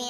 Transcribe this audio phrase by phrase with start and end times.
[0.00, 0.06] Yo,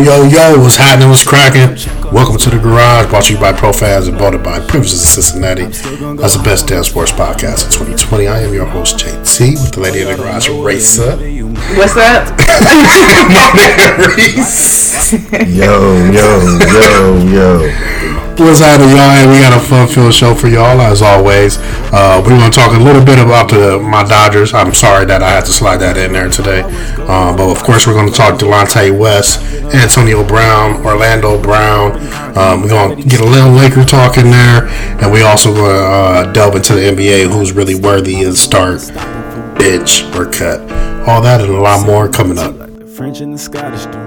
[0.00, 1.08] yo, yo, what's happening?
[1.08, 1.76] What's cracking?
[2.10, 5.66] Welcome to the garage, brought to you by Profans and voted by Privileges of Cincinnati.
[6.16, 8.26] That's the best damn sports podcast of 2020.
[8.26, 11.16] I am your host, JT, with the lady in the garage, Racer.
[11.72, 12.28] What's up?
[13.32, 15.14] My man, Reese.
[15.48, 18.04] Yo, yo, yo, yo.
[18.36, 19.10] What's happening, y'all?
[19.10, 21.56] And we got a fun-filled show for y'all, as always.
[21.90, 24.52] Uh, we're going to talk a little bit about the my Dodgers.
[24.52, 26.62] I'm sorry that I had to slide that in there today.
[27.08, 29.40] Uh, but, of course, we're going to talk Delonte West,
[29.74, 31.92] Antonio Brown, Orlando Brown.
[32.36, 34.68] Um, we're going to get a little Laker talk in there.
[35.02, 38.80] And we also going to uh, delve into the NBA, who's really worthy of start,
[39.56, 40.83] bitch, or cut.
[41.06, 42.58] All that and a lot more coming up.
[42.58, 43.98] Like the French and the Scottish do.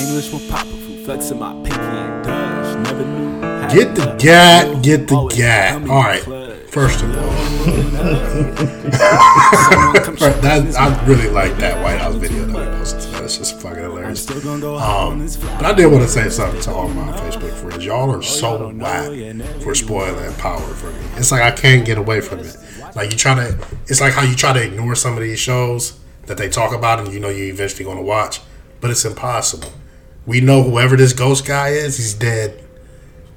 [0.00, 2.86] English will pop if flexing my pinky and Dutch.
[2.86, 3.40] Never knew.
[3.74, 5.82] Get the gat, get the gat.
[5.88, 6.22] All right.
[6.68, 7.32] First of all,
[9.70, 13.24] Someone come shake that, I really like that White House video that we posted today.
[13.24, 14.22] It's just fucking hilarious.
[14.22, 15.28] still gonna go um, on.
[15.58, 17.84] But I did want to say something to all my Facebook friends.
[17.84, 19.10] Y'all are oh, so whack
[19.62, 20.98] for spoiling power for me.
[21.16, 22.56] It's like I can't get away from it.
[22.94, 25.98] Like you try to, it's like how you try to ignore some of these shows
[26.26, 28.40] that they talk about and you know you're eventually going to watch,
[28.80, 29.72] but it's impossible.
[30.26, 32.62] We know whoever this ghost guy is, he's dead.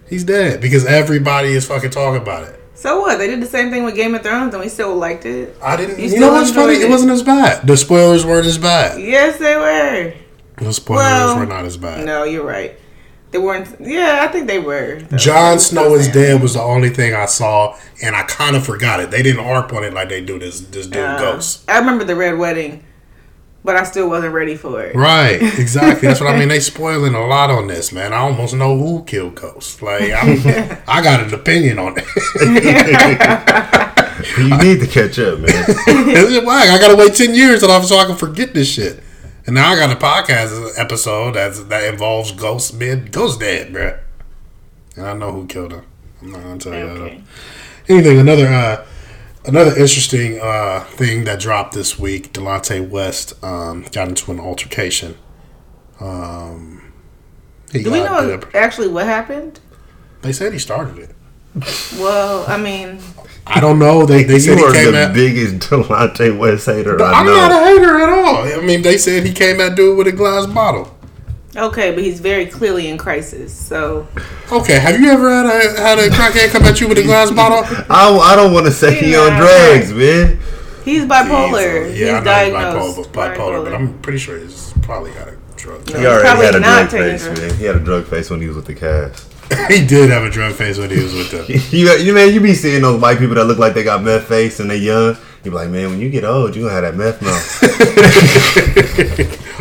[0.07, 2.59] He's dead because everybody is fucking talking about it.
[2.75, 3.17] So what?
[3.17, 5.55] They did the same thing with Game of Thrones, and we still liked it.
[5.63, 5.97] I didn't.
[5.97, 6.73] You You, know what's funny?
[6.75, 6.89] It it?
[6.89, 7.65] wasn't as bad.
[7.65, 9.01] The spoilers weren't as bad.
[9.01, 10.13] Yes, they were.
[10.57, 12.05] The spoilers Well, were not as bad.
[12.05, 12.77] No, you're right.
[13.35, 13.67] They weren't.
[13.81, 15.01] Yeah, I think they were.
[15.01, 15.17] though.
[15.17, 19.01] Jon Snow is dead was the only thing I saw, and I kind of forgot
[19.01, 19.11] it.
[19.11, 21.69] They didn't harp on it like they do this this dude Uh, Ghost.
[21.69, 22.85] I remember the Red Wedding,
[23.65, 24.95] but I still wasn't ready for it.
[24.95, 26.07] Right, exactly.
[26.07, 26.47] That's what I mean.
[26.47, 28.13] They spoiling a lot on this, man.
[28.13, 29.81] I almost know who killed Ghost.
[29.81, 30.39] Like, I'm,
[30.87, 32.05] I got an opinion on it.
[34.37, 35.49] You need to catch up, man.
[35.51, 36.69] It's whack.
[36.69, 39.03] I gotta wait ten years so I so I can forget this shit.
[39.45, 43.99] And now I got a podcast episode that's, that involves Ghost being Ghost dead, bruh.
[44.95, 45.85] And I know who killed him.
[46.21, 47.21] I'm not gonna tell you that.
[47.87, 48.85] Anything another uh
[49.45, 55.15] another interesting uh thing that dropped this week delonte west um got into an altercation
[55.99, 56.91] um
[57.71, 59.59] he Do we know actually what happened?
[60.23, 61.15] they said he started it
[61.99, 62.99] Well, I mean,
[63.47, 66.65] i don't know they they said you he are came the at biggest Delonte West
[66.65, 67.33] hater I i'm know.
[67.35, 70.11] not a hater at all i mean they said he came out dude with a
[70.11, 70.91] glass bottle
[71.57, 73.55] okay, but he's very clearly in crisis.
[73.55, 74.07] So
[74.51, 77.31] okay have you ever had a had a crackhead come at you with a glass
[77.31, 80.37] bottle I, I don't want to say he on drugs, man.
[80.83, 81.87] he's bipolar.
[81.87, 85.29] yeah he's i know diagnosed he's bipolar, bipolar but i'm pretty sure he's probably got
[85.29, 87.57] a drug He already had a drug taking face, man.
[87.57, 89.25] He had a drug face when he was with the Cavs.
[89.67, 92.39] he did have a drug face when he was with them You, you man, you
[92.41, 95.15] be seeing those white people that look like they got meth face and they young.
[95.43, 97.63] You be like, man, when you get old, you gonna have that meth mouth.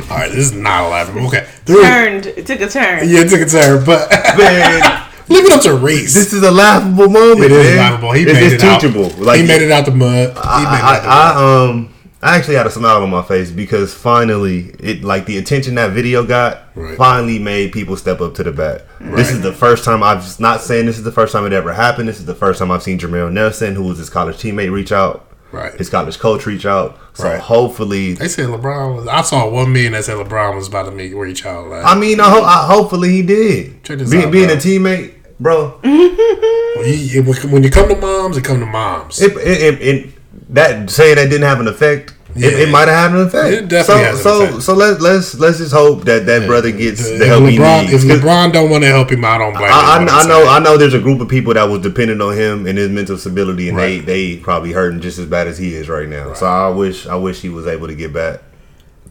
[0.11, 2.27] all right this is not a laughable okay There turned.
[2.27, 3.09] It took a turn.
[3.09, 6.15] Yeah, it took a turn, but man, leave it up to Reese.
[6.15, 7.45] this is a laughable moment.
[7.45, 7.77] it is man.
[7.77, 8.13] laughable.
[8.13, 8.81] He it's, made it's it out.
[8.81, 9.11] teachable.
[9.23, 10.09] Like he made it out the mud.
[10.09, 11.37] He made it I, out the I, mud.
[11.37, 11.94] I um
[12.25, 15.93] I actually had a smile on my face because finally it like the attention that
[15.93, 16.97] video got Right.
[16.97, 18.87] finally made people step up to the bat.
[19.01, 21.53] This is the first time I've just not saying this is the first time it
[21.53, 22.09] ever happened.
[22.09, 24.91] This is the first time I've seen Jameer Nelson, who was his college teammate, reach
[24.91, 25.27] out.
[25.53, 25.73] Right.
[25.75, 26.99] His college coach reach out.
[27.13, 27.39] So Right.
[27.39, 29.07] hopefully They said LeBron was.
[29.07, 31.69] I saw one meme that said LeBron was about to meet reach out.
[31.69, 33.83] Like, I mean I, ho- I hopefully he did.
[33.83, 33.93] Be-
[34.25, 34.55] out, being bro.
[34.55, 35.79] a teammate, bro.
[35.83, 39.21] when, you, when you come to moms, it come to moms.
[39.21, 40.14] it, it, it, it
[40.51, 42.15] that saying that didn't have an effect.
[42.37, 42.59] It, Yeah.
[42.67, 43.53] it might have had an effect.
[43.55, 44.63] It definitely so, has an so, effect.
[44.65, 47.83] So let's let's let's just hope that that brother gets if the help he LeBron,
[47.83, 47.93] needs.
[48.05, 49.65] if 'Cause LeBron don't want to help him, I don't blame.
[49.73, 50.49] I, what I, I know saying.
[50.49, 53.17] I know there's a group of people that was dependent on him and his mental
[53.19, 54.05] stability, and Right.
[54.05, 56.33] they they probably hurting just as bad as he is right now.
[56.35, 58.43] So I wish I wish he was able to get back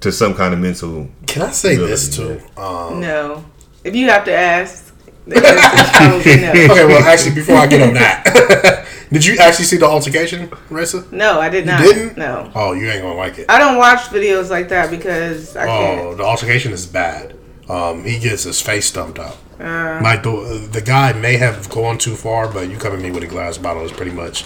[0.02, 1.08] to some kind of mental.
[1.26, 2.42] Can I say Really, this too?
[2.58, 3.46] Um, No.
[3.86, 4.94] If you have to ask,
[5.28, 6.74] the answer is probably no.
[6.74, 8.24] okay, well, actually, before I get on that,
[9.14, 11.10] did you actually see the altercation, Ressa?
[11.12, 11.80] No, I did not.
[11.82, 11.94] You not.
[11.96, 12.18] didn't?
[12.18, 12.52] No.
[12.56, 13.46] Oh, you ain't gonna like it.
[13.50, 16.18] I don't watch videos like that because I Oh, can't.
[16.18, 17.36] the altercation is bad.
[17.70, 19.38] Um, he gets his face stumped out.
[19.60, 20.00] Uh.
[20.04, 23.24] like the the guy may have gone too far, but you coming at me with
[23.24, 24.44] a glass bottle is pretty much,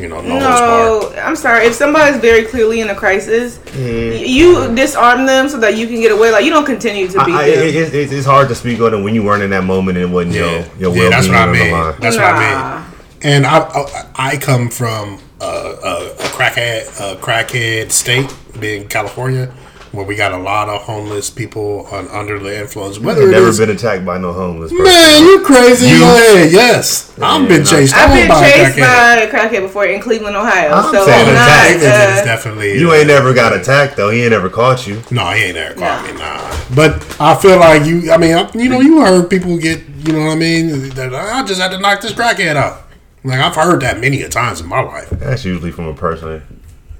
[0.00, 1.64] you know, no, No, I'm sorry.
[1.66, 6.00] If somebody's very clearly in a crisis, y- you disarm them so that you can
[6.00, 6.32] get away.
[6.32, 7.32] Like you don't continue to be.
[7.32, 9.50] I, I, it, it, it's- it's hard to speak on it when you weren't in
[9.50, 11.62] that moment and it wasn't Yeah, your your yeah, well that's what I being on
[11.62, 11.70] mean.
[11.70, 12.00] the line.
[12.00, 12.87] That's what I mean.
[13.22, 19.46] And I, I I come from a, a, a crackhead a crackhead state, being California,
[19.90, 22.98] where we got a lot of homeless people on, under the influence.
[23.00, 24.84] Whether I've never is- been attacked by no homeless person.
[24.84, 25.88] Man, you crazy?
[25.88, 26.52] You- Go ahead.
[26.52, 27.70] Yes, I've been no.
[27.70, 27.94] chased.
[27.96, 28.82] I've been by a chased crackhead.
[28.82, 30.70] by a crackhead before in Cleveland, Ohio.
[30.70, 31.48] I'm so saying I'm not.
[31.48, 31.76] attack.
[31.76, 31.84] Is
[32.20, 32.78] Uh, definitely.
[32.78, 34.10] You ain't never got attacked though.
[34.10, 35.02] He ain't ever caught you.
[35.10, 36.12] No, he ain't ever caught No.
[36.12, 36.18] me.
[36.20, 38.12] Nah, but I feel like you.
[38.12, 39.82] I mean, you know, you heard people get.
[40.06, 40.90] You know what I mean?
[40.90, 42.84] That I just had to knock this crackhead out.
[43.28, 45.10] Like I've heard that many a times in my life.
[45.10, 46.42] That's usually from a person.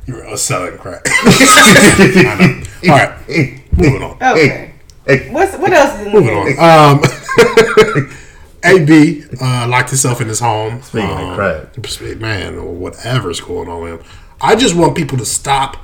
[0.07, 1.03] You're a selling crack.
[1.07, 2.93] I know.
[2.93, 4.17] All right, moving on.
[4.23, 4.75] okay.
[5.07, 7.01] Hey, What's what else is in Moving on.
[7.01, 8.11] Um,
[8.65, 10.83] AB uh, locked himself in his home.
[10.83, 12.21] Speaking of Um, crack.
[12.21, 14.07] man, or whatever's going on with him.
[14.41, 15.77] I just want people to stop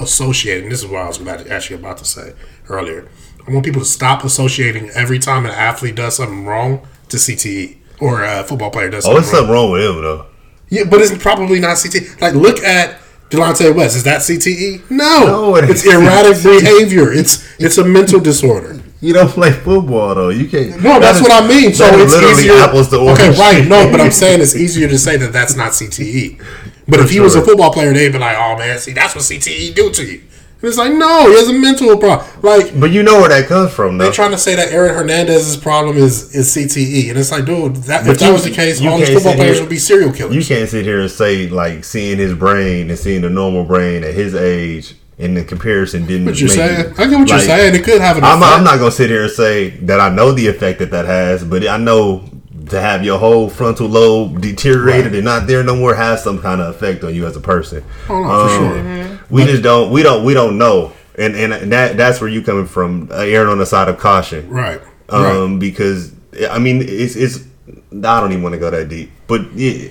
[0.00, 0.68] associating.
[0.68, 2.32] This is what I was about to, actually about to say
[2.68, 3.08] earlier.
[3.46, 7.76] I want people to stop associating every time an athlete does something wrong to CTE
[8.02, 9.34] or a football player does oh, it's wrong.
[9.36, 10.26] something wrong with him though.
[10.68, 12.20] Yeah, but it's probably not CTE.
[12.20, 12.98] Like, look at
[13.30, 13.94] Delonte West.
[13.96, 14.90] Is that CTE?
[14.90, 17.12] No, No, it it's erratic behavior.
[17.12, 18.80] It's it's a mental disorder.
[19.00, 20.28] You don't play football though.
[20.30, 20.82] You can't.
[20.82, 21.72] No, that's that is- what I mean.
[21.74, 22.54] So it's literally easier.
[22.54, 23.28] apples to oranges.
[23.28, 23.68] okay, right?
[23.68, 26.40] No, but I'm saying it's easier to say that that's not CTE.
[26.88, 29.24] But if he was a football player, they'd be like, "Oh man, see, that's what
[29.24, 30.22] CTE do to you."
[30.62, 32.24] And it's like, no, he has a mental problem.
[32.40, 34.04] Like But you know where that comes from, though.
[34.04, 37.74] they're trying to say that Aaron Hernandez's problem is is CTE, and it's like, dude,
[37.90, 39.78] that, But if that was the case, you all these football players here- would be
[39.78, 40.36] serial killers.
[40.36, 44.04] You can't sit here and say like seeing his brain and seeing the normal brain
[44.04, 46.26] at his age and the comparison didn't.
[46.26, 46.80] what you're make saying?
[46.92, 47.74] it- I get what you're saying.
[47.74, 48.52] It could have an I'm, effect.
[48.58, 51.42] I'm not gonna sit here and say that I know the effect that that has,
[51.44, 52.22] but I know
[52.70, 55.14] to have your whole frontal lobe deteriorated Right.
[55.16, 57.82] and not there no more has some kind of effect on you as a person.
[58.08, 58.78] Oh, no, for sure.
[58.78, 59.11] Um, mm-hmm.
[59.32, 59.90] We just don't.
[59.90, 60.24] We don't.
[60.24, 63.66] We don't know, and and that that's where you coming from, uh, erring on the
[63.66, 64.80] side of caution, Right.
[65.08, 65.58] Um, right.
[65.60, 66.12] because
[66.50, 67.44] I mean, it's it's.
[67.68, 69.90] I don't even want to go that deep, but yeah.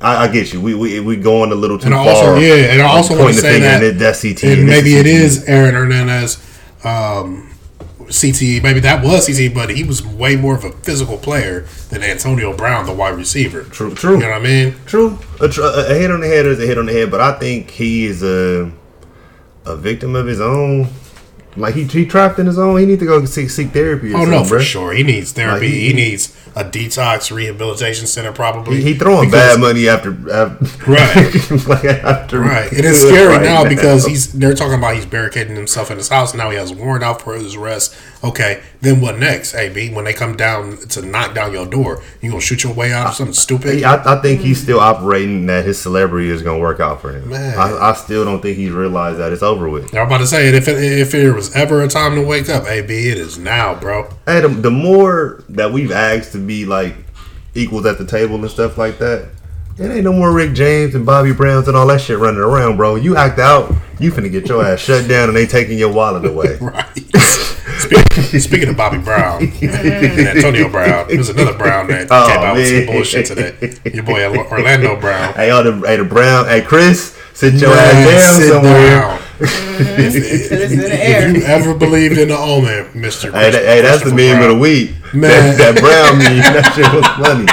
[0.00, 0.60] I, I get you.
[0.60, 2.14] We we we going a little too And I far.
[2.30, 4.42] also, yeah, and I also want to say that, and that's CT.
[4.42, 5.10] and and maybe it CTE.
[5.12, 6.38] is Aaron Hernandez,
[6.84, 7.54] um,
[8.06, 8.62] CTE.
[8.64, 12.52] Maybe that was CTE, but he was way more of a physical player than Antonio
[12.56, 13.62] Brown, the wide receiver.
[13.62, 14.14] True, true.
[14.14, 14.74] You know what I mean?
[14.86, 15.18] True.
[15.40, 17.38] A, tr- a hit on the head is a hit on the head, but I
[17.38, 18.72] think he is a
[19.64, 20.88] a victim of his own.
[21.54, 22.80] Like he he trapped in his own.
[22.80, 24.14] He needs to go seek, seek therapy.
[24.14, 24.62] Or Oh no, for bruh.
[24.62, 24.92] sure.
[24.94, 25.66] He needs therapy.
[25.66, 28.76] Like, he, he- needs a detox rehabilitation center, probably.
[28.76, 31.50] He, he throwing bad money after, after Right.
[31.68, 35.54] like after Right, and it's scary right now because he's they're talking about he's barricading
[35.56, 36.34] himself in his house.
[36.34, 37.94] Now he has a warrant out for his arrest.
[38.24, 39.92] Okay, then what next, AB?
[39.92, 43.08] When they come down to knock down your door, you gonna shoot your way out
[43.08, 43.82] of something stupid?
[43.82, 47.12] I, I think he's still operating that his celebrity is going to work out for
[47.12, 47.30] him.
[47.30, 47.58] Man.
[47.58, 49.92] I, I still don't think he's realized that it's over with.
[49.94, 50.54] I'm about to say it.
[50.54, 53.74] If it, if there was ever a time to wake up, AB, it is now,
[53.74, 54.08] bro.
[54.24, 56.94] Hey, the, the more that we've asked to be like
[57.54, 59.30] equals at the table and stuff like that,
[59.78, 62.76] it ain't no more Rick James and Bobby Browns and all that shit running around,
[62.76, 62.94] bro.
[62.94, 66.24] You act out, you finna get your ass shut down and they taking your wallet
[66.24, 66.58] away.
[66.60, 66.86] Right.
[67.82, 69.62] speaking, speaking of Bobby Brown and
[70.28, 72.86] Antonio Brown, there's another Brown that Oh, came out with some man.
[72.86, 73.90] bullshit today.
[73.92, 75.34] Your boy Orlando Brown.
[75.34, 78.90] Hey, all the, hey, the Brown, hey, Chris, sit your Man, ass down sit somewhere.
[79.00, 79.18] down.
[79.18, 80.00] Mm-hmm.
[80.00, 83.64] If, if- It's in the if you ever believed in the omen, Mister, Hey, that,
[83.64, 84.92] hey, that's the meme of the week.
[85.12, 85.56] Man.
[85.56, 87.46] That, that Brown meme, that shit was funny.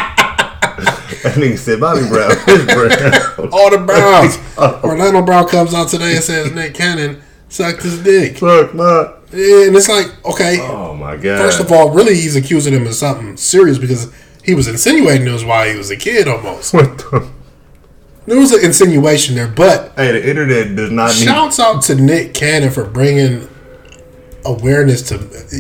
[1.24, 3.50] That nigga said Bobby Brown, Chris Brown.
[3.52, 4.38] All the Browns.
[4.84, 8.38] Orlando Brown comes out today and says Nick Cannon sucked his dick.
[8.38, 9.14] Fuck, man.
[9.32, 11.40] Yeah, and it's like, okay, Oh my god.
[11.40, 14.12] first of all, really, he's accusing him of something serious because
[14.44, 16.74] he was insinuating it was while he was a kid almost.
[16.74, 17.30] what the?
[18.26, 21.26] There was an insinuation there, but Hey, the internet does not need.
[21.26, 23.48] shouts out to Nick Cannon for bringing
[24.46, 25.16] awareness to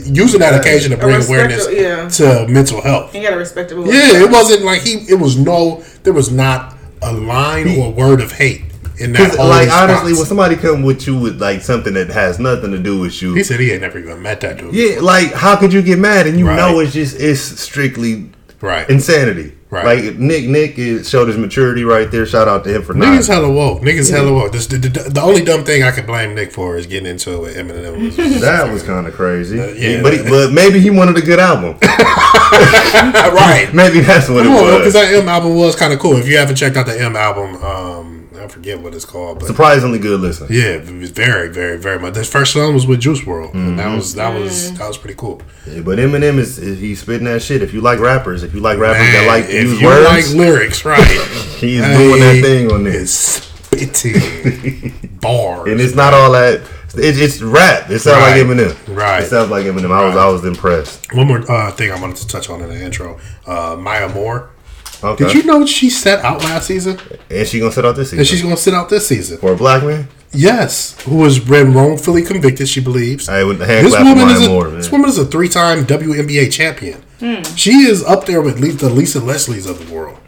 [0.09, 2.07] using that occasion to bring awareness yeah.
[2.09, 3.13] to mental health.
[3.13, 3.85] You got a respectable.
[3.87, 4.93] Yeah, it wasn't like he.
[5.09, 5.83] It was no.
[6.03, 8.63] There was not a line or a word of hate
[8.99, 9.91] in that whole like response.
[9.91, 13.21] honestly, when somebody come with you with like something that has nothing to do with
[13.21, 14.73] you, he said he ain't never even met that dude.
[14.73, 16.55] yeah, like how could you get mad and you Right.
[16.57, 18.29] know it's just it's strictly
[18.61, 18.89] Right.
[18.89, 19.53] insanity.
[19.71, 20.03] Right.
[20.03, 22.25] Like Nick, Nick is, showed his maturity right there.
[22.25, 22.95] Shout out to him for.
[22.95, 23.83] Niggas hella woke.
[23.83, 24.51] Niggas hella woke.
[24.51, 27.35] This, the, the, the only dumb thing I could blame Nick for is getting into
[27.35, 28.39] it with Eminem.
[28.41, 29.57] That was kind of crazy.
[29.57, 30.01] yeah.
[30.01, 31.77] but he, but maybe he wanted a good album.
[31.83, 33.69] right.
[33.73, 34.77] maybe that's what it because was.
[34.79, 36.17] Because that M album was kind of cool.
[36.17, 37.98] If you haven't checked out the M album, um,
[38.39, 40.47] I forget what it's called, but Surprisingly good listen.
[40.49, 42.13] yeah, it was very, very, very much.
[42.13, 43.77] This first song was with Juice WRLD, and Mm-hmm.
[43.77, 45.41] that was that was that was pretty cool.
[45.67, 47.61] Yeah, but Eminem is, is he's spitting that shit.
[47.61, 49.87] If you like rappers, if you like rappers that Man, like to if use you
[49.87, 51.07] words, like lyrics, right?
[51.59, 53.39] he's doing that thing on It's
[53.71, 53.89] this.
[53.91, 56.61] spitting bars, And it's not all that.
[56.95, 57.89] It, it's rap.
[57.91, 58.37] It sounds Right.
[58.45, 58.95] like Eminem.
[58.95, 59.23] Right.
[59.23, 59.91] It sounds like Eminem.
[59.91, 60.23] I was Right.
[60.23, 61.13] I was impressed.
[61.13, 63.19] One more uh, thing I wanted to touch on in the intro.
[63.45, 64.49] Uh, Maya Moore,
[65.03, 65.25] Okay.
[65.25, 66.99] Did you know she set out last season?
[67.29, 69.37] And she gonna sit out this season And she's going to sit out this season.
[69.37, 70.07] for a black man.
[70.33, 73.27] Yes, who was been wrongfully convicted, she believes.
[73.27, 74.75] Hey, with the hand This clap woman, is a, Moore, man.
[74.77, 77.01] this woman is a three-time WNBA champion.
[77.19, 77.41] Hmm.
[77.55, 80.19] She is up there with the Lisa Leslie's of the world.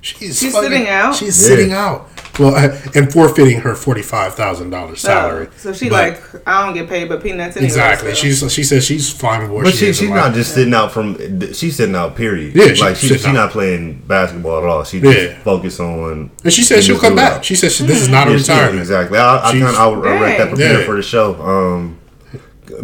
[0.00, 1.14] She's, She's sitting out?
[1.14, 1.48] She's Yeah.
[1.48, 2.09] sitting out.
[2.38, 2.54] Well,
[2.94, 5.48] and forfeiting her forty-five thousand dollars salary.
[5.50, 7.66] Oh, so she But- like I don't get paid but peanuts anyway.
[7.66, 8.10] exactly.
[8.10, 8.14] so.
[8.14, 10.24] She's she says she's fine with where But she, she, is in she's life.
[10.26, 11.16] not just sitting out from.
[11.52, 12.16] She's sitting out.
[12.16, 12.54] Period.
[12.54, 14.84] Yeah, she's like she, sitting she's not playing basketball at all.
[14.84, 15.38] She just Yeah.
[15.40, 16.30] focus on.
[16.44, 17.44] And she said she'll come back.
[17.44, 18.78] She said she, this is not a Yeah, she- retirement.
[18.80, 19.18] exactly.
[19.18, 20.48] I, I kind of I read that Dang.
[20.50, 20.86] prepared Yeah.
[20.86, 21.34] for the show.
[21.42, 21.98] Um,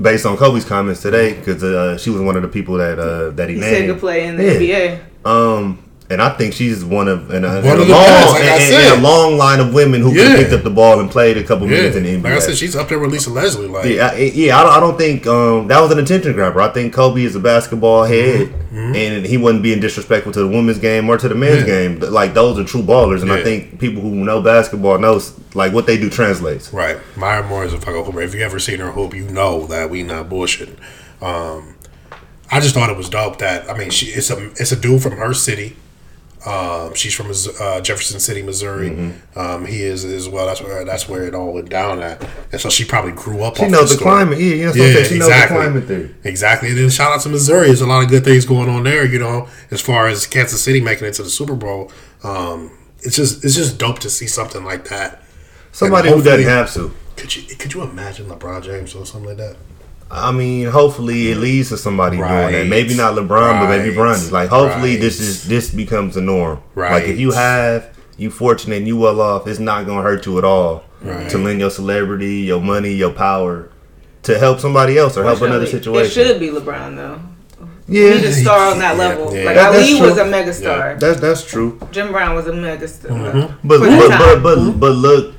[0.02, 3.30] based on Kobe's comments today, because uh, she was one of the people that uh,
[3.30, 3.76] that he, he named.
[3.76, 4.98] said could play in the Yeah.
[5.24, 5.26] NBA.
[5.26, 8.32] Um, and I think she's one of and a, One and of a long, best,
[8.34, 10.36] like and- and a long line of women who Yeah.
[10.36, 12.22] picked up the ball and played a couple Yeah, minutes in the NBA.
[12.22, 13.66] like I said, she's up there with Lisa Leslie.
[13.66, 14.58] Like, Yeah, I, yeah.
[14.58, 16.60] I don't, I don't think um, that was an attention grabber.
[16.60, 18.94] I think Kobe is a basketball head, Mm-hmm.
[18.94, 21.66] and he wasn't being disrespectful to the women's game or to the men's Yeah.
[21.66, 21.98] game.
[21.98, 25.72] But, Like those are true ballers, and I think people who know basketball knows like
[25.72, 26.72] what they do translates.
[26.75, 26.98] Right.
[27.16, 28.20] Maya Moore is a fucking hooper.
[28.20, 30.76] If you ever seen her hoop, you know that we not bullshitting.
[31.22, 31.75] Um,
[32.50, 35.02] I just thought it was dope that I mean, she it's a it's a dude
[35.02, 35.76] from her city.
[36.46, 38.90] Um, she's from uh, Jefferson City, Missouri.
[38.90, 39.38] Mm-hmm.
[39.38, 40.46] Um, he is as well.
[40.46, 43.56] That's where that's where it all went down at, and so she probably grew up.
[43.56, 44.10] She off knows the story.
[44.10, 44.38] climate.
[44.38, 45.04] Yeah, yeah, that's Yeah, saying.
[45.06, 45.56] She knows the exactly.
[45.56, 46.10] climate there.
[46.22, 46.68] Exactly.
[46.68, 47.66] And then shout out to Missouri.
[47.66, 49.04] There's a lot of good things going on there.
[49.04, 51.90] You know, as far as Kansas City making it to the Super Bowl.
[52.22, 55.22] Um, it's just it's just dope to see something like that.
[55.72, 56.94] Somebody who doesn't have to.
[57.16, 59.56] Could you could you imagine LeBron James or something like that?
[60.10, 62.52] I mean, hopefully it leads to somebody doing Right.
[62.52, 62.66] that.
[62.68, 64.16] Maybe not LeBron, but maybe Right.
[64.16, 64.30] Bronny.
[64.30, 65.00] Like, hopefully Right.
[65.00, 66.58] this is this becomes the norm.
[66.75, 66.92] Right.
[66.92, 67.86] Like, if you have
[68.16, 71.28] you fortunate and you well off, it's not gonna hurt you at all Right.
[71.28, 73.68] to lend your celebrity, your money, your power
[74.22, 76.26] to help somebody else or help another Fortunately, It situation.
[76.26, 77.18] should be LeBron though.
[77.88, 79.32] Yeah, He's a star on that level.
[79.34, 79.44] yeah.
[79.44, 80.98] Like That- Ali was a megastar.
[80.98, 81.78] that's that's true.
[81.92, 83.10] Jim Brown was a megastar.
[83.10, 83.46] Mm-hmm.
[83.64, 85.32] But For but, but but but look,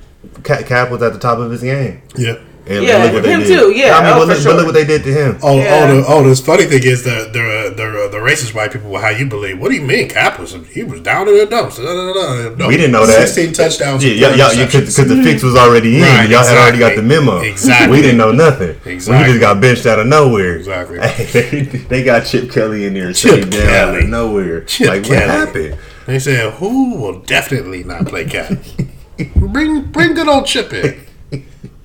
[0.43, 2.01] Kap, Kap was at the top of his game.
[2.15, 2.35] Yeah.
[2.69, 3.47] And Yeah, look what they him did.
[3.47, 4.51] too, yeah, I mean, oh, but, look, sure.
[4.51, 5.39] but look what they did to him.
[5.41, 5.79] Oh, oh Yeah.
[5.89, 8.97] oh, the, oh, the funny thing is the the the the racist white people.
[8.97, 9.59] How you believe?
[9.59, 10.09] What do you mean?
[10.09, 11.79] Kap was he was down in the dumps?
[11.79, 13.27] No, We didn't know that.
[13.27, 14.03] Sixteen touchdowns.
[14.03, 15.07] Yeah, with yeah, four yeah, because interceptions.
[15.07, 16.01] the fix was already in.
[16.03, 17.39] Right, Y'all had already got the memo.
[17.39, 17.95] Exactly.
[17.95, 18.75] We didn't know nothing.
[18.85, 19.27] Exactly.
[19.27, 20.57] We just got benched out of nowhere.
[20.57, 20.99] Exactly.
[20.99, 24.61] Hey, they got Chip Kelly in there, Chip Chip down out of nowhere.
[24.65, 25.19] Chip like Kelly.
[25.19, 25.79] what happened?
[26.05, 28.51] They said who will definitely not play Kap.
[29.35, 30.99] bring bring good old Chip in.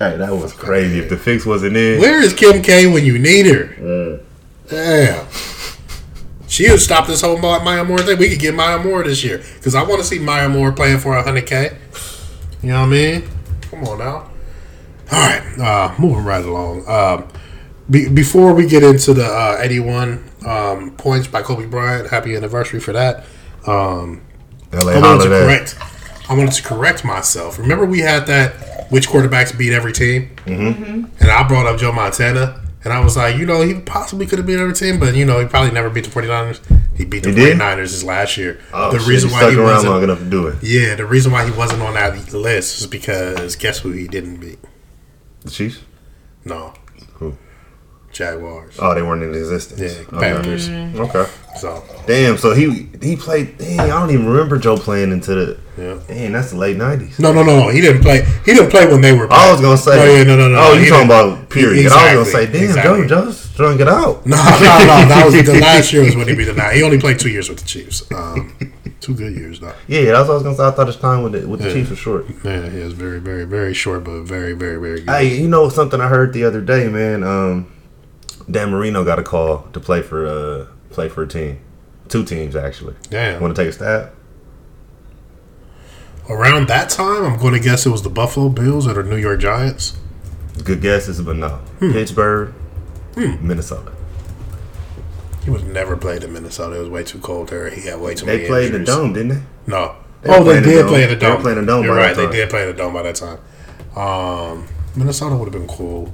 [0.02, 0.98] Hey, that was crazy.
[0.98, 3.66] If the fix wasn't in, Where is Kim K when you need her?
[3.78, 4.22] Mm.
[4.68, 5.26] Damn.
[6.48, 8.18] She would stop this whole Ma- Maya Moore thing.
[8.18, 10.98] We could get Maya Moore this year because I want to see Maya Moore playing
[10.98, 11.76] for hundred k.
[12.62, 13.28] You know what I mean?
[13.70, 14.14] Come on now.
[14.14, 14.28] All
[15.12, 16.88] right, uh, moving right along.
[16.88, 17.28] Um,
[17.88, 22.80] be, before we get into the uh, 81 um, points by Kobe Bryant, happy anniversary
[22.80, 23.24] for that.
[23.66, 24.22] Um,
[24.72, 25.44] LA I wanted to Holiday.
[25.44, 25.76] correct.
[26.28, 27.58] I wanted to correct myself.
[27.58, 31.04] Remember, we had that which quarterbacks beat every team, mm-hmm.
[31.18, 34.38] and I brought up Joe Montana, and I was like, you know, he possibly could
[34.38, 36.60] have beat every team, but you know, he probably never beat the 49ers.
[36.94, 37.58] He beat the He did?
[37.58, 38.60] 49ers his last year.
[38.72, 40.56] Oh, the shit, reason why he wasn't, long enough to do it.
[40.62, 44.36] yeah, the reason why he wasn't on that list is because guess who he didn't
[44.36, 44.58] beat?
[45.40, 45.80] The Chiefs?
[46.44, 46.74] No?
[48.12, 48.76] Jaguars.
[48.78, 49.80] Oh, they weren't in existence.
[49.80, 50.18] Yeah, Okay.
[50.18, 50.68] Panthers.
[50.68, 51.26] Okay.
[51.58, 52.36] So Damn.
[52.38, 53.58] So he he played.
[53.58, 55.60] Dang, I don't even remember Joe playing into the.
[55.78, 55.98] yeah.
[56.08, 57.18] Dang, that's the late nineties.
[57.18, 57.68] No, no, no, no.
[57.68, 58.22] He didn't play.
[58.44, 59.30] He didn't play when they were.
[59.32, 59.96] I was gonna say.
[59.96, 60.56] No, yeah, no, no, no.
[60.60, 61.80] Oh, you talking about period?
[61.84, 63.06] Exactly, I was gonna say, damn, exactly.
[63.06, 64.24] Joe, Joe's trying to get out.
[64.26, 65.08] No, no, no.
[65.08, 66.74] That was the last year was when he beat the nine.
[66.76, 68.10] He only played two years with the Chiefs.
[68.12, 68.54] Um,
[69.00, 69.74] two good years though.
[69.88, 70.64] Yeah, that's what I was gonna say.
[70.66, 71.74] I thought his time with the with the Yeah.
[71.74, 72.26] Chiefs was short.
[72.44, 75.10] Yeah, he was very, very, very short, but very, very, very good.
[75.10, 77.22] Hey, you know something I heard the other day, man?
[77.24, 77.66] Um,
[78.50, 81.60] Dan Marino got a call to play for uh play for a team,
[82.08, 82.94] two teams actually.
[83.10, 83.40] Damn.
[83.40, 84.12] Want to take a stab?
[86.28, 89.16] Around that time, I'm going to guess it was the Buffalo Bills or the New
[89.16, 89.98] York Giants.
[90.64, 91.48] Good guesses, but no.
[91.80, 91.92] Hmm.
[91.92, 92.54] Pittsburgh,
[93.16, 93.92] Minnesota.
[95.44, 96.76] He was never played in Minnesota.
[96.76, 97.68] It was way too cold there.
[97.70, 99.42] He had way too many They played in the dome, didn't they?
[99.66, 99.96] No.
[100.22, 100.88] They oh, they the did dome.
[100.88, 101.54] play in the They were dome.
[101.56, 102.14] the dome You're right.
[102.14, 103.38] They did play in the dome by that time.
[103.96, 106.12] Um, Minnesota would have been cool,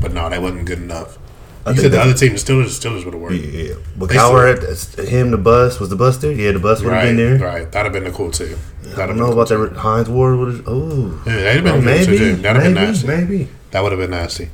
[0.00, 1.18] but no, they wasn't good enough.
[1.64, 3.34] I You think said the other team, the Steelers, the Steelers would have worked.
[3.36, 3.74] Yeah, yeah.
[3.96, 6.32] But They Cowher, had- him, the bus was the bus there.
[6.32, 7.38] Yeah, the bus would have Right, been there.
[7.38, 7.70] right.
[7.70, 8.56] That'd have been the cool team.
[8.82, 9.76] That'd I don't know the about cool that.
[9.76, 10.64] Hines Ward would have.
[10.66, 11.22] Oh.
[11.26, 12.36] Yeah, that'd have been Well, maybe, maybe, too.
[12.36, 13.06] That'd have been nasty.
[13.06, 13.48] maybe.
[13.70, 14.44] That would have been nasty.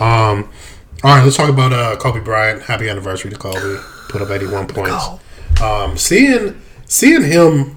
[0.00, 0.48] Um,
[1.02, 2.62] all right, let's talk about uh, Kobe Bryant.
[2.62, 3.78] Happy anniversary to Kobe.
[4.08, 5.04] Put up 81 points.
[5.62, 7.76] Um, seeing seeing him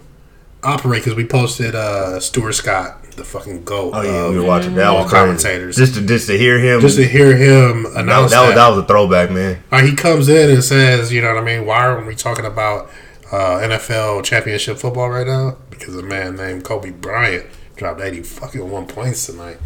[0.64, 3.92] operate because we posted uh, Stuart Scott, the fucking goat.
[3.94, 4.88] Oh yeah, we were watching that.
[4.88, 5.76] all commentators.
[5.76, 6.80] Just to just to hear him.
[6.80, 8.56] just to hear him that, announce that, was, that.
[8.56, 9.62] that was a throwback, man.
[9.72, 11.66] Like, he comes in and says, you know what I mean?
[11.66, 12.90] Why aren't we talking about
[13.32, 17.46] uh, NFL championship football right now because a man named Kobe Bryant
[17.76, 19.58] dropped eighty fucking one points tonight.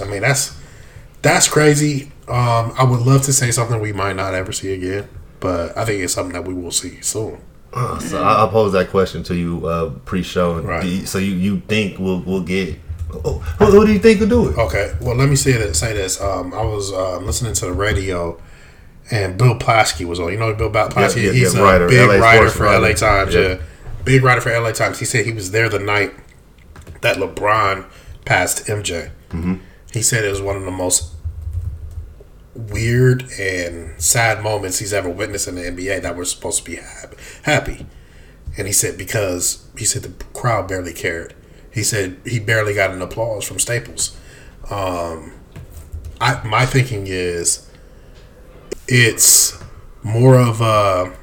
[0.00, 0.56] I mean that's
[1.22, 2.12] that's crazy.
[2.28, 5.08] Um, I would love to say something we might not ever see again,
[5.40, 7.40] but I think it's something that we will see soon.
[7.72, 10.60] Uh, so I, I posed that question to you uh, pre-show.
[10.60, 10.84] Right.
[10.84, 12.78] you- So you, you think we'll we'll get?
[13.24, 14.58] Oh, who, who do you think will do it?
[14.58, 15.74] Okay, well, let me say that.
[15.74, 16.20] Say this.
[16.20, 18.40] Um, I was um, listening to the radio,
[19.10, 20.32] and Bill Plaschke was on.
[20.32, 21.16] You know Bill Plaschke?
[21.16, 22.80] Yeah, yeah, He's yeah, a writer, big LA writer for writer.
[22.80, 23.34] LA Times.
[23.34, 23.40] Yeah.
[23.40, 23.60] Yeah.
[24.04, 24.98] big writer for LA Times.
[24.98, 26.12] He said he was there the night
[27.00, 27.86] that LeBron
[28.24, 29.10] passed MJ.
[29.30, 29.54] Mm-hmm.
[29.92, 31.14] He said it was one of the most
[32.54, 36.78] weird and sad moments he's ever witnessed in the NBA that we're supposed to be
[37.44, 37.86] happy.
[38.56, 41.34] And he said because he said the crowd barely cared.
[41.70, 44.16] He said he barely got an applause from Staples.
[44.70, 45.32] Um,
[46.20, 47.70] I my thinking is
[48.88, 49.62] it's
[50.02, 51.16] more of a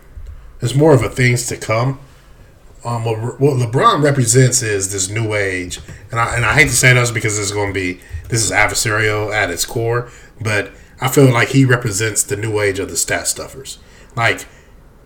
[0.62, 2.00] it's more of a things to come.
[2.86, 5.80] Um, what, what LeBron represents is this new age,
[6.12, 8.00] and I and I hate to say this because it's going to be
[8.30, 10.10] this is adversarial at its core,
[10.42, 13.80] but I feel like he represents the new age of the stat stuffers.
[14.16, 14.46] Like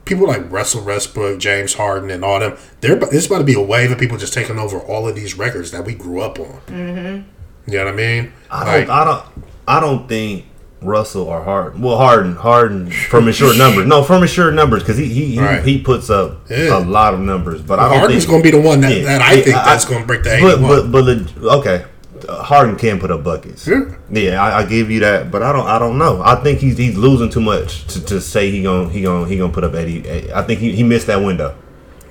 [0.06, 2.58] people like Russell Westbrook, James Harden, and all them.
[2.82, 5.38] They're it's about to be a wave of people just taking over all of these
[5.38, 6.60] records that we grew up on.
[6.68, 7.72] Mm-hmm.
[7.72, 8.34] You know what I mean?
[8.50, 8.96] I Like- don't.
[8.98, 9.26] I don't.
[9.68, 10.46] I don't think
[10.82, 11.82] Russell or Harden.
[11.82, 12.36] Well, Harden.
[12.36, 13.86] Harden from his short numbers.
[13.86, 15.64] No, from his short numbers because he he, he Right.
[15.64, 16.78] he puts up Yeah.
[16.78, 17.62] a lot of numbers.
[17.62, 19.04] But I don't Harden's going to be the one that, Yeah.
[19.04, 21.86] that I Yeah, think I- that's going to break the But but but okay,
[22.30, 23.68] Harden can put up buckets.
[23.68, 23.96] Yeah.
[24.10, 25.68] Yeah, I, I give you that, but I don't.
[25.68, 26.22] I don't know.
[26.22, 29.38] I think he's he's losing too much to, to say he gon' he gon' he
[29.38, 30.32] gonna put up eighty.
[30.34, 31.56] I think he, he missed that window.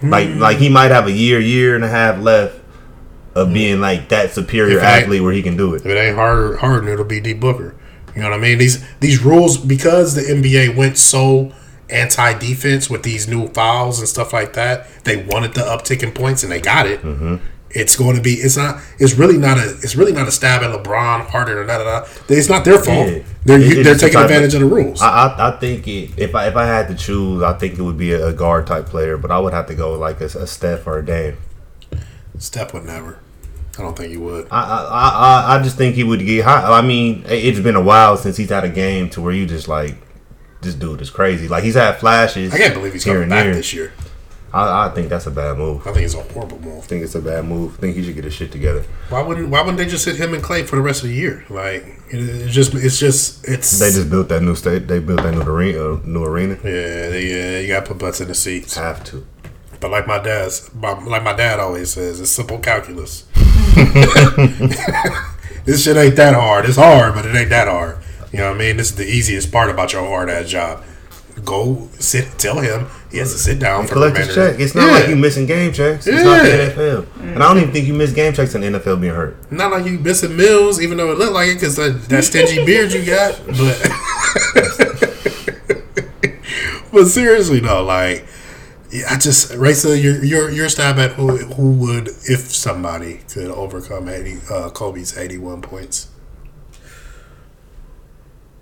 [0.03, 0.39] Like Hmm.
[0.39, 2.59] like he might have a year year and a half left
[3.35, 5.79] of being like that superior If it ain't- athlete where he can do it.
[5.83, 7.75] If it ain't Harden, Harden, it'll be D Booker.
[8.17, 8.59] You know what I mean?
[8.59, 11.53] These these rules because the NBA went so
[11.91, 14.89] anti defense with these new fouls and stuff like that.
[15.05, 17.03] They wanted the uptick in points and they got it.
[17.03, 17.37] Mm-hmm.
[17.73, 18.33] It's going to be.
[18.35, 18.81] It's not.
[18.99, 19.71] It's really not a.
[19.83, 22.07] It's really not a stab at LeBron, Harden, or da da da.
[22.29, 23.09] It's not their fault.
[23.09, 23.23] Yeah.
[23.45, 25.01] They're It- they're taking advantage of, of- the rules.
[25.01, 27.83] I, I I think it, if I if I had to choose, I think it
[27.83, 30.25] would be a, guard type player, but I would have to go with like a,
[30.25, 31.37] a Steph or a Dame.
[32.39, 33.19] Steph would never.
[33.79, 34.49] I don't think he would.
[34.51, 35.09] I, I
[35.55, 36.77] I I just think he would get high.
[36.79, 39.47] I mean, it- it's been a while since he's had a game to where you
[39.47, 39.95] just like,
[40.61, 41.47] this dude is crazy.
[41.49, 42.53] Like he's had flashes.
[42.53, 43.55] I can't believe he's here coming back there.
[43.55, 43.93] this year.
[44.53, 45.87] I, I think that's a bad move.
[45.87, 46.79] I think it's a horrible move.
[46.79, 47.75] I think it's a bad move.
[47.75, 48.85] I think he should get his shit together.
[49.09, 51.15] Why wouldn't Why wouldn't they just hit him and Clay for the rest of the
[51.15, 51.45] year?
[51.49, 54.89] Like it, it's just it's just it's They just built that new state.
[54.89, 55.95] They built that new arena.
[55.95, 56.55] Uh, new arena.
[56.65, 58.77] yeah they, yeah you got to put butts in the seats.
[58.77, 59.25] Have to.
[59.79, 63.23] But like my dad's my, like my dad always says, it's simple calculus.
[65.65, 66.67] this shit ain't that hard.
[66.67, 67.99] It's hard, but it ain't that hard.
[68.33, 68.77] You know what I mean?
[68.77, 70.85] This is the easiest part about your hard ass job.
[71.45, 72.39] Go sit.
[72.39, 74.53] Tell him he has to sit down for Collect his remainder.
[74.53, 74.61] check.
[74.61, 74.93] It's not Yeah.
[74.99, 76.07] like you missing game checks.
[76.07, 76.71] It's not the Yeah.
[76.71, 77.07] NFL.
[77.21, 79.37] And I don't even think you miss game checks in the NFL being hurt.
[79.53, 82.65] Not like you missing meals, even though it looked like it because that, that stingy
[82.67, 83.41] beard you got.
[83.47, 84.91] But
[86.93, 88.27] but seriously though, like
[89.09, 94.09] I just Raisa, your your your stab at who who would if somebody could overcome
[94.09, 96.09] eighty uh, Kobe's eighty one points.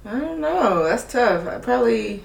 [0.04, 0.84] I don't know.
[0.84, 1.46] That's tough.
[1.46, 2.22] I probably.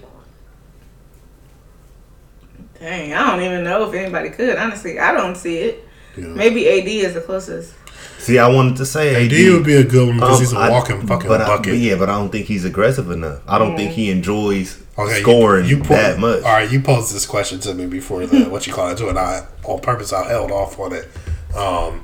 [2.83, 4.57] Dang, I don't even know if anybody could.
[4.57, 5.87] Honestly, I don't see it.
[6.17, 6.35] You know?
[6.35, 7.73] Maybe AD is the closest.
[8.19, 9.29] See, I wanted to say AD.
[9.29, 11.71] D would be a good one because Um, he's a walking fucking but I- bucket.
[11.71, 13.39] but yeah, but I don't think he's aggressive enough.
[13.47, 16.43] I don't think he enjoys Okay, scoring you, you po- that much.
[16.43, 19.17] All right, you posed this question to me before the what you call it, and
[19.17, 21.07] I on purpose I held off on it.
[21.55, 22.01] Um,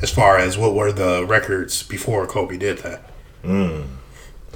[0.00, 3.02] as far as what were the records before Kobe did that,
[3.44, 3.82] Mm.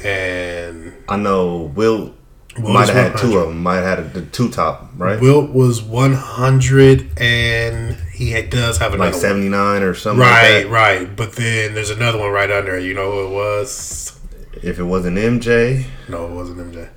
[0.05, 2.13] and I know Wilt
[2.59, 3.63] Wilt might have had two of them.
[3.63, 5.21] Might have had the two top, right?
[5.21, 10.21] Wilt was one hundred, and he had, does have another like seventy nine or something
[10.21, 11.17] Right, like right.
[11.17, 12.79] But then there's another one right under.
[12.79, 14.19] You know who it was?
[14.63, 16.89] If it wasn't MJ, No, it wasn't MJ.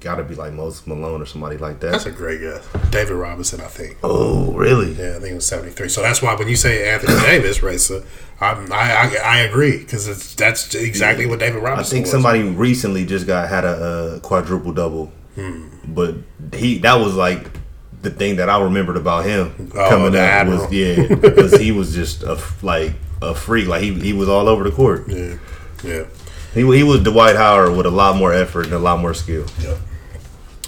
[0.00, 1.92] It gotta be like Moses Malone or somebody like that.
[1.92, 2.66] That's a great guess.
[2.90, 3.96] David Robinson, I think.
[4.02, 4.92] oh, really?
[4.92, 5.88] Yeah, I think it was seventy three.
[5.88, 8.04] So that's why when you say Anthony Davis, Racer,
[8.40, 12.10] I'm, I, I I agree because it's that's exactly what David Robinson I think was.
[12.12, 15.68] somebody recently just got had a, uh quadruple double, Hmm.
[15.86, 16.14] but
[16.54, 17.50] he that was like
[18.02, 21.92] the thing that I remembered about him Oh, coming up was yeah because he was
[21.92, 25.08] just a like a freak like he he was all over the court.
[25.08, 25.38] Yeah,
[25.82, 26.04] yeah.
[26.54, 29.46] He he was Dwight Howard with a lot more effort and a lot more skill.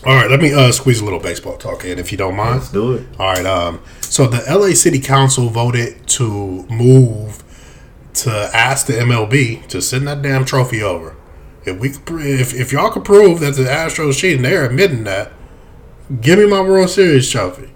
[0.07, 2.61] All right, let me uh, squeeze a little baseball talk in, if you don't mind.
[2.61, 3.07] Let's do it.
[3.19, 3.45] All right.
[3.45, 3.83] Um.
[4.01, 7.43] So the LA City Council voted to move
[8.15, 11.17] to ask the MLB to send that damn trophy over.
[11.67, 15.33] If we could, if if y'all could prove that the Astros cheating, they're admitting that.
[16.21, 17.71] Give me my World Series trophy.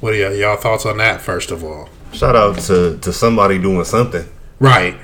[0.00, 1.20] What are y'all, y'all thoughts on that?
[1.20, 4.26] First of all, Shout out to, to somebody doing something.
[4.60, 4.96] right,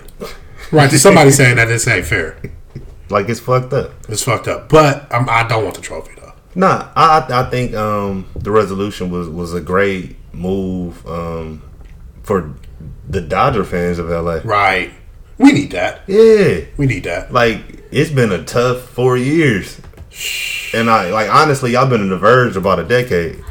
[0.70, 0.88] right.
[0.90, 2.38] To somebody saying that this ain't fair.
[3.12, 3.92] Like it's fucked up.
[4.09, 4.68] It's fucked up.
[4.68, 6.33] But I'm, I don't want the trophy though.
[6.55, 11.62] Nah, I I think um, the resolution was was a great move um,
[12.22, 12.55] for
[13.09, 14.40] the Dodger fans of LA.
[14.44, 14.92] Right.
[15.38, 16.03] We need that.
[16.07, 17.33] Yeah, We need that.
[17.33, 19.81] like it's been a tough four years,
[20.75, 23.42] and I like honestly, y'all been on the verge about a decade.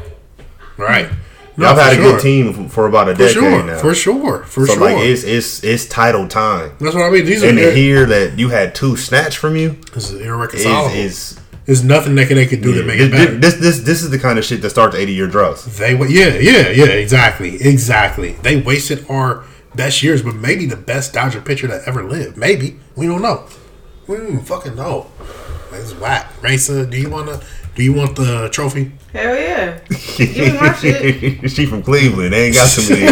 [0.78, 1.10] Right.
[1.58, 2.04] No, Y'all had a sure.
[2.14, 3.36] good team for about a decade.
[3.36, 3.64] For decade sure.
[3.68, 3.80] now.
[3.80, 4.44] For sure.
[4.44, 4.82] For so sure.
[4.84, 7.26] like it's it's it's title time, That's what I mean.
[7.26, 10.22] These are and to hear that you had two snatched from you this is is
[10.22, 10.96] irreconcilable.
[10.96, 13.38] is There's nothing can, they can do to make it better.
[13.38, 15.66] this this this is the kind of shit that starts eighty year droughts.
[15.78, 18.32] They yeah yeah yeah exactly exactly.
[18.44, 19.44] They wasted our
[19.76, 22.38] best years, but maybe the best Dodger pitcher that ever lived.
[22.38, 23.46] Maybe we don't know.
[24.08, 25.08] We don't even fucking know.
[25.74, 26.32] It's whack.
[26.42, 27.42] Racer, do you wanna?
[27.82, 28.92] Do you want the trophy?
[29.12, 29.80] Hell yeah.
[30.16, 31.50] Give me my shit.
[31.50, 32.32] she from Cleveland.
[32.32, 33.08] They ain't got too many.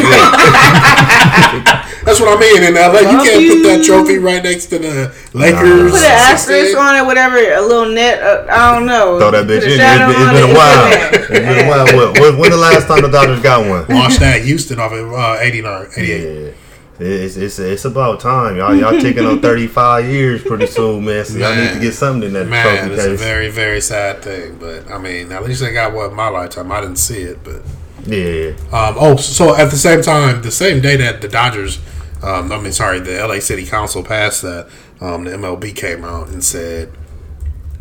[2.05, 2.61] That's what I mean.
[2.61, 5.89] In LA, you can't put that trophy right next to the Lakers.
[5.91, 8.21] Put an asterisk on it, whatever, a little net.
[8.21, 9.17] Uh, I don't know.
[9.17, 9.69] Throw that bitch Put in.
[9.71, 10.85] a It's shadow been, it's on been it, a while.
[10.93, 11.55] it's It's in there.
[11.55, 11.85] been a while.
[12.13, 13.87] When, when, when the last time the Dodgers got one?
[13.89, 16.21] Watch that Houston off of uh, 89, 88.
[16.45, 16.51] Yeah.
[16.99, 18.75] It's, it's it's about time, y'all.
[18.75, 21.23] Y'all taking on thirty five years pretty soon, man.
[21.23, 23.19] So y'all need to get something in that Man, trophy it's a case.
[23.21, 24.57] very, very sad thing.
[24.57, 26.71] But I mean, at least I got one in my lifetime.
[26.71, 27.61] I didn't see it, but
[28.05, 31.79] yeah, um, oh, so at the same time, the same day that the Dodgers,
[32.21, 34.67] um, I mean, sorry, the LA City Council passed that,
[34.99, 36.91] um, the MLB came out and said,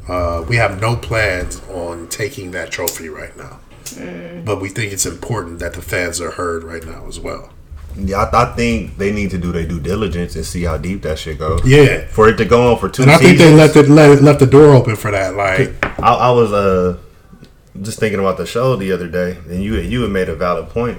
[0.09, 3.61] uh, we have no plans on taking that trophy right now,
[4.44, 7.50] but we think it's important that the fans are heard right now as well.
[7.98, 8.22] Yeah.
[8.32, 11.18] I, I think they need to do their due diligence and see how deep that
[11.18, 11.66] shit goes.
[11.66, 14.22] Yeah, For it to go on for two and I think they left it let,
[14.22, 15.34] left the door open for that.
[15.34, 16.98] Like, I, I was uh
[17.82, 20.68] just thinking about the show the other day, and you you had made a valid
[20.70, 20.98] point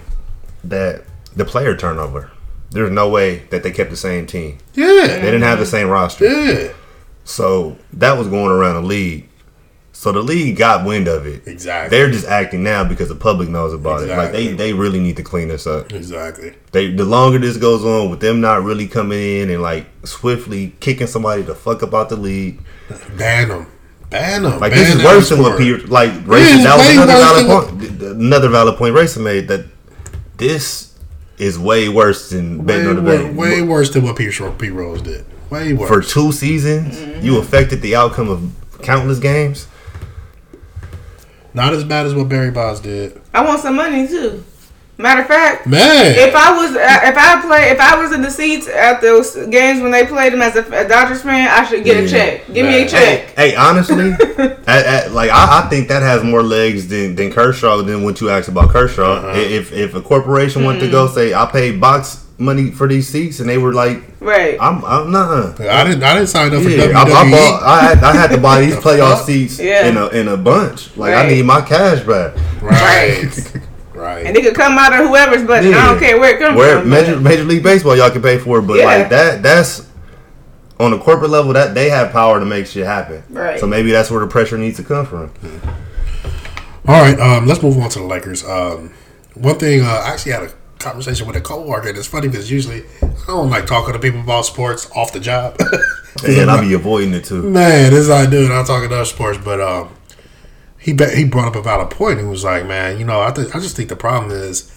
[0.64, 1.04] that
[1.36, 2.32] the player turnover.
[2.72, 4.60] There's no way that they kept the same team.
[4.76, 6.26] Yeah, they didn't have the same roster.
[6.26, 6.74] yeah,
[7.24, 9.28] So that was going around the league.
[10.00, 11.46] So the league got wind of it.
[11.46, 14.08] exactly, They're just acting now because the public knows about it.
[14.08, 15.92] Like they, they really need to clean this up.
[15.92, 16.54] exactly.
[16.72, 20.74] They the longer this goes on with them not really coming in and like swiftly
[20.80, 22.62] kicking somebody the fuck about the league.
[23.18, 23.68] Ban them,
[24.10, 24.62] ban them.
[24.62, 27.46] Like this is worse than what Peter like Racing that was way another valid
[27.82, 29.66] point another valid point Racing made that
[30.38, 30.98] this
[31.38, 33.36] is way worse than betting Way, on the bet.
[33.36, 34.30] way worse than what P.
[34.40, 34.70] Ro- P.
[34.70, 35.26] Rose did.
[35.50, 35.90] Way worse.
[35.90, 38.50] For two seasons, you affected the outcome of
[38.82, 39.68] countless games.
[41.54, 43.20] Not as bad as what Barry Bonds did.
[43.34, 44.44] I want some money too.
[45.00, 48.22] Matter of fact, Man, if I was uh, if I play if I was in
[48.22, 51.64] the seats at those games when they played them as a, a Dodgers fan, I
[51.64, 52.46] should get a check.
[52.48, 53.30] Give me a check.
[53.30, 54.12] Hey, honestly,
[54.68, 57.82] at, at, like I, I think that has more legs than, than Kershaw.
[57.82, 59.14] Than what you asked about Kershaw.
[59.14, 59.40] Uh-huh.
[59.40, 63.40] If if a corporation wanted to go say I paid box money for these seats,
[63.42, 64.58] and they were like, Right.
[64.60, 65.60] I'm I'm not.
[65.62, 66.04] I didn't.
[66.04, 66.94] I didn't sign up for Yeah, WWE.
[66.96, 69.86] I, I, bought, I, had, I had to buy these playoff seats Yeah.
[69.88, 70.96] in a in a bunch.
[70.98, 72.36] Like I need my cash back.
[72.62, 73.54] right,
[73.94, 74.26] right.
[74.26, 75.74] And it could come out of whoever's budget.
[75.74, 76.90] I don't care where it comes Where from.
[76.90, 78.86] Major, but- Major League Baseball, y'all can pay for it, but Yeah.
[78.86, 79.86] like that, that's
[80.80, 81.52] on the corporate level.
[81.54, 83.24] That they have power to make shit happen.
[83.30, 83.60] Right.
[83.60, 85.32] So maybe that's where the pressure needs to come from.
[86.88, 87.20] All right.
[87.20, 88.44] Um, let's move on to the Lakers.
[88.46, 88.94] Um,
[89.36, 89.82] one thing.
[89.82, 91.90] Uh, I actually had a conversation with a coworker.
[91.90, 95.20] and It's funny because usually I don't like talking to people about sports off the
[95.20, 95.58] job.
[96.28, 97.44] And I'll be avoiding it too.
[97.44, 98.52] Man, this is how I do it.
[98.52, 99.96] I'm talking other sports, but um,
[100.78, 102.20] he be- he brought up about a valid point.
[102.20, 104.70] He was like, "Man, you know, I think I just think the problem is,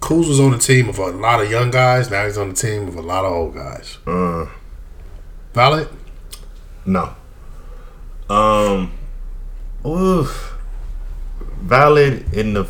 [0.00, 2.10] Kuz was on the team of a lot of young guys.
[2.10, 3.98] Now he's on the team of a lot of old guys.
[4.06, 4.46] Uh,
[5.54, 5.88] Valid?
[6.84, 7.14] no.
[8.28, 8.92] Um.
[9.86, 10.54] Oof.
[11.62, 12.64] Valid in the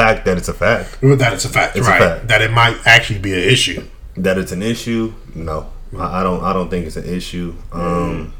[0.00, 1.00] fact that it's a fact.
[1.00, 2.00] That it's a fact, It's a right?
[2.00, 2.28] fact.
[2.28, 3.82] That it might actually be an issue.
[4.16, 5.12] That it's an issue.
[5.34, 6.42] No, I, I don't.
[6.42, 7.54] I don't think it's an issue.
[7.72, 8.32] Um.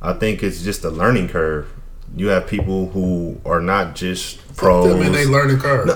[0.00, 1.68] I think it's just a learning curve.
[2.16, 4.88] You have people who are not just pros.
[4.88, 5.86] Them and they learning curve.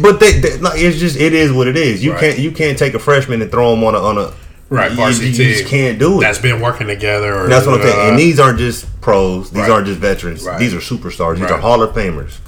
[0.00, 2.04] But they, they like it's just it is what it is.
[2.04, 2.20] You Right.
[2.20, 4.32] can't you can't take a freshman and throw him on a on a
[4.70, 5.52] Right, You, varsity you team.
[5.52, 6.20] just can't do it.
[6.22, 7.34] That's been working together.
[7.40, 7.98] Or, That's what I'm saying.
[8.06, 9.50] uh, And these aren't just pros.
[9.50, 9.70] These Right.
[9.70, 10.44] aren't just veterans.
[10.44, 10.58] Right.
[10.58, 11.36] These are superstars.
[11.38, 12.38] These are Hall of Famers.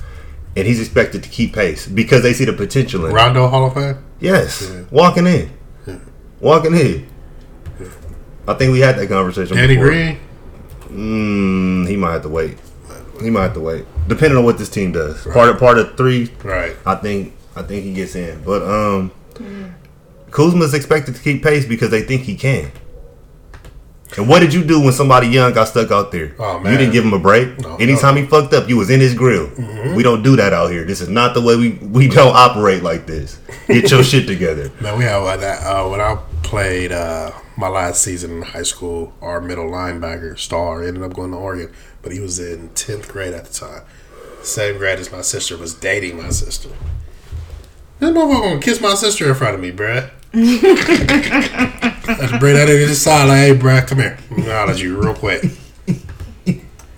[0.57, 3.15] And he's expected to keep pace because they see the potential in it.
[3.15, 3.99] Rondo Hall of Fame.
[4.21, 4.71] Yes.
[4.91, 5.51] Walking in.
[6.41, 7.09] Walking in.
[8.47, 9.57] I think we had that conversation.
[9.57, 9.89] Danny before.
[9.91, 10.19] Green.
[10.89, 12.59] Mm, he might have to wait.
[13.21, 13.85] He might have to wait.
[14.07, 15.25] Depending on what this team does.
[15.27, 16.77] Part of part of three, Right.
[16.87, 18.43] I think I think he gets in.
[18.45, 19.11] But um
[20.31, 22.71] Kuzma's expected to keep pace because they think he can.
[24.17, 26.35] And what did you do when somebody young got stuck out there?
[26.39, 27.59] Oh, You didn't give him a break.
[27.61, 28.21] No, Anytime no.
[28.23, 29.51] he fucked up, you was in his grill.
[29.97, 30.85] We don't do that out here.
[30.85, 33.39] This is not the way we we don't operate like this.
[33.67, 34.71] Get your shit together.
[34.81, 39.13] Man, we like that uh, when I played uh, my last season in high school.
[39.21, 41.73] Our middle linebacker star ended up going to Oregon,
[42.03, 43.83] but he was in tenth grade at the time.
[44.43, 46.69] Same grade as my sister was dating my sister.
[47.99, 50.11] This motherfucker gonna kiss my sister in front of me, bruh.
[50.37, 54.19] I just bring that nigga to the side like, hey, bruh, come here.
[54.31, 55.45] I'm gonna holler at you real quick.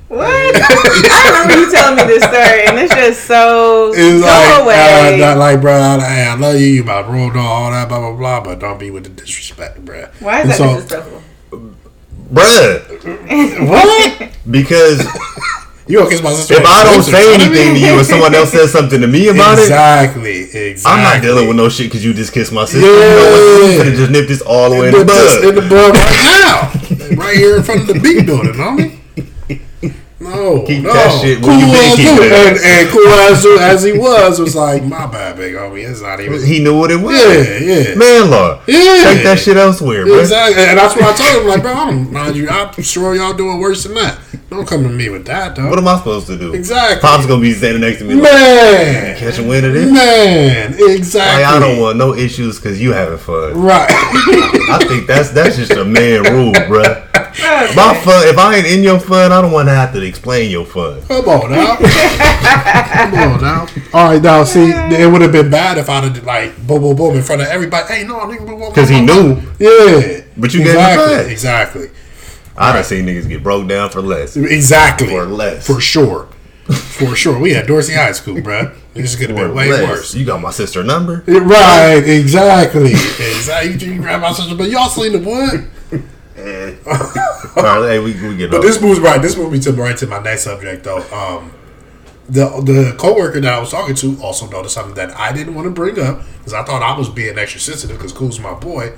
[0.08, 0.26] What?
[0.28, 5.14] I remember you telling me this story, and it's just so It's go like, away.
[5.14, 7.98] uh, not like, bro, I, I love you, you about road dog, all that, blah,
[7.98, 10.08] blah, blah, but don't be with the disrespect, bruh.
[10.20, 11.22] Why is And that so- disrespectful?
[12.32, 12.82] Bruh.
[13.68, 14.30] What?
[14.50, 15.00] Because
[15.88, 16.54] You my sister?
[16.54, 19.56] if I don't say anything to you and someone else says something to me about
[19.58, 20.82] it, exactly, exactly.
[20.84, 22.80] I'm not dealing with no shit because you just kissed my sister.
[22.80, 23.14] You Yeah.
[23.14, 23.86] know what?
[23.86, 27.16] You just nip this all the way in the this in the bud right now,
[27.22, 28.96] right here in front of the B building, homie.
[30.18, 30.94] No, Keep no.
[30.94, 34.56] that shit cool you been as keeping and, and cool as, as he was was
[34.56, 35.86] like, my bad, big homie.
[35.86, 36.42] It's not even.
[36.42, 37.12] He knew what it was.
[37.20, 37.94] Yeah, yeah.
[37.96, 38.62] Man law.
[38.66, 39.12] Yeah.
[39.12, 40.18] Take that shit elsewhere, bro.
[40.20, 41.48] Exactly, and that's what I told him.
[41.48, 42.48] Like, bro, I don't mind you.
[42.48, 44.18] I'm sure y'all doing worse than that.
[44.48, 45.68] Don't come to me with that, though.
[45.68, 46.54] What am I supposed to do?
[46.54, 47.00] Exactly.
[47.02, 49.92] Pop's gonna be standing next to me like, Man, catch a wind of this?
[49.92, 51.42] man, exactly.
[51.44, 53.52] Like, I don't want no issues because you having fun.
[53.60, 53.90] Right.
[53.90, 57.02] I think that's that's just a man rule, bruh.
[57.38, 58.26] My fun.
[58.28, 61.02] If I ain't in your fun, I don't want to have to explain your fun.
[61.02, 61.76] Come on now.
[61.76, 63.66] Come on now.
[63.92, 66.96] All right, now see, it would have been bad if I'd have like boom, boom,
[66.96, 67.92] boom in front of everybody.
[67.92, 69.44] Hey, no, nigga, boom, boom, Because he boom, boom.
[69.58, 69.66] knew.
[69.66, 70.20] Yeah.
[70.36, 71.26] But you gave him exactly, back.
[71.32, 71.90] exactly,
[72.56, 74.36] I done seen niggas get broke down for less.
[74.36, 75.08] exactly.
[75.08, 75.66] For less.
[75.66, 76.28] for sure,
[76.66, 77.38] for sure.
[77.38, 78.74] We had Dorsey High School, bruh.
[78.94, 79.88] This is have For been way less.
[79.88, 80.14] worse.
[80.14, 81.22] You got my sister number.
[81.26, 83.86] Right, exactly, exactly.
[83.88, 85.18] You, you grab my sister, but y'all seen the
[86.36, 86.78] one.
[87.56, 89.20] All right, hey, we, we get But this moves right.
[89.20, 91.02] This moves me to right to my next subject, though.
[91.12, 91.52] Um,
[92.28, 95.66] the the coworker that I was talking to also noticed something that I didn't want
[95.66, 98.94] to bring up because I thought I was being extra sensitive because Cool's my boy.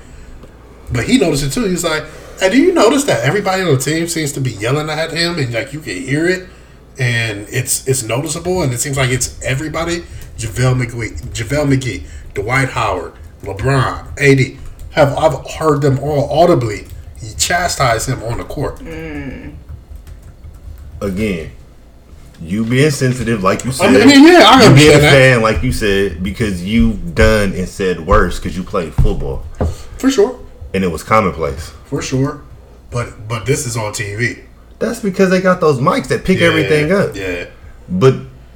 [0.91, 1.65] But he noticed it too.
[1.65, 2.03] He's like,
[2.39, 5.37] "Hey, do you notice that everybody on the team seems to be yelling at him,
[5.37, 6.49] and like you can hear it,
[6.97, 10.01] and it's it's noticeable, and it seems like it's everybody:
[10.37, 14.59] JaVale McGee, JaVale McGee, Dwight Howard, LeBron, AD.
[14.91, 16.87] Have I've heard them all audibly
[17.37, 18.79] chastise him on the court.
[18.79, 19.55] Mm.
[21.01, 21.51] Again,
[22.41, 23.89] you being sensitive, like you said.
[24.01, 27.67] I mean, yeah, I you being a fan, like you said, because you've done and
[27.67, 29.43] said worse because you played football
[29.97, 30.39] For sure.
[30.73, 31.69] and it was commonplace.
[31.85, 32.41] For sure.
[32.91, 34.45] But but this is on TV.
[34.79, 37.15] That's because they got those mics that pick Yeah, everything up.
[37.15, 37.45] Yeah.
[37.89, 38.15] But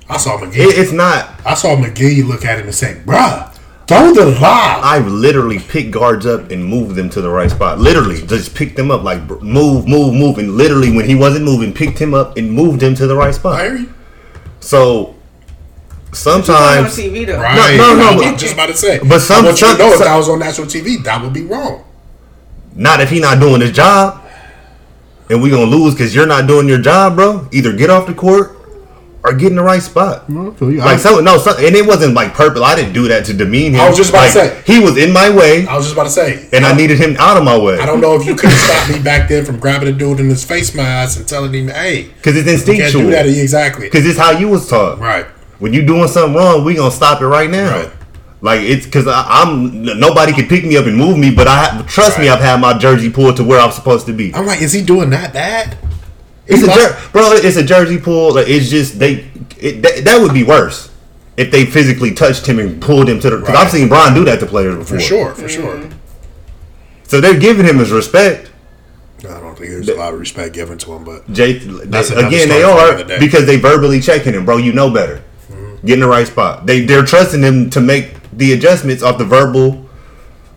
[0.10, 0.56] I saw McGee.
[0.56, 1.30] it, it's not.
[1.45, 3.53] I saw McGee look at him and say, bruh,
[3.88, 4.82] throw the lob.
[4.84, 7.80] I've literally picked guards up and moved them to the right spot.
[7.80, 11.74] Literally, just picked them up, like move, move, move, and literally when he wasn't moving,
[11.74, 13.62] picked him up and moved him to the right spot.
[13.63, 13.93] hear you.
[14.60, 15.15] So on
[16.13, 17.39] sometimes, TV though.
[17.39, 17.76] Right.
[17.78, 19.00] no, no, I'm just about to say.
[19.00, 20.98] but some- I want you to some- know if some- that was on national TV,
[21.04, 21.84] that would be wrong.
[22.76, 24.19] not if he not doing his job,
[25.30, 27.48] and we're gonna lose because you're not doing your job, bro.
[27.52, 28.53] Either get off the court
[29.24, 30.30] or get in the right spot.
[30.30, 32.64] Like some, no, and it wasn't like purple.
[32.64, 33.80] I didn't do that to demean him.
[33.80, 34.62] I was just about to say.
[34.66, 36.50] he was in my way, I was just about to say.
[36.52, 38.60] and I needed him out of my way I don't know if you could have
[38.60, 41.70] stopped me back then from grabbing a dude in his face mask and telling him,
[41.70, 43.12] hey, because it's you can't do instinctual.
[43.12, 43.26] that.
[43.28, 43.88] Exactly.
[43.88, 45.00] Because it's how you was taught.
[45.00, 45.26] Right.
[45.60, 47.72] When you doing something wrong, we gonna stop it right now.
[47.72, 47.92] Right.
[48.42, 52.20] Like it's because I'm nobody can pick me up and move me, but I trust
[52.20, 54.36] me, I've had my jersey pulled to where I'm supposed to be.
[54.36, 55.78] I'm like, is he doing that bad?
[56.54, 57.32] It's a jer- bro.
[57.34, 58.36] It's a jersey pull.
[58.36, 59.30] Like, it's just they.
[59.60, 60.92] It, that, that would be worse
[61.38, 63.38] if they physically touched him and pulled him to the.
[63.38, 63.66] Because Right.
[63.66, 64.98] I've seen Brian do that to players before.
[64.98, 65.36] For sure.
[65.36, 65.76] For sure.
[65.78, 65.98] Mm-hmm.
[67.04, 68.50] So they're giving him his respect.
[69.22, 72.26] I don't think there's a lot of respect given to him, but Jay, That's they-
[72.26, 73.20] again, they are another day.
[73.20, 74.58] because they verbally checking him, bro.
[74.58, 75.24] You know better.
[75.50, 75.86] Mm-hmm.
[75.88, 76.66] Get in the right spot.
[76.66, 79.88] They they're trusting him to make the adjustments off the verbal,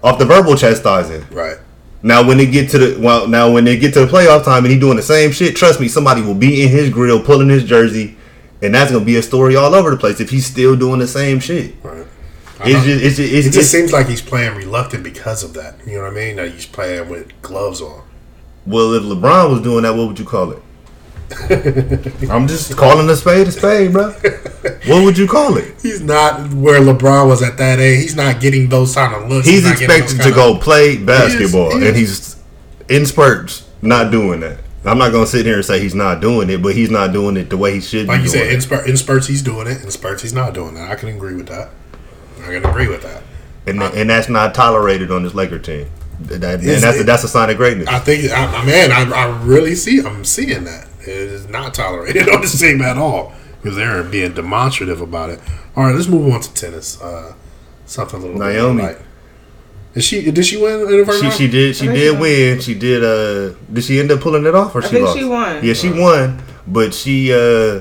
[0.03, 1.25] off the verbal chastising.
[1.31, 1.59] right.
[2.07, 4.64] Now when they get to the well, now when they get to the playoff time
[4.64, 7.49] and he doing the same shit, trust me, somebody will be in his grill pulling
[7.49, 8.16] his jersey,
[8.62, 11.09] and that's gonna be a story all over the place if he's still doing the
[11.09, 11.75] same shit.
[11.83, 12.07] Right.
[12.61, 15.53] It's just it's just, it's It just just seems like he's playing reluctant because of
[15.55, 15.85] that.
[15.85, 16.37] You know what I mean?
[16.37, 18.05] That he's playing with gloves on.
[18.66, 20.62] well, if LeBron was doing that, what would you call it?
[22.31, 24.12] I'm just calling a spade a spade, bro.
[24.87, 25.75] What would you call it?
[25.83, 28.03] He's not where LeBron was at that age.
[28.03, 29.47] He's not getting those kind of looks.
[29.47, 31.89] He's getting expected to go play basketball, he is.
[31.89, 32.37] and he's
[32.89, 34.61] in spurts not doing that.
[34.85, 37.37] I'm not gonna sit here and say he's not doing it, but he's not doing
[37.37, 38.55] it the way he should Like be you doing said, it.
[38.55, 39.83] in, spur- in spurts he's doing it.
[39.83, 40.91] In spurts he's not doing that.
[40.91, 41.71] I can agree with that.
[42.43, 43.23] I can agree with that.
[43.67, 45.91] And, and that's not tolerated on this Laker team.
[46.21, 47.89] That, and that's it- a, that's a sign of greatness.
[47.89, 50.87] I think, I, I- man, I, I really see, I'm seeing that.
[51.09, 55.40] It is not tolerated on the team at all because they're being demonstrative about it.
[55.75, 57.01] All right, let's move on to tennis.
[57.01, 57.35] Uh,
[57.85, 58.83] something a little bit Naomi.
[58.83, 58.99] light.
[59.95, 60.31] Is she?
[60.31, 62.21] Did she win in the first She she did she did so.
[62.21, 62.61] win.
[62.61, 65.19] She did uh did she end up pulling it off or she think lost?
[65.19, 65.64] she won.
[65.64, 67.81] Yeah, she won, but she uh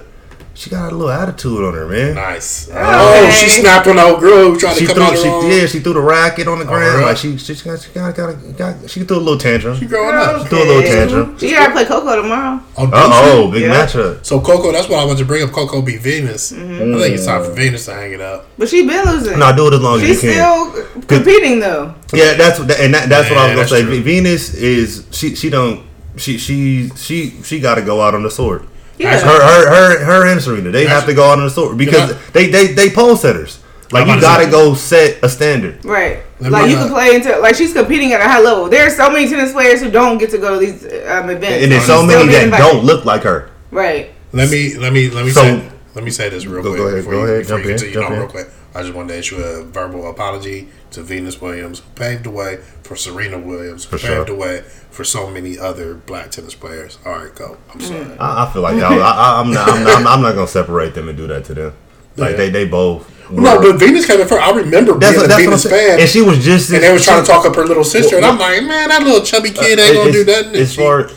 [0.56, 2.16] she got a little attitude on her, man.
[2.16, 2.70] Nice.
[2.70, 2.78] Okay.
[2.82, 5.28] Oh, she snapped on the old girl who tried She to come threw out she
[5.28, 5.50] wrong.
[5.50, 7.04] did she threw the racket on the ground really?
[7.06, 9.78] like she she got she got, got, got she threw a little tantrum.
[9.78, 10.42] She growing up.
[10.44, 11.38] She threw a little tantrum.
[11.38, 12.62] She gotta play Coco tomorrow.
[12.78, 13.86] Oh, oh, big Yeah.
[13.86, 14.26] matchup.
[14.26, 15.52] So Coco, that's what I want to bring up.
[15.52, 16.52] Coco beat Venus.
[16.54, 16.96] Mm-hmm.
[16.96, 18.48] I think it's time for Venus to hang it up.
[18.58, 19.38] But she been losing.
[19.38, 20.72] No, do it as long as She's you can.
[20.72, 21.94] still competing though.
[22.14, 23.84] Yeah, that's what, and that, that's what I was gonna say.
[23.84, 24.02] true.
[24.02, 28.32] Venus is she she don't she she she she got to go out on the
[28.32, 28.66] sword.
[28.98, 29.20] Yeah.
[29.20, 32.12] Her her her her and Serena they have to go out on the sword because
[32.12, 32.18] Yeah.
[32.34, 33.60] they they they pole setters.
[33.92, 35.84] Like you got to to go set a standard.
[35.86, 36.24] Right.
[36.40, 38.68] Let like you uh, can play into like she's competing at a high level.
[38.68, 41.64] There are so many tennis players who don't get to go to these um, events.
[41.64, 42.64] And there's so many that invited.
[42.64, 43.52] don't look like her.
[43.72, 44.12] Right.
[44.34, 46.80] Let me let me let me So- say let me say this real Go- quick
[46.82, 47.94] go ahead, before go you, ahead, before jump you in, continue.
[47.94, 48.22] jump no, in.
[48.22, 48.48] real quick.
[48.74, 52.58] I just wanted to issue a verbal apology to Venus Williams, who paved the way
[52.84, 54.26] for Serena Williams, who For paved sure.
[54.26, 56.98] the way for so many other black tennis players.
[57.06, 57.58] All right, go.
[57.74, 58.04] I'm sorry.
[58.06, 58.18] Mm.
[58.20, 60.94] I, I feel like y'all, I, I, I'm not I'm not I'm not gonna separate
[60.96, 61.74] them and do that to them.
[62.18, 62.38] Like Yeah.
[62.38, 63.12] they they both.
[63.32, 64.42] No, but Venus came in first.
[64.42, 66.70] I remember that's being what, a that's what I'm Venus fan, And she was just
[66.72, 69.02] and they were trying to talk up her little sister, and I'm like, man, that
[69.04, 70.56] little chubby kid ain't gonna do nothing.
[70.56, 71.10] As far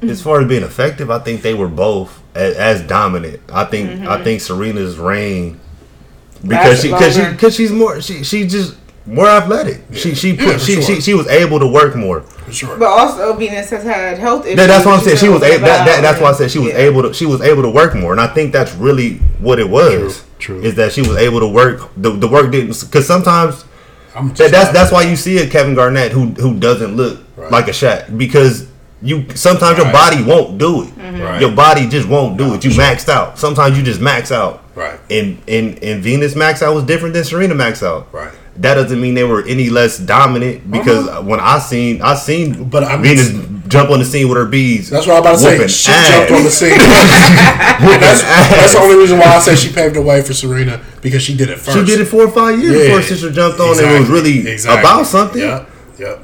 [0.00, 3.40] as far as being effective, I think they were both as, as dominant.
[3.52, 4.08] I think Mm-hmm.
[4.08, 5.60] I think Serena's reign
[6.46, 8.74] because she because she because she's more she she just
[9.06, 9.82] more athletic.
[9.92, 10.82] She she put for she, sure.
[10.82, 12.20] she she was able to work more.
[12.20, 12.78] for sure.
[12.78, 14.56] But also Venus has had health issues.
[14.56, 15.18] That, that's what I'm saying.
[15.18, 15.66] She was knows able.
[15.66, 16.78] That, that, that's why I said she was yeah.
[16.78, 17.12] able to.
[17.12, 20.24] She was able to work more, and I think that's really what it was.
[20.38, 20.64] True, true.
[20.64, 21.90] Is that she was able to work.
[21.96, 23.64] The, the work didn't because sometimes
[24.14, 27.50] I'm that, that's that's why you see a Kevin Garnett who who doesn't look Right.
[27.50, 28.68] like a Shaq because
[29.00, 29.92] you sometimes your Right.
[29.94, 30.88] body won't do it.
[30.90, 31.20] Mm-hmm.
[31.22, 31.40] Right.
[31.40, 32.64] Your body just won't do it.
[32.64, 33.38] You maxed out.
[33.38, 34.62] Sometimes you just max out.
[34.74, 35.00] Right.
[35.10, 38.12] And and and Venus max out was different than Serena max out.
[38.12, 38.32] Right.
[38.56, 41.22] That doesn't mean they were any less dominant because Uh-huh.
[41.22, 44.44] when I seen I seen But I mean- Venus jump on the scene with her
[44.44, 44.90] beads.
[44.90, 45.66] That's what I'm about to say.
[45.68, 46.08] She ass.
[46.10, 46.76] jumped on the scene.
[46.76, 51.22] that's, that's the only reason why I say she paved the way for Serena because
[51.22, 51.78] she did it first.
[51.78, 52.82] She did it four or five years Yeah.
[52.84, 54.80] before her sister jumped on and it was really Exactly.
[54.80, 55.40] about something.
[55.98, 56.20] Yep.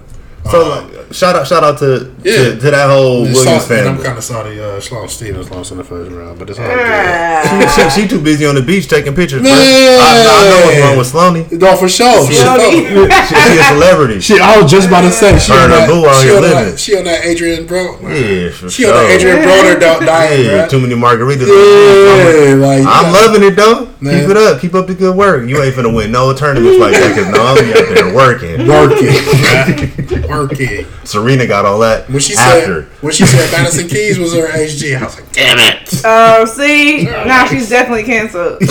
[0.50, 2.37] So Uh, like, shout out, shout out to Yeah.
[2.37, 5.50] to, to that whole it's Williams salty, and I'm kind of sorry uh, Sloane Stephens
[5.50, 7.68] lost in the first round, but it's all good.
[7.70, 9.42] She, she, she too busy on the beach taking pictures.
[9.42, 9.50] bro.
[9.50, 9.58] Man.
[9.58, 11.61] I, I know what's wrong with Sloaney.
[11.61, 12.26] No, for sure.
[12.26, 12.34] She,
[13.28, 14.20] She, she a celebrity.
[14.20, 15.88] she, I was just about to say she Her on that.
[15.90, 18.00] out She here on that, she on that Adrian Bro.
[18.08, 18.92] yeah, for She sure.
[18.92, 20.70] on that Adrien Broner di- diet, yeah, bruh.
[20.70, 21.48] too many margaritas.
[21.48, 23.88] Yeah, like you I'm got- loving it though.
[24.00, 24.20] Man.
[24.20, 24.61] Keep it up.
[24.61, 25.48] Keep up the good work.
[25.48, 28.66] You ain't finna win no tournaments like that because no, I'm out there working.
[28.68, 30.28] working, bruh.
[30.28, 30.87] working.
[31.04, 32.82] Serena got all that When she after.
[32.84, 36.00] said when she said Madison Keys was her HG, I was like, damn it.
[36.04, 38.61] Oh, see, now she's definitely canceled.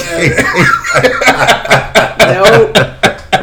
[2.20, 2.74] nope.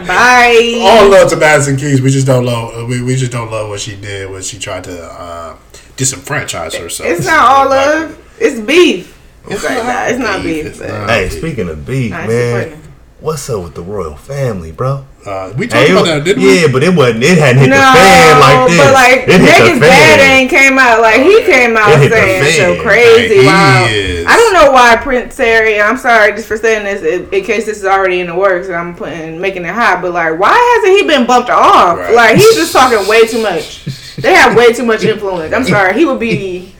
[0.07, 0.79] Bye.
[0.81, 2.01] All love to Madison Keys.
[2.01, 2.89] We just don't love.
[2.89, 5.57] We, we just don't love what she did when she tried to uh,
[5.97, 7.09] disenfranchise herself.
[7.09, 8.19] It's not all love.
[8.39, 9.14] It's beef.
[9.47, 10.67] It's like nah, it's not beef.
[10.67, 11.11] It's not.
[11.11, 12.79] Hey, speaking of beef, Nah, man,
[13.21, 15.05] what's up with the royal family, bro?
[15.27, 16.61] Uh, we talked Hey, about was- that, didn't we?
[16.63, 17.23] yeah, but it wasn't.
[17.25, 18.79] It hadn't hit No, the fan like this.
[18.79, 20.31] but like it hit niggas the dad fan.
[20.41, 23.41] ain't came out like he came out It saying so crazy.
[23.41, 23.87] He Wow.
[24.27, 25.81] I don't know why Prince Harry.
[25.81, 28.67] I'm sorry just for saying this in, in case this is already in the works
[28.69, 30.01] and I'm putting making it hot.
[30.03, 31.99] But like, why hasn't he been bumped off?
[31.99, 32.15] Right.
[32.15, 33.85] Like he's just talking way too much.
[34.17, 35.53] They have way too much influence.
[35.55, 35.95] I'm sorry.
[35.95, 36.75] He would be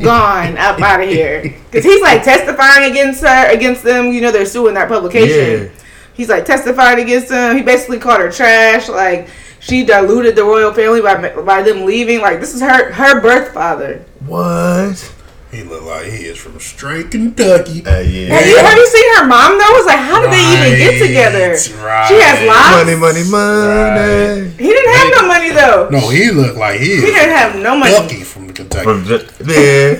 [0.00, 4.12] gone up out of here because he's like testifying against her against them.
[4.12, 5.64] You know they're suing that publication.
[5.64, 5.82] Yeah.
[6.14, 7.56] He's like testifying against them.
[7.56, 8.88] He basically called her trash.
[8.88, 9.28] Like
[9.60, 12.20] she diluted the royal family by by them leaving.
[12.20, 14.04] Like this is her her birth father.
[14.20, 15.14] What?
[15.52, 17.84] He looked like he is from straight Kentucky.
[17.84, 18.32] Uh, yeah.
[18.32, 19.76] Have you have you seen her mom though?
[19.76, 21.48] It's like how did they even get together?
[21.84, 22.08] Right.
[22.08, 22.80] She has locks.
[22.80, 24.48] Money, money, money.
[24.56, 25.88] He didn't have no money though.
[25.90, 27.92] No, he looked like he He didn't have no money.
[27.94, 28.82] Kentucky from Kentucky.
[28.84, 29.92] From ju- yeah,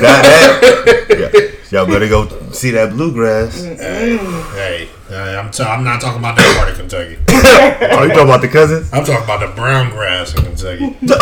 [0.00, 1.53] that, yeah.
[1.74, 3.60] Y'all better go see that bluegrass.
[3.64, 4.16] Hey,
[5.08, 7.18] hey, I'm, t- I'm not talking about that part of Kentucky.
[7.96, 8.92] Oh, you talking about the cousins?
[8.92, 10.96] I'm talking about the brown grass in Kentucky.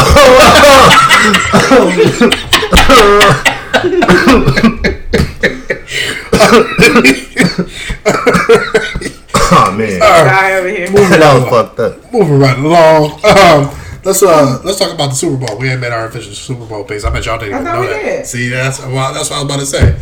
[9.54, 10.88] Oh man, Guy over here.
[10.88, 12.12] that was fucked up.
[12.12, 13.12] Moving right along.
[13.24, 13.70] Um,
[14.04, 15.58] let's uh let's talk about the Super Bowl.
[15.58, 17.04] We ain't made our official Super Bowl picks.
[17.04, 18.02] I bet y'all didn't even thought know we that.
[18.02, 18.26] did.
[18.26, 19.96] See, that's well, that's what I was about to say.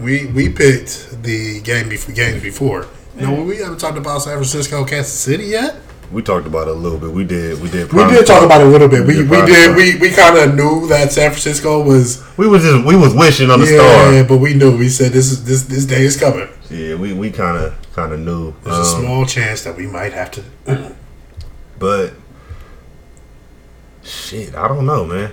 [0.00, 2.86] We we picked the game before games before.
[3.14, 5.76] No, we haven't talked about San Francisco, Kansas City yet.
[6.12, 7.10] We talked about it a little bit.
[7.10, 7.60] We did.
[7.60, 7.92] We did.
[7.92, 9.06] We did talk about it a little bit.
[9.06, 12.62] We did we did we, we kind of knew that San Francisco was We was
[12.62, 12.84] just.
[12.84, 14.12] We was wishing on the yeah, star.
[14.12, 16.48] Yeah, but we knew we said this is this this day is coming.
[16.70, 18.54] Yeah, we we kind of kind of knew.
[18.62, 20.42] There's a Um, small chance that we might have to.
[21.78, 22.14] But
[24.02, 25.32] shit, I don't know, man.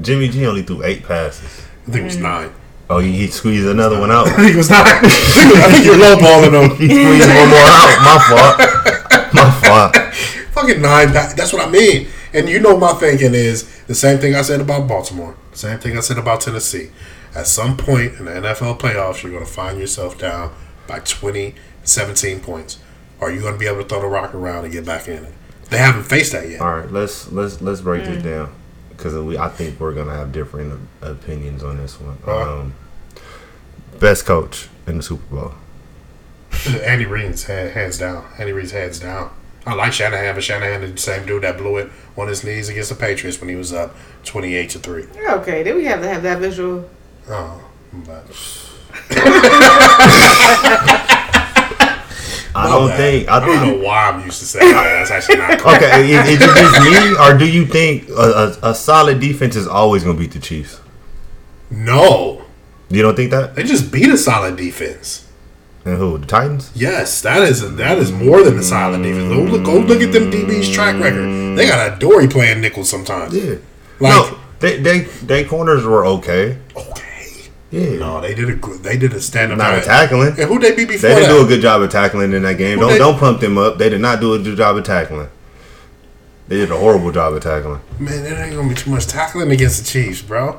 [0.00, 1.62] Jimmy G only threw eight passes.
[1.86, 2.52] I think it was nine.
[2.90, 4.26] Oh, he, he squeezed another one out.
[4.26, 4.82] I think it was nine.
[4.84, 6.76] I think you're lowballing them.
[6.76, 7.90] he squeezed one more out.
[8.02, 9.32] My fault.
[9.32, 10.14] My fault.
[10.54, 11.12] Fucking nine.
[11.12, 12.08] That's what I mean.
[12.34, 15.36] And you know my thinking is the same thing I said about Baltimore.
[15.52, 16.90] The same thing I said about Tennessee.
[17.32, 20.52] At some point in the NFL playoffs, you're going to find yourself down
[20.88, 22.80] by 20, 17 points.
[23.20, 25.24] Are you going to be able to throw the rock around and get back in
[25.24, 25.32] it?
[25.68, 26.60] They haven't faced that yet.
[26.60, 28.24] All right, let's let's let's break this mm.
[28.24, 28.59] down
[29.00, 32.18] because we I think we're gonna have different opinions on this one.
[32.26, 32.46] Alright.
[32.46, 32.74] Um,
[33.98, 35.54] best coach in the Super Bowl.
[36.84, 38.26] Andy Reid's hands down.
[38.38, 39.30] Andy Reid's hands down.
[39.66, 42.68] I like Shanahan, but Shanahan is the same dude that blew it on his knees
[42.68, 43.94] against the Patriots when he was up
[44.24, 45.06] 28 to 3.
[45.30, 46.88] Okay, then we have to have that visual.
[47.28, 48.26] Oh, but
[52.54, 52.96] I don't bad.
[52.96, 54.82] think I I don't know why I'm used to saying that.
[55.08, 55.82] That's actually not correct.
[55.82, 58.12] Okay, is, is it just me, or do you think a,
[58.62, 60.80] a, a solid defense is always going to beat the Chiefs?
[61.70, 62.42] No,
[62.88, 63.54] You don't think that?
[63.54, 65.26] they just beat a solid defense.
[65.84, 66.18] And who?
[66.18, 66.70] The Titans?
[66.74, 69.32] Yes, that is that is more than a solid defense.
[69.32, 71.56] Go look, go look at them DB's track record.
[71.56, 73.34] They got a Dory playing nickel sometimes.
[73.34, 73.56] Yeah.
[73.98, 76.58] Like no, they they they corners were okay.
[76.76, 77.09] okay,
[77.70, 77.98] Yeah.
[77.98, 78.82] no, they did a good.
[78.82, 79.58] They did a stand up.
[79.58, 80.28] Not a tackling.
[80.30, 81.38] And who they beat before They didn't that?
[81.38, 82.74] do a good job of tackling in that game.
[82.78, 83.78] Who Don't they- don't pump them up.
[83.78, 85.28] They did not do a good job of tackling.
[86.48, 87.80] They did a horrible job of tackling.
[88.00, 90.58] Man, there ain't gonna be too much tackling against the Chiefs, bro.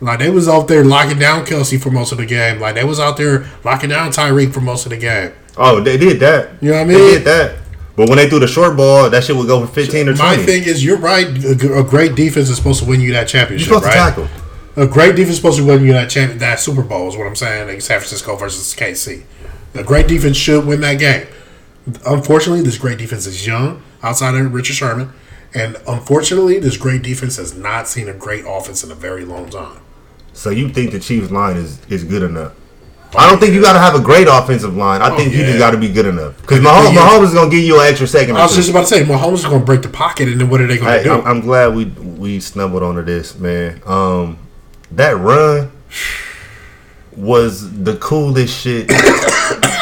[0.00, 2.60] Like they was out there locking down Kelce for most of the game.
[2.60, 5.32] Like they was out there locking down Tyreek for most of the game.
[5.58, 6.50] Oh, they did that.
[6.60, 6.98] You know what I mean?
[6.98, 7.56] They did that.
[7.96, 10.36] But when they threw the short ball, that shit would go for fifteen or twenty.
[10.38, 11.26] My thing is, you're right.
[11.26, 13.92] A great defense is supposed to win you that You're championship, supposed right?
[14.14, 14.28] to tackle.
[14.76, 17.26] A great defense is supposed to win you that champ- that Super Bowl is what
[17.26, 17.68] I'm saying.
[17.68, 19.22] Like San Francisco versus KC.
[19.74, 21.26] A great defense should win that game.
[22.06, 25.12] Unfortunately, this great defense is young outside of Richard Sherman,
[25.54, 29.48] and unfortunately, this great defense has not seen a great offense in a very long
[29.50, 29.78] time.
[30.32, 32.52] So you think the Chiefs line is, is good enough?
[33.16, 35.02] I don't think you got to have a great offensive line.
[35.02, 35.46] I Oh, think you yeah.
[35.46, 36.40] just got to be good enough.
[36.40, 36.70] Because Yeah.
[36.70, 38.36] Mahomes, Mahomes is going to give you an extra second.
[38.36, 40.48] I was just about to say, Mahomes is going to break the pocket, and then
[40.48, 41.12] what are they going to do?
[41.14, 43.82] I'm, I'm glad we we stumbled onto this, man.
[43.84, 44.38] Um,
[44.92, 45.70] that run
[47.16, 48.86] was the coolest shit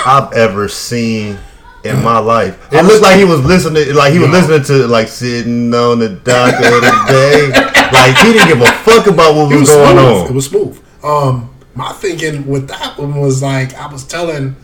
[0.07, 1.39] I've ever seen
[1.85, 2.73] in my life.
[2.73, 6.09] It looked like he was listening, like he was listening to like sitting on the
[6.11, 7.51] dock of the day.
[7.93, 10.31] Like he didn't give a fuck about what was, was going smooth.
[10.31, 10.85] It was smooth.
[11.05, 14.57] Um, my thinking with that one was like I was telling,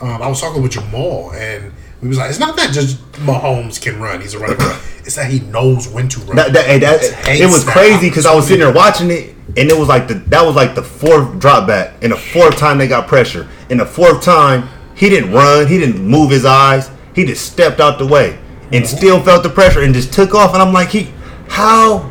[0.00, 3.80] um, I was talking with Jamal, and we was like, it's not that just Mahomes
[3.80, 4.80] can run; he's a running back.
[5.04, 6.36] It's that he knows when to run.
[6.36, 9.76] That, that, that- it was crazy because I was sitting there watching it, and it
[9.78, 12.88] was like the that was like the fourth drop back, and the fourth time they
[12.88, 17.24] got pressure, and the fourth time he didn't run, he didn't move his eyes, he
[17.24, 18.38] just stepped out the way,
[18.72, 21.10] and still felt the pressure and just took off, and I'm like, he,
[21.48, 22.10] how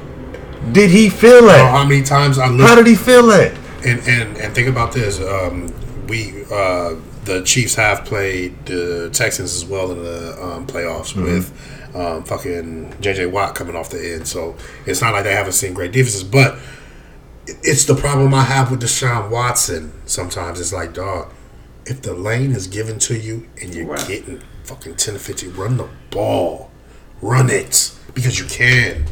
[0.71, 1.71] did he feel that?
[1.71, 3.53] how many times I How did he feel that?
[3.85, 5.19] and and and think about this.
[5.19, 5.73] Um,
[6.07, 11.23] we uh, the Chiefs have played the Texans as well in the um, playoffs Mm-hmm.
[11.23, 14.27] with um, fucking JJ Watt coming off the end.
[14.27, 14.55] So
[14.85, 16.57] it's not like they haven't seen great defenses, but
[17.63, 19.91] it's the problem I have with Deshaun Watson.
[20.05, 21.31] Sometimes it's like, dog,
[21.85, 24.07] if the lane is given to you and you're Right.
[24.07, 26.69] getting fucking ten to fifty, run the ball,
[27.21, 29.05] run it because you can.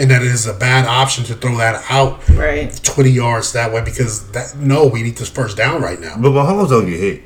[0.00, 2.72] And that it is a bad option to throw that out Right.
[2.84, 6.14] 20 yards that way because that no, we need this first down right now.
[6.16, 7.22] But Mahomes don't get hit.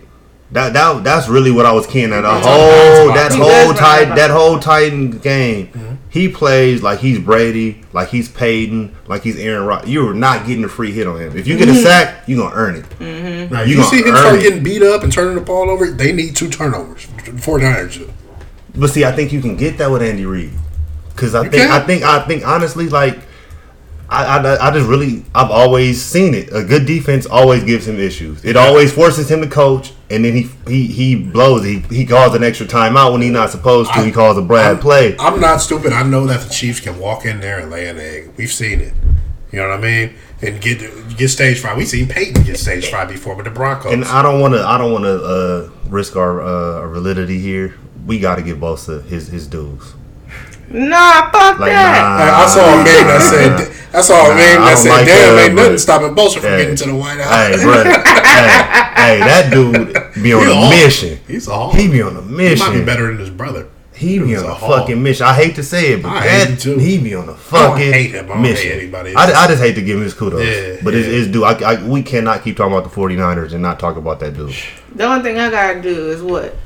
[0.52, 2.22] That that that's really what I was keying at.
[2.22, 5.91] The whole that whole does tight that whole Titan game, Mm-hmm.
[6.12, 9.88] He plays like he's Brady, like he's Peyton, like he's Aaron Rodgers.
[9.88, 11.34] You're not getting a free hit on him.
[11.36, 11.82] If you get a Mm-hmm.
[11.82, 13.50] sack, you're gonna earn it.
[13.50, 14.42] Now, You you, see him earn start it.
[14.42, 15.86] getting beat up and turning the ball over.
[15.90, 17.04] They need two turnovers.
[17.40, 17.98] Four Niners.
[18.74, 20.52] But see, I think you can get that with Andy Reid,
[21.14, 21.72] because I You think can.
[21.72, 23.18] I think I think honestly, like
[24.12, 26.52] I, I I just really I've always seen it.
[26.52, 28.44] A good defense always gives him issues.
[28.44, 31.64] It always forces him to coach, and then he he he blows.
[31.64, 34.02] He he calls an extra timeout when he's not supposed to.
[34.02, 35.16] he calls a bad I'm, play.
[35.18, 35.92] I'm not stupid.
[35.92, 38.32] I know that the Chiefs can walk in there and lay an egg.
[38.36, 38.92] We've seen it.
[39.50, 40.14] You know what I mean?
[40.42, 41.76] And get get stage fright.
[41.76, 43.92] We've seen Peyton get stage fright before with the Broncos.
[43.92, 44.62] And I don't want to.
[44.62, 47.78] I don't want to uh, risk our uh, validity here.
[48.06, 49.94] We got to give Bosa his his dues.
[50.72, 52.00] Nah, fuck Like, that.
[52.00, 52.24] nah.
[52.40, 53.78] I, I saw a meme that said.
[53.94, 55.78] I saw a Nah, meme I that don't said, like "Damn, that, uh, ain't nothing
[55.78, 56.58] stopping Bosa from Hey.
[56.62, 57.90] getting to the White House." Hey, brother.
[57.92, 58.48] hey,
[58.96, 61.18] hey, that dude be on He a a mission.
[61.28, 61.74] He's a hawk.
[61.74, 62.66] He be on a mission.
[62.66, 63.68] He might be better than his brother.
[63.94, 65.26] He be on a a fucking mission.
[65.26, 66.78] I hate to say it, but I hate that, too.
[66.78, 68.24] he be on a I don't fucking hate him.
[68.24, 68.70] I don't mission.
[68.72, 69.14] hate anybody.
[69.14, 70.40] I, I just hate to give him his kudos.
[70.42, 71.14] Yeah, but It's, yeah.
[71.18, 71.44] it's due.
[71.44, 74.54] I, I, we cannot keep talking about the 49ers and not talk about that dude.
[74.94, 76.56] The only thing I gotta do is what?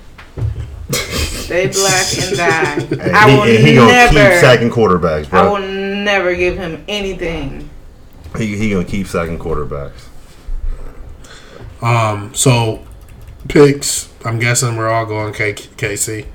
[0.92, 2.74] Stay black and die.
[3.04, 4.40] And I he, will and he gonna keep never.
[4.40, 7.70] sacking quarterbacks, I will never give him anything.
[8.36, 10.08] He, he gonna keep sacking quarterbacks.
[11.82, 12.34] Um.
[12.34, 12.84] So
[13.48, 14.12] picks.
[14.24, 16.26] I'm guessing we're all going K- KC.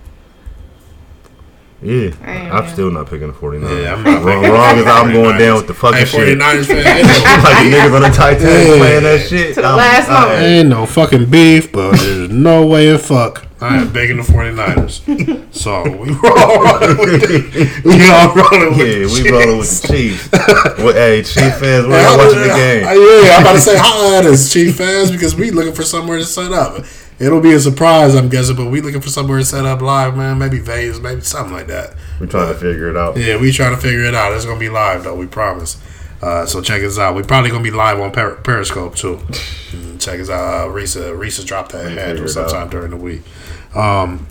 [1.84, 3.84] Yeah, I am, I'm still not picking the 49ers.
[3.84, 6.38] Yeah, I'm not wrong, picking wrong as I'm going down with the fucking Hey, shit.
[6.38, 6.86] 49ers fan.
[7.44, 8.78] like the niggas on the Titans Yeah.
[8.78, 9.56] playing that shit.
[9.56, 10.44] To the I'm- last I- moment.
[10.44, 13.48] Ain't no fucking beef, but there's no way in fuck.
[13.62, 15.48] I am begging the 49ers.
[15.54, 17.84] So we were all rolling with it.
[17.86, 20.32] We all rolling with Yeah, the we rolling with the Chiefs.
[20.80, 22.84] well, hey, Chief fans, we're Hey, watching the game.
[23.26, 26.18] Yeah, I'm about to say holla at us, Chief fans, because we looking for somewhere
[26.18, 26.84] to set up.
[27.20, 30.18] It'll be a surprise, I'm guessing, but we looking for somewhere to set up live,
[30.18, 30.40] man.
[30.40, 31.94] Maybe Vegas, maybe something like that.
[32.20, 33.16] We're trying to figure it out.
[33.18, 34.34] Yeah, we trying to figure it out.
[34.34, 35.16] It's gonna be live though.
[35.16, 35.78] We promise.
[36.22, 37.14] Uh, so check us out.
[37.16, 39.20] We probably gonna be live on per- Periscope too.
[40.02, 40.68] Check us out.
[40.68, 42.72] Uh, Risa, Risa dropped that figure handle sometime out.
[42.72, 43.22] during the week.
[43.76, 44.28] Um,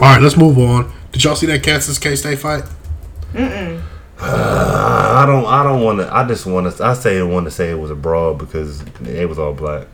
[0.00, 0.92] all right, let's move on.
[1.12, 2.64] Did y'all see that Kansas K State fight?
[3.36, 3.80] Uh,
[4.20, 5.46] I don't.
[5.46, 6.14] I don't want to.
[6.14, 6.84] I just want to.
[6.84, 9.86] I say I want to say it was a brawl because it was all black.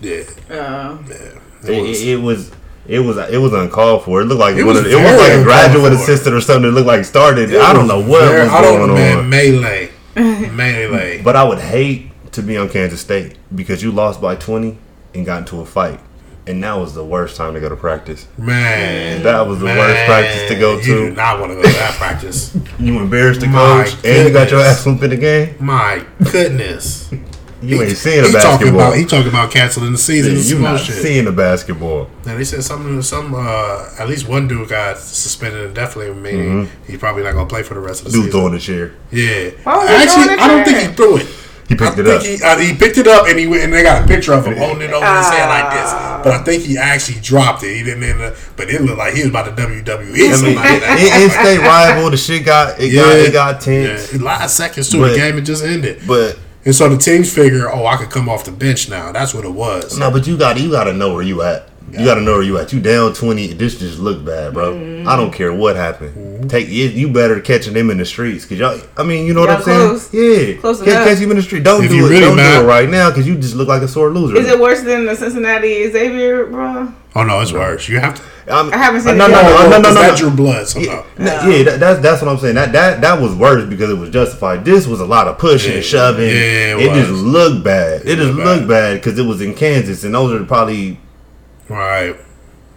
[0.00, 2.00] Yeah, Uh, it It, was.
[2.02, 2.50] it, it was.
[2.86, 4.20] It was it was uncalled for.
[4.20, 5.98] It looked like It was of, it was like a graduate for.
[5.98, 6.68] assistant or something.
[6.70, 7.54] It looked like started.
[7.56, 11.22] I don't know what Very- was I don't going man, melee, melee.
[11.22, 14.78] But I would hate to be on Kansas State because you lost by twenty
[15.14, 16.00] and got into a fight,
[16.46, 18.26] and that was the worst time to go to practice.
[18.36, 20.86] Man, That was the worst practice to go to.
[20.86, 21.14] You do to.
[21.16, 22.56] not want to go to that practice.
[22.78, 25.54] You embarrassed the My coach, and you got your ass whooped in the game.
[25.60, 27.10] My goodness.
[27.62, 28.80] You ain't seeing a he talking basketball.
[28.88, 30.32] about he talking about canceling the season.
[30.32, 30.96] and you some not bullshit.
[30.96, 32.10] seeing the basketball.
[32.26, 33.00] Now they said something.
[33.00, 36.84] Some uh, at least one dude got suspended indefinitely, meaning Mm-hmm.
[36.90, 38.32] he's probably not gonna play for the rest of the Dude season.
[38.32, 38.92] Dude throwing the chair.
[39.10, 41.26] Yeah, Why was he actually, throwing the I don't think he threw it.
[41.68, 42.58] He picked I it think up.
[42.58, 44.46] He, uh, he picked it up and he went, and they got a picture of
[44.46, 45.90] him holding it over his head like this.
[46.24, 47.74] But I think he actually dropped it.
[47.76, 48.02] He didn't.
[48.02, 49.72] End up, but it looked like he was about to WWE.
[49.72, 50.98] I mean, like that.
[50.98, 54.12] in, in state rival, the shit got it got it got tense.
[54.12, 56.02] Yeah, last seconds to But- the game, it just ended.
[56.06, 59.12] But And so the teams figure, oh, I could come off the bench now.
[59.12, 59.98] That's what it was.
[59.98, 61.68] no, but you got you got to know where you at.
[61.92, 62.72] You got to know where you at.
[62.72, 63.46] You down twenty.
[63.52, 64.74] This just look bad, bro.
[64.74, 65.08] Mm-hmm.
[65.08, 66.50] I don't care what happened.
[66.50, 68.80] Take you, you better catching them in the streets because y'all.
[68.96, 70.54] I mean, you know what Y'all I'm saying?
[70.54, 71.06] Yeah, Close catch, enough.
[71.06, 71.62] catch him in the street.
[71.62, 72.08] Don't If do it.
[72.08, 74.36] really don't mad- do it right now because you just look like a sore loser.
[74.36, 76.92] is it worse than the Cincinnati Xavier, bro?
[77.14, 77.88] Oh no, it's worse.
[77.88, 78.52] You have to.
[78.52, 79.42] I'm- I haven't seen no, it no, yet.
[79.44, 80.00] no, no, no, no, Is no.
[80.02, 80.66] that Drew Blood?
[80.66, 81.24] So Yeah, no.
[81.24, 82.56] no, yeah that, that's that's what I'm saying.
[82.56, 84.64] That that that was worse because it was justified.
[84.64, 86.28] This was a lot of pushing Yeah, and shoving.
[86.28, 88.00] yeah, it it just looked bad.
[88.04, 90.98] It, just looked looked bad because it was in Kansas, and those are probably
[91.68, 92.16] Right.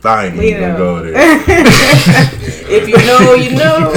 [0.03, 1.13] I ain't We even gonna go there.
[2.69, 3.93] If you know, you know.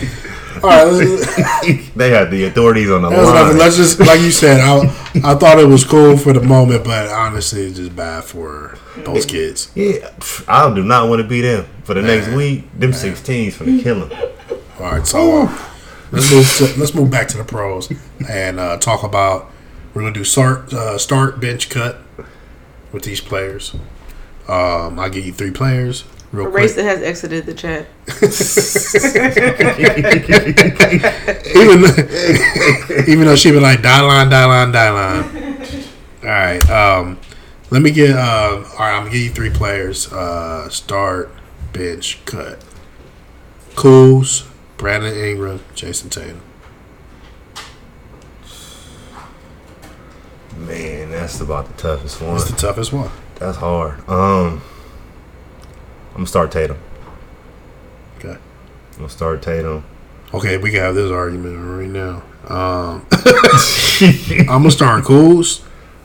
[0.62, 1.90] All right.
[1.96, 3.48] they had the authorities on the That was nothing.
[3.48, 3.58] line.
[3.58, 4.60] Let's just like you said.
[4.60, 4.80] I
[5.24, 9.24] I thought it was cool for the moment, but honestly, it's just bad for those
[9.24, 9.70] kids.
[9.74, 10.10] Yeah,
[10.48, 12.64] I do not want to be them for the next week.
[12.78, 14.10] Them 16s for the killing.
[14.78, 15.58] All right, so uh,
[16.12, 17.90] let's move to, let's move back to the pros
[18.28, 19.50] and uh, talk about.
[19.92, 21.98] We're gonna do start uh, start bench cut
[22.92, 23.74] with these players.
[24.48, 26.62] Um, I'll give you three players real quick.
[26.62, 27.86] Racer has exited the chat.
[31.56, 35.24] even even though she been like die line, die line, die line.
[36.22, 37.18] All right, um,
[37.70, 38.16] let me get.
[38.16, 40.12] Uh, all right, I'm gonna give you three players.
[40.12, 41.32] Uh, start,
[41.72, 42.64] bench, cut.
[43.74, 46.42] Kuz, Brandon Ingram, Jayson Tatum.
[50.66, 52.36] Man, that's about the toughest one.
[52.36, 53.10] It's the toughest one.
[53.36, 53.98] That's hard.
[54.08, 54.60] Um,
[56.10, 56.78] I'm gonna start Tatum.
[58.18, 58.32] Okay.
[58.32, 59.84] I'm gonna start Tatum.
[60.34, 62.22] Okay, we can have this argument right now.
[62.46, 63.06] Um,
[64.48, 65.62] I'm gonna start Kuz.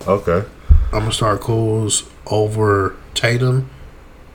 [0.07, 0.47] Okay.
[0.93, 3.69] I'm gonna start Kuz over Tatum.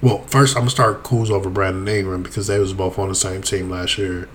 [0.02, 3.14] Well, first I'm gonna start Kuz over Brandon Ingram because they was both on the
[3.14, 4.28] same team last year,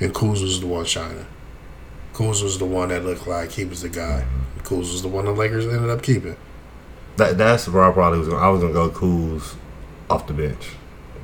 [0.00, 1.26] and Kuz was the one shining.
[2.14, 4.24] Kuz was the one that looked like he was the guy.
[4.62, 6.36] Kuz was the one the Lakers ended up keeping.
[7.16, 8.28] That that's where I probably was.
[8.28, 9.54] Gonna, I was gonna go Kuz
[10.08, 10.70] off the bench,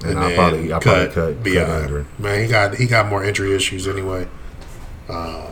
[0.05, 1.55] and, I then probably I probably cut Bi.
[1.55, 2.07] cut Ingram.
[2.19, 4.27] Man, he got he got more injury issues anyway.
[5.09, 5.47] Um,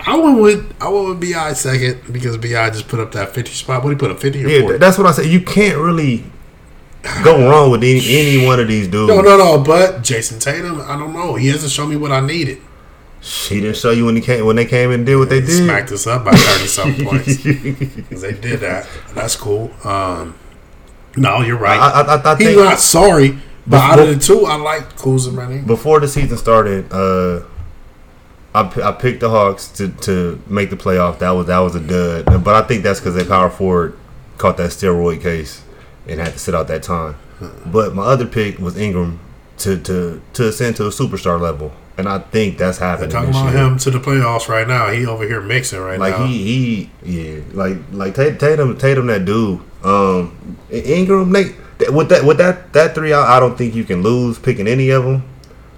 [0.00, 3.52] I went with I went with Bi second because Bi just put up that fifty
[3.52, 3.82] spot.
[3.84, 4.78] What he put up fifty or Yeah, forty?
[4.78, 5.26] that's what I said.
[5.26, 6.24] You can't really
[7.24, 9.08] go wrong with any, any one of these dudes.
[9.12, 9.58] no, no, no.
[9.62, 11.34] But Jayson Tatum, I don't know.
[11.34, 12.60] He hasn't shown me what I needed.
[13.22, 15.46] He didn't show you when he came when they came and did what they He
[15.46, 15.64] did.
[15.64, 17.36] smacked us up by thirty something points.
[17.42, 18.88] they did that.
[19.14, 19.70] That's cool.
[19.84, 20.34] Um,
[21.16, 21.78] No, you're right.
[21.78, 25.62] I, I, I He's not sorry, but out of the two, I like Kuzma.
[25.66, 27.42] before the season started, uh,
[28.54, 31.18] I, I picked the Hawks to, to make the playoff.
[31.18, 32.42] That was that was a dud.
[32.44, 33.98] But I think that's because their power forward
[34.38, 35.62] caught that steroid case
[36.08, 37.16] and had to sit out that time.
[37.66, 39.20] But my other pick was Ingram
[39.58, 43.10] to to to ascend to a superstar level, and I think that's They're happening.
[43.10, 43.64] talking this about year.
[43.66, 44.90] him to the playoffs right now.
[44.90, 46.26] He over here mixing right Like now.
[46.26, 51.54] he he yeah like like Tatum Tatum that dude um Ingram they
[51.90, 54.90] with that with that that three I, I don't think you can lose picking any
[54.90, 55.22] of them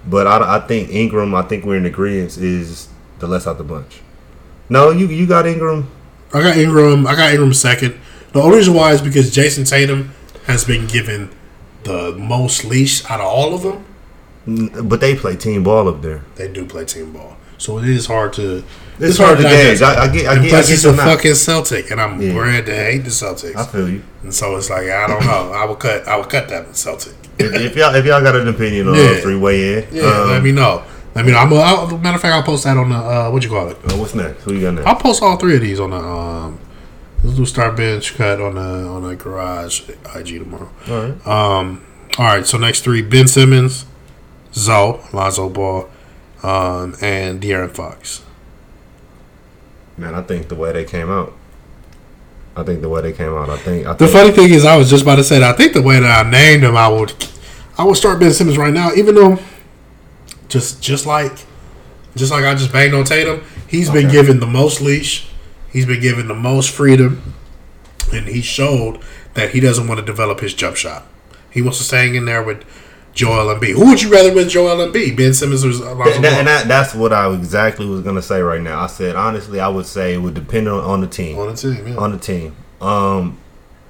[0.07, 3.63] but I, I think Ingram I think we're in agreement is the less out the
[3.63, 4.01] bunch
[4.69, 5.89] no you you got Ingram
[6.35, 7.05] I got Ingram.
[7.05, 7.93] I got Ingram second.
[8.33, 10.11] The only reason why is because Jayson Tatum
[10.47, 11.29] has been given
[11.83, 13.85] the most leash out of all of them.
[14.45, 18.05] But they play team ball up there They do play team ball, so it is
[18.07, 18.63] hard to.
[18.99, 19.79] it's, hard to digest.
[19.79, 21.91] gauge I, I get I And get, I plus, get he's a the fucking Celtic,
[21.91, 22.33] and I'm Yeah.
[22.33, 23.55] bred to hate the Celtics.
[23.55, 25.51] I feel you and so it's like I don't know.
[25.53, 26.07] I will cut.
[26.07, 27.13] I will cut that Celtic.
[27.39, 29.19] if, if y'all if y'all got an opinion on Yeah.
[29.21, 30.83] three way in Yeah, um, let me know.
[31.15, 31.37] Let me know.
[31.37, 33.69] I'm a, I'll, matter of fact, I'll post that on the uh, what you call
[33.69, 33.77] it.
[33.85, 35.97] uh, what's next who you got next I'll post all three of these on the
[35.97, 36.59] um,
[37.23, 40.69] let's do start bench cut on the on the garage IG tomorrow.
[40.89, 41.81] all right Um,
[42.17, 43.85] all right, so next three: Ben Simmons,
[44.53, 45.89] Zo, Lonzo Ball,
[46.43, 48.23] um, and De'Aaron Fox.
[49.97, 51.33] man I think the way they came out
[52.55, 54.63] I think the way they came out I think I The think funny thing is,
[54.65, 55.55] I was just about to say that.
[55.55, 57.13] I think the way that I named them, I would,
[57.77, 59.39] I would start Ben Simmons right now, even though,
[60.49, 61.31] just just like,
[62.15, 65.27] just like I just banged on Tatum, he's been given the most leash,
[65.71, 67.33] he's been given the most freedom,
[68.13, 68.99] and he showed
[69.33, 71.07] that he doesn't want to develop his jump shot.
[71.49, 72.63] He wants to stay in there with
[73.13, 73.73] Joel Embiid.
[73.75, 76.39] Who would you rather with Joel Embiid, Ben Simmons or Lonzo That- that- Ball?
[76.39, 78.79] and that, that's what I exactly was gonna say right now.
[78.81, 81.37] I said honestly, I would say it would depend on, on the team.
[81.37, 81.95] on the team, yeah.
[81.95, 83.37] On the team, um,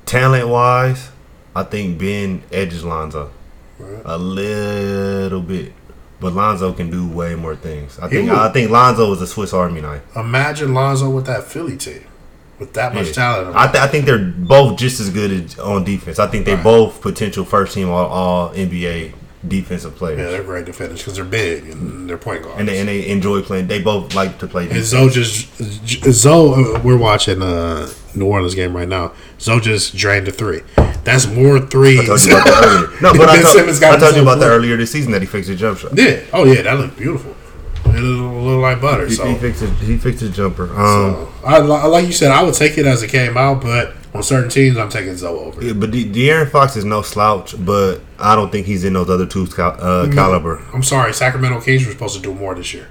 [0.06, 1.10] talent wise,
[1.56, 3.30] I think Ben edges Lonzo
[3.80, 4.02] Right.
[4.06, 5.72] a little bit,
[6.20, 7.98] but Lonzo can do way more things.
[8.02, 8.40] I He think will.
[8.40, 10.02] I think Lonzo is a Swiss Army knife.
[10.16, 12.02] Imagine Lonzo with that Philly team,
[12.60, 13.14] with that much Yeah.
[13.14, 13.56] talent.
[13.56, 16.20] I, th- I think they're both just as good as, on defense.
[16.20, 16.64] I think they Right.
[16.64, 19.14] both potential first team all, all NBA
[19.46, 20.20] defensive players.
[20.20, 22.60] Yeah, they're great defenders because they're big and they're point guards.
[22.60, 23.68] and they, and they enjoy playing.
[23.68, 24.88] They both like to play And defense.
[24.88, 25.48] Zo just
[26.14, 29.12] Zo, uh, we're watching uh New Orleans game right now.
[29.42, 30.62] Zo just drained a three.
[31.04, 32.00] That's more threes.
[32.02, 33.02] I told you about that earlier.
[33.02, 35.50] No, but I, told- I told you about that earlier this season that he fixed
[35.50, 35.92] his jump shot.
[35.98, 36.22] yeah.
[36.32, 37.36] Oh yeah, that looked beautiful.
[37.96, 39.08] It looked a little like butter.
[39.08, 40.64] He, So, he fixed his, he fixed his jumper.
[40.66, 43.94] Um, so I, like you said, I would take it as it came out, but
[44.14, 45.64] on certain teams, I'm taking Zo over.
[45.64, 49.10] yeah, but De- De'Aaron Fox is no slouch, but I don't think he's in those
[49.10, 50.64] other two cal- uh, caliber.
[50.74, 52.88] I'm sorry, Sacramento Kings were supposed to do more this year.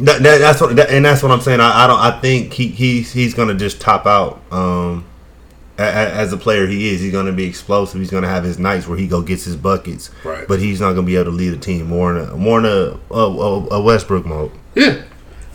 [0.00, 1.60] That, that, that's what, that, and that's what I'm saying.
[1.60, 2.00] I, I don't.
[2.00, 4.40] I think he, he's he's gonna just top out.
[4.50, 5.04] Um,
[5.78, 7.00] as a player, he is.
[7.00, 8.00] He's gonna be explosive.
[8.00, 10.10] He's gonna have his nights where he go gets his buckets.
[10.24, 10.46] Right.
[10.46, 12.64] But he's not gonna be able to lead a team more in a more in
[12.66, 14.52] a, a, a, a Westbrook mode.
[14.74, 15.02] Yeah.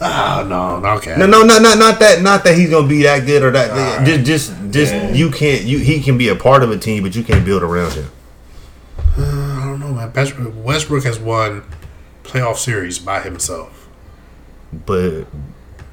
[0.01, 1.15] Ah, no, no, okay.
[1.17, 2.21] No, no, no, not not that.
[2.21, 3.71] Not that he's gonna be that good or that.
[3.71, 4.23] Alright.
[4.25, 5.63] Just, just, just you can't.
[5.63, 8.09] You he can be a part of a team, but you can't build around him.
[9.17, 10.11] I don't know, man.
[10.13, 11.63] Westbrook- Westbrook has won
[12.23, 13.89] playoff series by himself.
[14.85, 15.25] But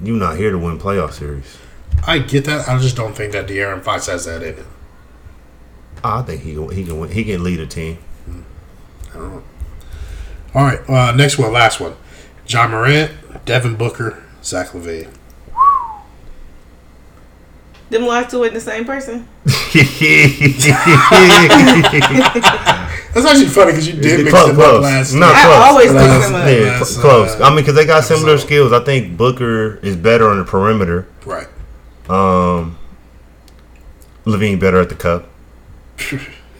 [0.02, 1.56] you're not here to win playoff series.
[2.04, 2.68] I get that.
[2.68, 4.66] I just don't think that De'Aaron Fox has that in him.
[6.04, 6.70] I think he can.
[6.70, 6.98] He can.
[7.00, 7.10] Win.
[7.10, 7.98] He can lead a team.
[9.10, 9.42] I don't know.
[10.54, 11.94] All right, uh, next one, last one.
[12.46, 13.10] Ja Morant,
[13.44, 15.08] Devin Booker, Zach LaVine.
[17.90, 19.28] Them last two ain't the same person.
[19.44, 19.76] That's
[23.26, 24.76] actually funny because you did mix Close, them close.
[24.76, 25.12] up last.
[25.14, 25.68] No, I close.
[25.68, 26.48] always Last- mix them up.
[26.48, 27.40] Yeah, Last, close.
[27.40, 28.72] uh, I mean, because they got similar skills.
[28.72, 31.06] I think Booker is better on the perimeter.
[31.24, 31.46] Right.
[32.08, 32.78] Um,
[34.24, 35.28] LaVine better at the cup.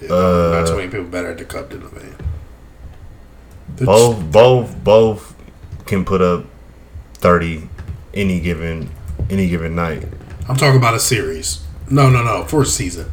[0.02, 2.14] Yeah, Uh, not too many people better at the cup than LaVine.
[3.76, 5.34] The- Both, both, both
[5.86, 6.44] can put up
[7.14, 7.70] thirty
[8.12, 8.90] any given
[9.30, 10.06] any given night.
[10.50, 11.64] I'm talking about a series.
[11.90, 12.44] No, no, no.
[12.44, 13.10] For a season.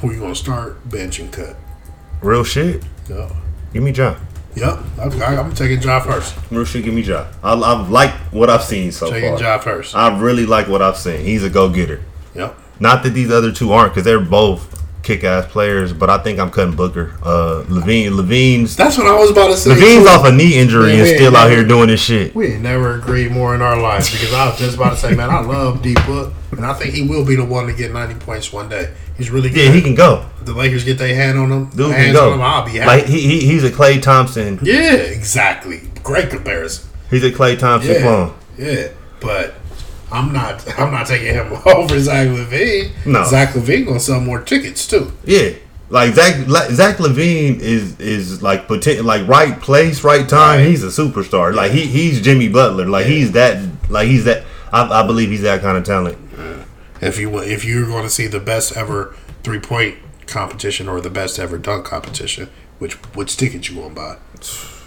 [0.00, 1.54] Who you gonna start, bench, and cut?
[2.20, 2.82] Real shit.
[3.08, 3.30] Yep.
[3.72, 4.16] Give me Ja.
[4.56, 4.78] Yep.
[5.00, 6.34] I'm, I'm taking Ja first.
[6.70, 6.84] Shit.
[6.84, 7.26] Give me Ja.
[7.42, 9.40] I, I've liked what I've seen so Taking far.
[9.40, 9.94] Ja first.
[9.94, 11.24] I really like what I've seen.
[11.24, 12.00] He's a go getter.
[12.34, 12.56] Yep.
[12.80, 14.79] Not that these other two aren't, because they're both
[15.14, 15.92] kick ass players.
[15.92, 17.12] But I think I'm cutting Booker.
[17.22, 18.10] Uh, LaVine.
[18.10, 19.70] LaVine's That's what I was about to say.
[19.70, 20.08] LaVine's too.
[20.08, 22.34] off a knee injury Yeah, and still out here doing this shit.
[22.34, 25.30] We never agreed more in our lives because I was just about to say, man,
[25.30, 28.14] I love D Book, and I think he will be the one to get 90
[28.24, 28.92] points one day.
[29.16, 29.66] He's really good.
[29.66, 30.26] Yeah, he can go.
[30.40, 31.70] If the Lakers get their hand on him.
[31.70, 32.32] Dude can go.
[32.32, 32.86] him, I'll be happy.
[32.86, 34.58] Like he, he he's a Klay Thompson.
[34.62, 35.82] yeah, exactly.
[36.02, 36.88] Great comparison.
[37.10, 38.34] He's a Klay Thompson Yeah, clone.
[38.56, 38.88] yeah.
[39.20, 39.54] But
[40.12, 40.66] I'm not.
[40.78, 43.06] I'm not taking him over Zach LaVine.
[43.06, 43.24] No.
[43.24, 45.12] Zach LaVine gonna sell more tickets too.
[45.24, 45.50] Yeah,
[45.88, 46.34] like Zach
[46.70, 50.58] Zach LaVine is is like poten- like right place, right time.
[50.58, 50.68] Right.
[50.68, 51.54] He's a superstar.
[51.54, 52.86] Like he he's Jimmy Butler.
[52.86, 53.68] Like he's that.
[53.88, 54.44] Like he's that.
[54.72, 56.18] I, I believe he's that kind of talent.
[57.00, 59.96] If you if you're going to see the best ever three point
[60.26, 64.16] competition or the best ever dunk competition, which which ticket you gonna buy?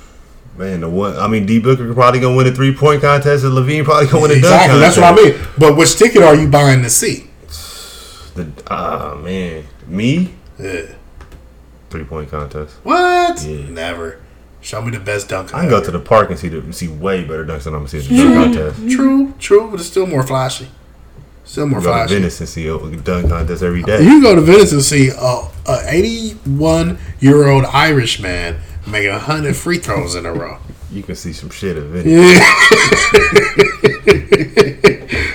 [0.57, 1.15] Man, the one.
[1.17, 4.21] I mean, D Booker probably gonna win a three point contest, and LaVine probably gonna
[4.21, 4.63] win a dunk contest.
[4.63, 4.79] Exactly.
[4.79, 5.47] That's what I mean.
[5.57, 7.27] But which ticket are you buying to see?
[8.35, 10.81] The ah man, me Yeah.
[11.89, 12.75] three point contest.
[12.83, 13.43] What?
[13.43, 13.69] Yeah.
[13.69, 14.19] Never.
[14.61, 15.53] Show me the best dunk.
[15.53, 17.81] I can go to the park and see the see way better dunks than I'm
[17.85, 18.89] gonna see at the dunk contest.
[18.95, 20.67] True, true, but it's still more flashy.
[21.45, 21.99] Still more flashy.
[22.01, 22.13] Go to.
[22.21, 24.01] Venice and see a dunk contest every day.
[24.03, 29.05] You can go to Venice and see a, a 81 year old Irish man make
[29.07, 30.57] a 100 free throws in a row.
[30.91, 32.39] You can see some shit at Venice.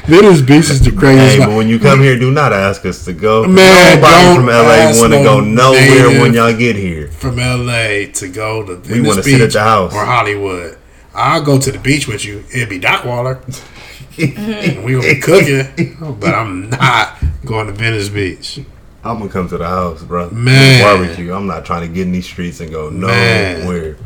[0.07, 1.37] Venice Beach is the craziest.
[1.37, 3.45] Hey, but when you come here, do not ask us to go.
[3.47, 7.09] Man, Nobody from LA want to go nowhere when y'all get here.
[7.09, 9.93] from LA to go to Venice wanna Beach sit at the house.
[9.93, 10.79] or Hollywood.
[11.15, 12.45] I'll go to the beach with you.
[12.55, 13.43] It'd be Doc Waller.
[14.19, 18.61] we gonna be cooking, but I'm not going to Venice Beach.
[19.09, 20.29] I'm gonna come to the house, bro.
[20.31, 20.83] Man.
[20.83, 21.33] barbecue.
[21.33, 23.61] I'm not trying to get in these streets and go Man.
[23.65, 23.97] nowhere.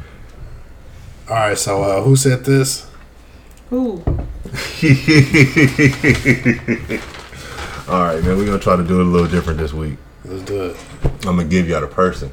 [1.29, 2.87] All right, so uh, who said this?
[3.71, 4.03] Who?
[7.89, 8.37] All right, man.
[8.39, 9.97] We're gonna try to do it a little different this week.
[10.25, 10.77] Let's do it.
[11.27, 12.33] I'm gonna give y'all the person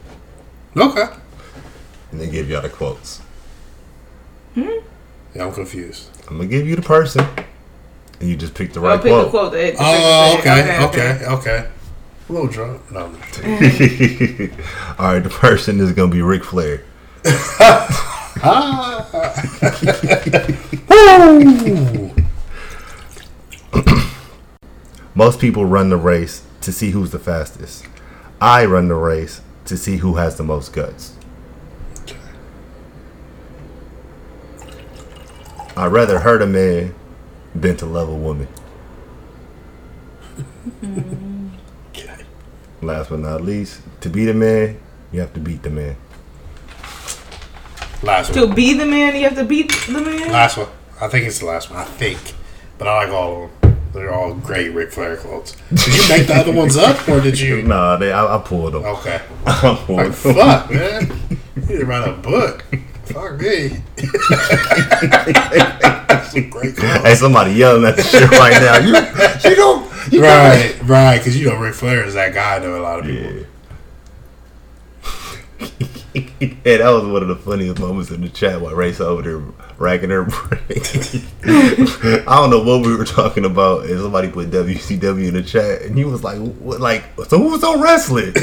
[0.77, 1.05] Okay.
[2.11, 3.19] and then give y'all the quotes.
[4.53, 4.67] Hmm.
[5.33, 6.09] Yeah, I'm confused.
[6.29, 7.25] I'm gonna give you the person,
[8.19, 9.31] and you just pick the I'll right pick the quote.
[9.31, 9.51] quote.
[9.53, 11.69] that- Oh, okay, okay, okay.
[12.29, 12.91] A little drunk.
[12.91, 13.05] No.
[14.99, 16.83] All right, the person is gonna be Ric Flair.
[25.15, 27.87] Most people run the race to see who's the fastest.
[28.39, 31.15] I run the race to see who has the most guts.
[35.75, 36.93] I'd rather hurt a man
[37.55, 38.47] than to love a woman.
[42.79, 42.87] Okay.
[42.87, 44.79] Last but not least, to be the man,
[45.11, 45.95] you have to beat the man.
[48.01, 48.47] Last one.
[48.47, 50.31] To be the man, you have to beat the man.
[50.31, 50.67] Last one.
[51.01, 51.79] I think it's the last one.
[51.79, 52.19] I think.
[52.77, 53.75] But I like all of them.
[53.91, 55.55] They're all great Ric Flair quotes.
[55.73, 57.63] Did you make the other ones up or did you?
[57.67, 58.85] Nah, they, I, I pulled them.
[58.85, 59.19] Okay.
[59.47, 60.35] I pulled Like, them.
[60.35, 61.11] fuck, man.
[61.55, 62.63] You need to write a book.
[63.05, 63.81] Fuck me.
[66.07, 67.01] That's Some great quotes.
[67.03, 68.77] Hey, somebody yelling at the shit right now.
[68.77, 69.78] You, you don't.
[70.13, 71.17] You Right, right.
[71.17, 73.31] Because you know Ric Flair is that guy to a lot of people.
[73.31, 73.43] Yeah.
[76.39, 79.43] yeah, that was one of the funniest moments in the chat while Race over there
[79.77, 80.61] racking her brain.
[82.27, 85.83] I don't know what we were talking about, and somebody put WCW in the chat,
[85.83, 86.79] and he was like, "What?
[86.79, 88.33] Like, so who was on wrestling?"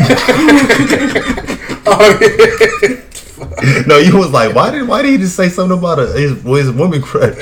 [3.87, 4.87] No, you was like, "Why did?
[4.87, 7.37] Why did he just say something about a, his his woman crush?"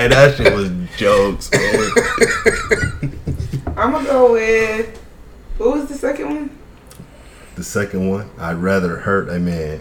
[0.00, 1.50] Hey, that shit was jokes.
[3.76, 4.96] I'm gonna go with.
[5.58, 6.58] What was the second one?
[7.56, 9.80] The second one, I'd rather hurt a man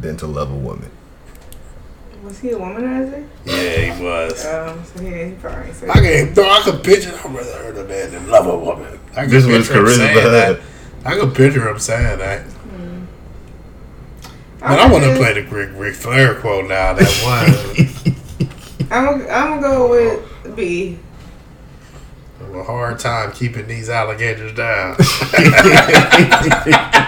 [0.00, 0.90] than to love a woman.
[2.22, 3.26] Was he a womanizer?
[3.44, 4.46] yeah, he was.
[4.46, 5.90] Um, so yeah, he probably said.
[5.90, 7.10] I can, no, I could picture.
[7.12, 8.98] I'd rather hurt a man than love a woman.
[9.12, 10.30] I can This was picture him saying charisma.
[10.30, 10.60] that.
[11.04, 12.46] I could picture him saying that.
[14.60, 16.94] But I I'm want to gonna- play the Ric, Ric Flair quote now.
[16.94, 18.13] That one.
[18.90, 20.98] I'm gonna, I'm gonna go with B.
[22.40, 24.96] have a hard time keeping these alligators down.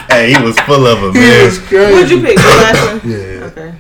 [0.09, 1.93] Hey, he was full of them, He was crazy.
[1.93, 2.37] What'd you pick?
[2.37, 3.11] The last one.
[3.11, 3.45] Yeah.
[3.47, 3.75] Okay.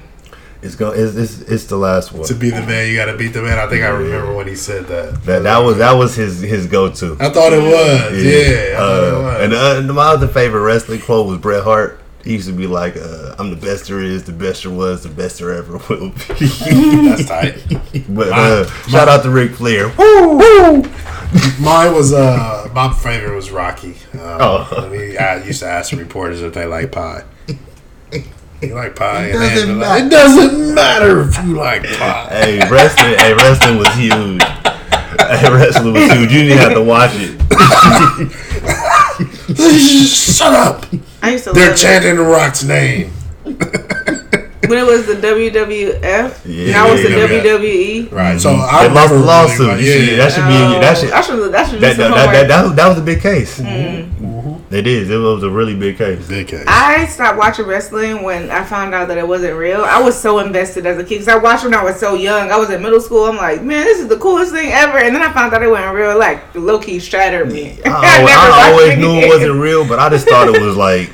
[0.62, 0.98] It's going.
[1.00, 2.24] It's, it's it's the last one.
[2.26, 3.58] To be the man, you got to beat the man.
[3.58, 5.22] I think I remember when he said that.
[5.24, 7.16] That that was that was his his go to.
[7.20, 8.22] I thought it was.
[8.22, 8.74] Yeah.
[8.74, 9.42] I thought it Uh, was.
[9.44, 12.00] and uh, and my other favorite wrestling quote was Bret Hart.
[12.26, 15.04] He used to be like, uh, "I'm the best there is, the best there was,
[15.04, 16.18] the best there ever will be."
[17.08, 17.54] That's tight.
[18.08, 19.88] but My- uh, my- shout out to Ric Flair.
[19.96, 20.82] Woo, woo.
[21.60, 23.94] Mine was uh my favorite was Rocky.
[24.14, 24.88] Um, Oh.
[24.90, 27.22] when he, I used to ask reporters if they like pie.
[28.62, 29.26] You like pie?
[29.26, 30.06] It doesn't had like, matter.
[30.06, 32.28] it doesn't matter if you like pie.
[32.30, 33.14] Hey, wrestling.
[33.18, 34.42] hey, wrestling was huge.
[34.42, 36.32] Hey, wrestling was huge.
[36.32, 37.36] You didn't have to watch it.
[40.08, 40.86] Shut up!
[41.26, 43.10] I used to They're love chanting the Rock's name.
[43.44, 46.40] when it was the WWF.
[46.44, 47.58] Yeah, now it's the yeah, yeah.
[47.58, 48.12] WWE.
[48.12, 48.40] Right.
[48.40, 49.58] So I They lost the lawsuit.
[49.66, 50.16] Really, You should- yeah.
[50.18, 51.52] that should be in that should I should.
[51.52, 52.48] That should that, be that, that, homework.
[52.48, 53.58] that, that was a big case.
[53.60, 54.15] Mm-hmm.
[54.70, 55.10] It is.
[55.10, 56.26] It was a really big case.
[56.28, 56.64] Big case.
[56.66, 59.84] I stopped watching wrestling when I found out that it wasn't real.
[59.84, 62.50] I was so invested as a kid because I watched when I was so young.
[62.50, 63.26] I was in middle school.
[63.26, 64.98] I'm like, man, this is the coolest thing ever.
[64.98, 66.18] And then I found out it wasn't real.
[66.18, 67.78] Like, low key shattered me.
[67.84, 71.10] I, always, I always knew it wasn't real, but I just thought it was like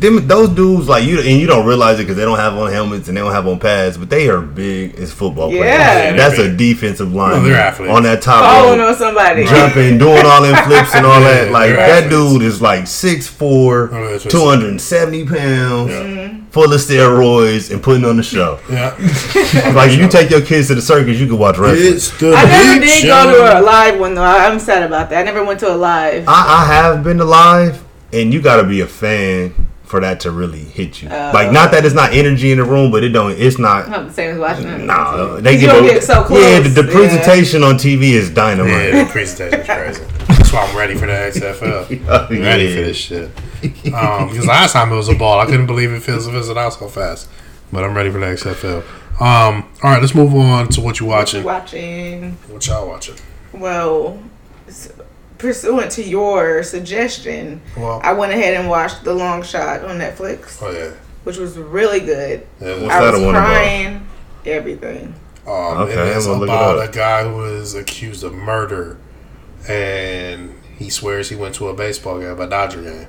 [0.00, 0.26] them.
[0.28, 3.08] Those dudes, like you, and you don't realize it because they don't have on helmets
[3.08, 5.64] and they don't have on pads, but they are big as football players.
[5.64, 6.12] Yeah.
[6.16, 9.44] that's they're a defensive line No, on that top Falling rope, on somebody.
[9.46, 11.50] jumping, doing all them flips and all that.
[11.50, 12.32] Like that athletes.
[12.32, 16.46] dude is like 6'4", Oh, 270 pounds, Mm-hmm.
[16.50, 18.58] full of steroids, and putting on the show.
[18.70, 18.90] yeah.
[19.74, 21.94] like if you take your kids to the circus, you can watch wrestling.
[21.94, 23.08] It's the I never did show.
[23.24, 24.22] go to a live one though.
[24.24, 25.20] I'm sad about that.
[25.20, 26.24] I never went to a live.
[26.28, 26.32] I,
[26.62, 27.82] I have been to live,
[28.12, 31.08] and you got to be a fan for that to really hit you.
[31.08, 33.32] like, not that it's not energy in the room, but it don't.
[33.32, 33.88] It's not.
[33.88, 34.78] Not the same as watching it.
[34.80, 36.42] Nah, they You give don't a, get so close.
[36.42, 36.92] Yeah, the, the Yeah.
[36.92, 38.72] presentation on TV is dynamite.
[38.92, 40.04] Yeah, the presentation is crazy.
[40.26, 42.08] That's why I'm ready for the XFL.
[42.30, 42.74] I'm ready yeah.
[42.76, 43.30] for this shit.
[43.94, 46.72] Um, because last time it was a ball, I couldn't believe it fizzled, fizzled out
[46.74, 47.28] so fast.
[47.72, 48.82] But I'm ready for the XFL.
[49.20, 51.42] Um, all right, let's move on to what you watching.
[51.44, 52.32] Watching.
[52.48, 53.14] What y'all watching?
[53.52, 54.18] Well,
[54.68, 54.92] s-
[55.38, 60.58] pursuant to your suggestion, Well, I went ahead and watched The Long Shot on Netflix,
[60.62, 60.92] oh yeah.
[61.24, 62.46] which was really good.
[62.60, 63.46] yeah What's I that was one about?
[63.46, 64.06] crying.
[64.44, 65.14] Everything.
[65.46, 66.88] Um, Okay, it is I'm gonna look it about up.
[66.90, 68.98] a guy who is accused of murder,
[69.68, 73.06] and he swears he went to a baseball game, a Dodger game,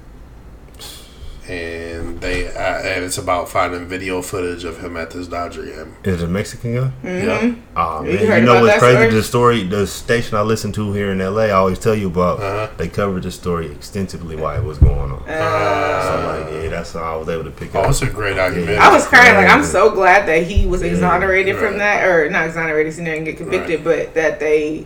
[1.50, 5.96] and they uh, and it's about finding video footage of him at this Dodger game.
[6.04, 6.92] Is it a Mexican guy?
[7.04, 8.98] Yeah, Oh You man, you, heard know what's crazy?
[8.98, 9.14] story?
[9.14, 12.40] The story, the station I listen to here in LA, I always tell you about.
[12.40, 12.74] Uh-huh.
[12.78, 15.24] They covered the story extensively while it was going on.
[15.28, 17.90] Uh, so like, yeah, that's how I was able to pick oh, up.
[17.92, 18.78] it's a great documentary.
[18.78, 19.36] I was crying.
[19.36, 21.64] Like I'm so glad that he was exonerated right.
[21.64, 24.86] from that, or not exonerated, so he didn't get convicted, but that they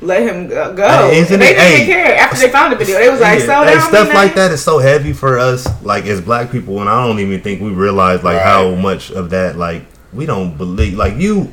[0.00, 0.74] let him go.
[0.74, 0.86] go.
[1.10, 1.86] Hey, they it- didn't hey.
[1.86, 2.98] care after they found the video.
[2.98, 5.66] They was like, Yeah, so hey, down stuff like that is so heavy for us,
[5.82, 8.44] like as black people, and I don't even think we realize like Right.
[8.46, 11.52] how much of that, like we don't believe, like you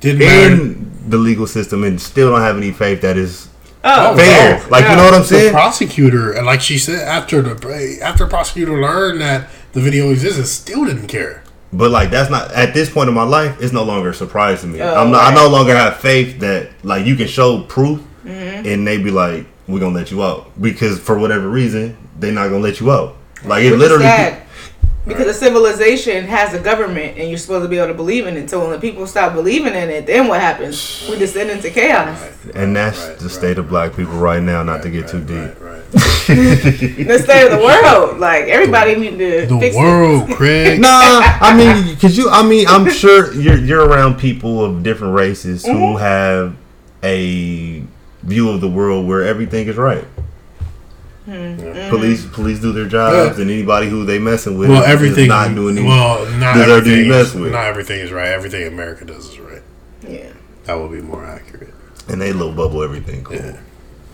[0.00, 0.52] Didn't matter.
[0.52, 3.48] in the legal system and still don't have any faith that is
[3.86, 4.26] Oh, fair.
[4.56, 4.64] yeah.
[4.70, 4.90] Like Yeah.
[4.92, 5.52] you know what I'm the saying?
[5.52, 10.46] prosecutor, and like she said, after the after the prosecutor learned that the video existed,
[10.46, 11.42] still didn't care.
[11.76, 13.60] But like that's not at this point in my life.
[13.60, 14.80] It's no longer a surprise to me.
[14.80, 15.18] Oh, I'm not.
[15.18, 15.32] right.
[15.32, 18.66] I no longer have faith that like you can show proof, Mm-hmm.
[18.66, 22.48] and they be like, "We're gonna let you out," because for whatever reason, they're not
[22.48, 23.16] gonna let you out.
[23.44, 24.04] Like it Which literally.
[25.04, 25.08] Sad.
[25.08, 28.36] Because a civilization has a government, and you're supposed to be able to believe in
[28.36, 28.48] it.
[28.50, 31.06] So when the people stop believing in it, then what happens?
[31.10, 32.20] We descend into chaos.
[32.54, 33.30] And that's Right, the right.
[33.34, 34.62] state of black people right now.
[34.62, 35.60] Not to get Right, too deep.
[35.60, 35.82] Right,
[36.26, 40.80] The state of the world, like everybody need to The fix world, Craig.
[40.80, 45.14] Nah, I mean, cause you, I mean, I'm sure you're you're around people of different
[45.14, 45.78] races Mm-hmm.
[45.78, 46.56] who have
[47.02, 47.82] a
[48.22, 50.04] view of the world where everything is right.
[51.28, 51.88] Mm-hmm.
[51.90, 53.42] Police, police do their jobs, Yeah.
[53.42, 55.28] and anybody who they messing with Well, is everything.
[55.28, 55.86] not doing anything.
[55.88, 57.08] well, not deserve to be everything.
[57.10, 57.52] messed Is, with.
[57.52, 58.28] not everything is right.
[58.28, 59.62] Everything America does is right.
[60.06, 60.32] Yeah.
[60.64, 61.72] That would be more accurate.
[62.08, 63.36] and they little bubble everything cool.
[63.36, 63.58] Yeah.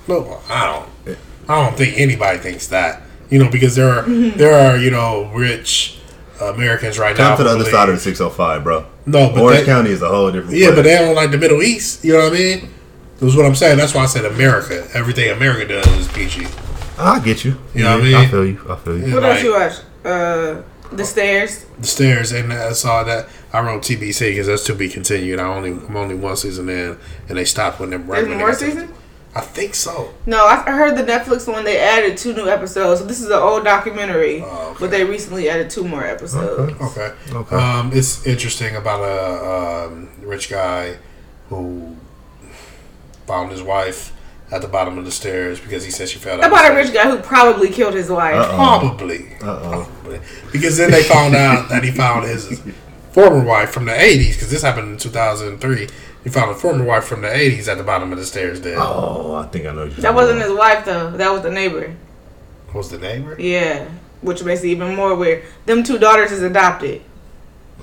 [0.07, 0.67] No, I
[1.07, 1.19] don't.
[1.49, 3.03] I don't think anybody thinks that.
[3.29, 5.99] You know, because there are there are you know rich
[6.41, 7.29] Americans right now.
[7.31, 8.87] Come to the other side of the 605, bro.
[9.07, 10.57] No, but Orange they- County is a whole different.
[10.57, 12.05] Yeah, but they don't like the Middle East.
[12.05, 12.71] You know what I mean?
[13.21, 13.79] That's what I'm saying.
[13.79, 14.89] That's why I said America.
[14.95, 16.47] Everything America does is peachy.
[17.01, 17.57] I get you.
[17.75, 18.27] You know what I Yeah, mean?
[18.27, 18.61] I feel you.
[18.69, 19.07] I feel you.
[19.07, 19.15] Yeah.
[19.15, 19.73] What Like- else you watch?
[20.05, 21.65] Uh, The Stairs.
[21.81, 23.29] The stairs, and I saw that.
[23.53, 25.39] I wrote TBC because that's to be continued.
[25.39, 26.97] I only I'm only one season in,
[27.29, 28.89] and they stopped when them right There's when they more got to- season?
[29.33, 30.13] I think so.
[30.27, 31.65] No, I I heard the Netflix one.
[31.65, 33.01] They added two new episodes.
[33.01, 34.77] So this is an old documentary, Oh, okay.
[34.81, 36.75] but they recently added two more episodes.
[36.83, 37.13] Okay.
[37.33, 37.57] Okay.
[37.57, 40.97] Um, it's interesting about a um, rich guy
[41.49, 41.97] who
[43.29, 44.13] found his wife
[44.53, 46.51] at the bottom of the stairs because he said she fell down.
[46.51, 48.35] About a rich guy who probably killed his wife.
[48.35, 48.57] Uh-oh.
[48.57, 49.35] Probably.
[49.43, 49.89] Uh-oh.
[50.03, 50.21] Probably.
[50.53, 52.61] Because then they found out that he found his
[53.13, 55.89] former wife from the 80s, because this happened in 2003.
[56.25, 58.77] He found a former wife from the 80s at the bottom of the stairs dead.
[58.79, 59.85] Oh, I think I know.
[59.85, 61.11] you're That wasn't talking his wife though.
[61.13, 61.95] That was the neighbor.
[62.75, 63.37] Was the neighbor?
[63.41, 63.89] Yeah,
[64.21, 65.45] which makes it even more weird.
[65.67, 67.03] Them two daughters is adopted.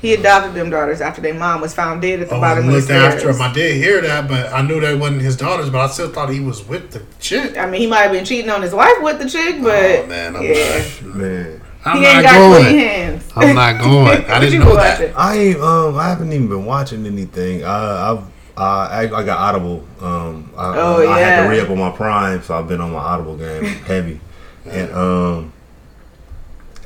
[0.02, 2.64] He adopted them daughters after their mom was found dead at the Oh, I bottom
[2.66, 3.14] of the looked stairs.
[3.16, 3.42] after him.
[3.42, 6.30] I did hear that, but I knew they wasn't his daughters, but I still thought
[6.30, 7.58] he was with the chick.
[7.58, 9.74] I mean, he might have been cheating on his wife with the chick, but
[10.04, 10.36] oh, man.
[10.36, 11.16] I'm yeah, about.
[11.16, 12.78] Man, I'm he ain't not got clean going.
[12.80, 13.32] hands.
[13.36, 14.26] I'm not going.
[14.26, 15.08] I didn't you know watching?
[15.08, 15.18] that.
[15.20, 15.60] I ain't.
[15.62, 17.64] Um, I haven't even been watching anything.
[17.64, 18.24] I, I've.
[18.60, 19.86] I, I got Audible.
[20.02, 22.92] Um, I, Oh, I had to re up on my Prime, so I've been on
[22.92, 24.20] my Audible game heavy,
[24.66, 25.54] and um,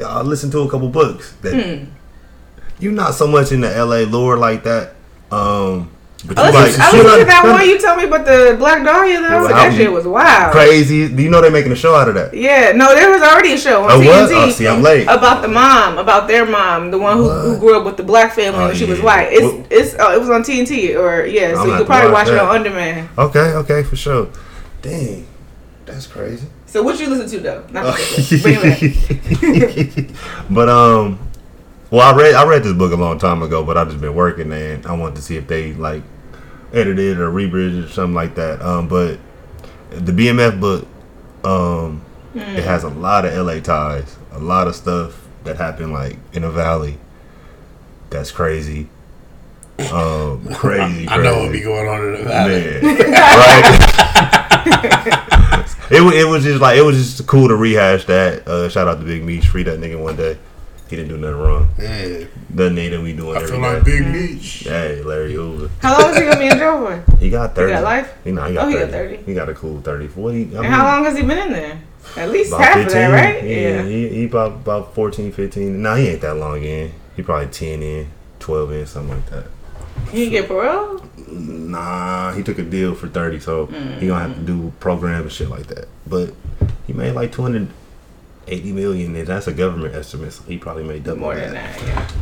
[0.05, 1.85] I listened to a couple books that Hmm.
[2.81, 4.95] You're not so much in the LA lore like that.
[5.31, 5.89] Um,
[6.25, 8.25] But I you listened, like- I you listened to that one you told me about
[8.25, 9.47] the Black Dahlia though.
[9.47, 10.51] Yeah, that shit was wild.
[10.51, 11.07] crazy.
[11.07, 12.33] Do you know they're making a show out of that?
[12.33, 13.99] Yeah, no, there was already a show on Oh.
[14.01, 15.03] TNT Oh, see, I'm late.
[15.07, 18.33] about the mom, about their mom, the one who, who grew up with the black
[18.35, 19.29] family Oh, when she was white.
[19.31, 22.11] It's Well- it's uh, it was on TNT or yeah, so I'm you could probably
[22.11, 23.09] watch watch it on demand.
[23.17, 24.27] Okay, okay, for sure.
[24.83, 25.25] Dang,
[25.85, 26.45] that's crazy.
[26.67, 27.63] So what you listen to though?
[27.71, 30.15] Not the Bring it back.
[30.49, 31.19] but um,
[31.91, 34.15] well, I read I read this book a long time ago, but I just been
[34.15, 36.03] working and I wanted to see if they like
[36.73, 38.61] edited or rebridged or something like that.
[38.61, 39.19] Um, but
[39.89, 40.87] the BMF book,
[41.43, 42.01] um,
[42.33, 46.43] it has a lot of LA ties, a lot of stuff that happened like in
[46.43, 46.97] the valley.
[48.09, 48.87] That's crazy.
[49.91, 51.09] Um, crazy.
[51.09, 51.59] I know what crazy.
[51.59, 52.81] be going on in the valley.
[52.81, 53.67] Man, right?
[55.91, 58.47] it, it was just like it was just cool to rehash that.
[58.47, 60.37] Uh, shout out to Big Meech, free that nigga one day.
[60.91, 61.69] He didn't do nothing wrong.
[61.79, 63.73] Yeah, Nothing they that we doing I every feel day.
[63.75, 64.63] like Big Meech.
[64.65, 65.69] Hey, Larry Hoover.
[65.81, 67.15] How long is he gonna be in jail for?
[67.15, 67.71] He got thirty.
[67.71, 68.13] got life?
[68.25, 68.85] He, nah, he oh, got Oh, he 30.
[68.85, 69.23] got 30.
[69.23, 70.07] He got a cool thirty.
[70.07, 71.81] What he, I And how long has he been in there?
[72.17, 72.87] At least About half 15?
[72.87, 73.43] of that, right?
[73.45, 73.83] Yeah, Yeah.
[73.85, 75.81] he, he about about 14, 15.
[75.81, 76.91] Nah, he ain't that long in.
[77.15, 79.45] He probably ten in, twelve in, something like that.
[80.11, 81.01] He can get parole.
[81.29, 83.97] Nah, he took a deal for thirty, so mm.
[83.99, 85.87] he gonna have to do programs and shit like that.
[86.05, 86.33] But
[86.85, 87.69] he made like two hundred
[88.47, 90.33] eighty million, and that's a government estimate.
[90.33, 92.13] So he probably made double More than that.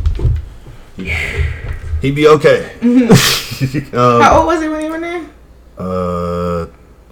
[0.98, 1.70] Yeah.
[2.02, 2.72] He'd be okay.
[2.82, 5.26] um, How old was he when he went there?
[5.78, 6.68] uh,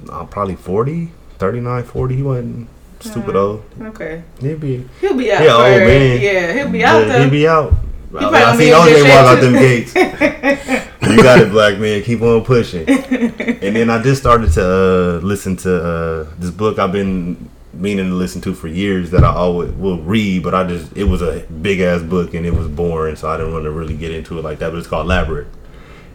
[0.09, 2.15] uh, probably 40, 39, 40.
[2.15, 3.63] He wasn't stupid old.
[3.81, 4.23] Okay.
[4.41, 5.43] He'd be He'll be out.
[5.43, 6.21] Yeah, old man.
[6.21, 7.23] Yeah, he'll be out yeah.
[7.23, 7.73] He'd be out.
[8.11, 9.95] probably I be seen OJ walk out them gates.
[9.95, 12.03] you got it, black man.
[12.03, 12.87] Keep on pushing.
[12.89, 18.09] and then I just started to uh, listen to uh, this book I've been meaning
[18.09, 21.21] to listen to for years that I always will read, but I just it was
[21.21, 24.11] a big ass book and it was boring, so I didn't want to really get
[24.11, 24.71] into it like that.
[24.71, 25.47] But it's called Labyrinth.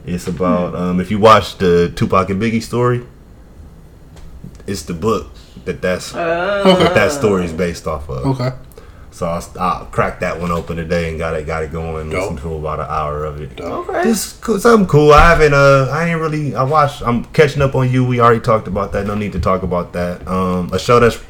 [0.04, 3.06] It's about um, if you watch the Tupac and Biggie story,
[4.66, 5.28] it's the book
[5.64, 8.40] that that's that that story is based off of.
[8.40, 8.56] Okay.
[9.12, 12.10] So I, I cracked that one open today and got it got it going.
[12.10, 12.20] Dope.
[12.20, 13.60] Listened to about an hour of it.
[13.60, 14.08] Okay.
[14.10, 15.12] It's cool, something cool.
[15.12, 15.52] I haven't.
[15.52, 16.56] Uh, I ain't really.
[16.56, 17.02] I watched.
[17.02, 18.04] I'm catching up on you.
[18.04, 19.06] We already talked about that.
[19.06, 20.26] No need to talk about that.
[20.26, 21.22] Um, a show that's.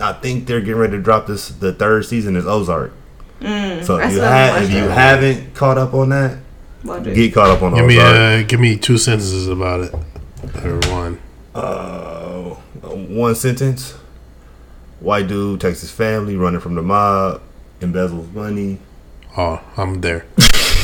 [0.00, 1.48] I think they're getting ready to drop this.
[1.48, 2.92] The third season is Ozark.
[3.40, 4.90] so if you still have, haven't if you that.
[4.94, 6.38] haven't caught up on that,
[6.84, 8.44] Watch get caught up on Give me Ozark.
[8.44, 9.94] uh, give me two sentences about it.
[10.64, 11.20] Or one.
[11.54, 13.92] Uh, one sentence.
[15.00, 17.40] White dude takes his family, running from the mob,
[17.80, 18.78] embezzles money.
[19.36, 20.26] Oh, I'm there.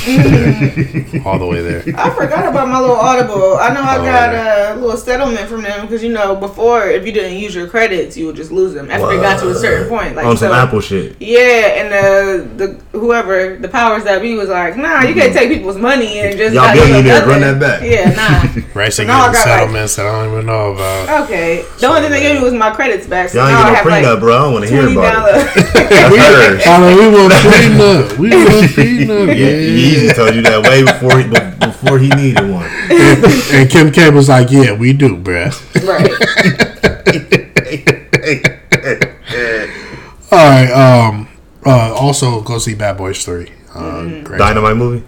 [1.24, 1.82] All the way there.
[1.96, 3.57] I forgot about my little Audible.
[3.57, 4.74] I know I Oh, got yeah.
[4.74, 8.16] a little settlement from them because you know before if you didn't use your credits
[8.16, 10.14] you would just lose them after it got to a certain point.
[10.16, 11.16] Like oh, on some Apple shit.
[11.20, 15.38] Yeah, and the the whoever the powers that be was like, nah, you can't mm-hmm.
[15.38, 17.82] take people's money and just Y'all not give them billionaires, run that back.
[17.82, 18.62] Yeah, nah.
[18.74, 21.24] Racing now I getting got, like- settlements that I don't even know about.
[21.24, 21.64] okay.
[21.78, 23.30] The only thing they gave me was my credits back.
[23.30, 24.34] So Y'all now I ain't have get no prenup, like bro.
[24.36, 25.14] I don't want to hear twenty about it.
[25.14, 25.44] dollars.
[25.72, 26.62] That's hers.
[26.66, 28.18] Oh, we want prenup.
[28.18, 29.28] We want prenup.
[29.28, 29.93] Yeah, Yeah.
[29.95, 31.28] Yeezy told you that way before he
[31.66, 32.68] before he needed one.
[33.53, 35.53] And Kim K was like, "Yeah, we do, bruh."
[35.86, 36.11] right.
[40.32, 40.70] All right.
[40.72, 41.28] Um.
[41.64, 41.95] Uh.
[41.95, 43.51] Also, go see Bad Boys Three.
[43.74, 44.36] Uh, Mm-hmm.
[44.36, 45.05] Dynamite movie.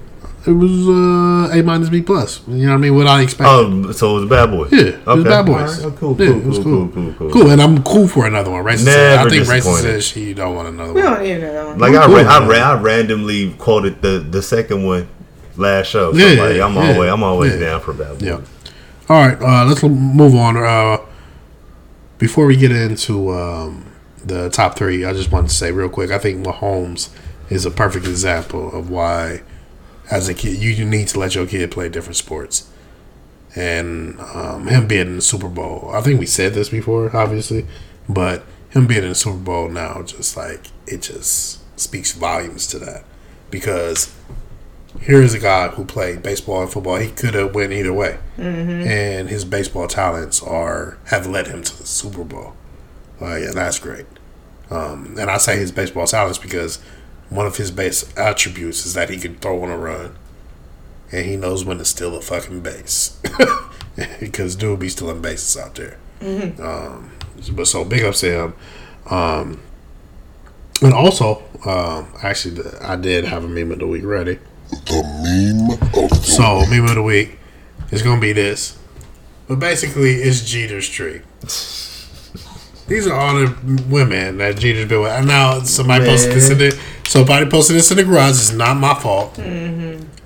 [0.46, 2.40] It was uh A minus B plus.
[2.46, 2.94] You know what I mean?
[2.94, 3.48] What I expect.
[3.50, 4.70] Oh, so it was a Bad Boys.
[4.72, 5.80] Yeah, it was Bad Boys.
[5.80, 8.06] Alright, oh, cool, Yeah, cool, it was cool, cool, cool, cool, Cool, and I'm cool
[8.06, 8.62] for another one.
[8.64, 8.84] Racist.
[8.84, 9.82] said, I think Racist disappointed.
[9.82, 10.94] says she don't want another one.
[10.94, 11.78] We don't need another one.
[11.78, 15.08] Like I, Cool, ra- I, ra- I randomly quoted the the second one
[15.56, 16.12] last show.
[16.12, 17.60] So Yeah, like, I'm yeah, always I'm always yeah.
[17.60, 18.22] down for Bad Boys.
[18.22, 18.40] Yeah.
[19.08, 19.40] All right.
[19.40, 20.56] Uh, let's move on.
[20.56, 20.98] Uh,
[22.18, 23.84] before we get into um,
[24.24, 26.10] the top three, I just wanted to say real quick.
[26.10, 27.10] I think Mahomes
[27.50, 29.42] is a perfect example of why,
[30.10, 32.70] as a kid, you, you need to let your kid play different sports.
[33.54, 37.66] And um, him being in the Super Bowl, I think we said this before, obviously,
[38.08, 42.78] but him being in the Super Bowl now, just like it just speaks volumes to
[42.78, 43.04] that
[43.50, 44.14] because
[45.02, 46.96] here is a guy who played baseball and football.
[46.96, 48.18] He could have went either way,
[48.86, 52.54] and his baseball talents are have led him to the Super Bowl.
[53.20, 54.06] Uh, yeah, that's great.
[54.70, 56.80] Um, and I say his baseball talents because
[57.30, 60.16] one of his base attributes is that he can throw on a run,
[61.12, 63.20] and he knows when to steal a fucking base.
[64.20, 65.96] because dude will be stealing bases out there.
[66.60, 67.10] Um,
[67.52, 68.54] but so big ups to him.
[69.10, 69.60] Um,
[70.82, 74.38] and also, um, actually, the- I did have a meme of the week ready.
[74.70, 75.70] The meme
[76.04, 77.38] of the So meme of the week
[77.90, 78.76] is gonna be this,
[79.48, 81.20] but basically it's Jeter's tree.
[82.88, 85.12] These are all the women that Jeter's been with.
[85.12, 86.58] And now somebody posted this in
[87.06, 88.30] the somebody posted this in the garage.
[88.32, 89.34] It's not my fault.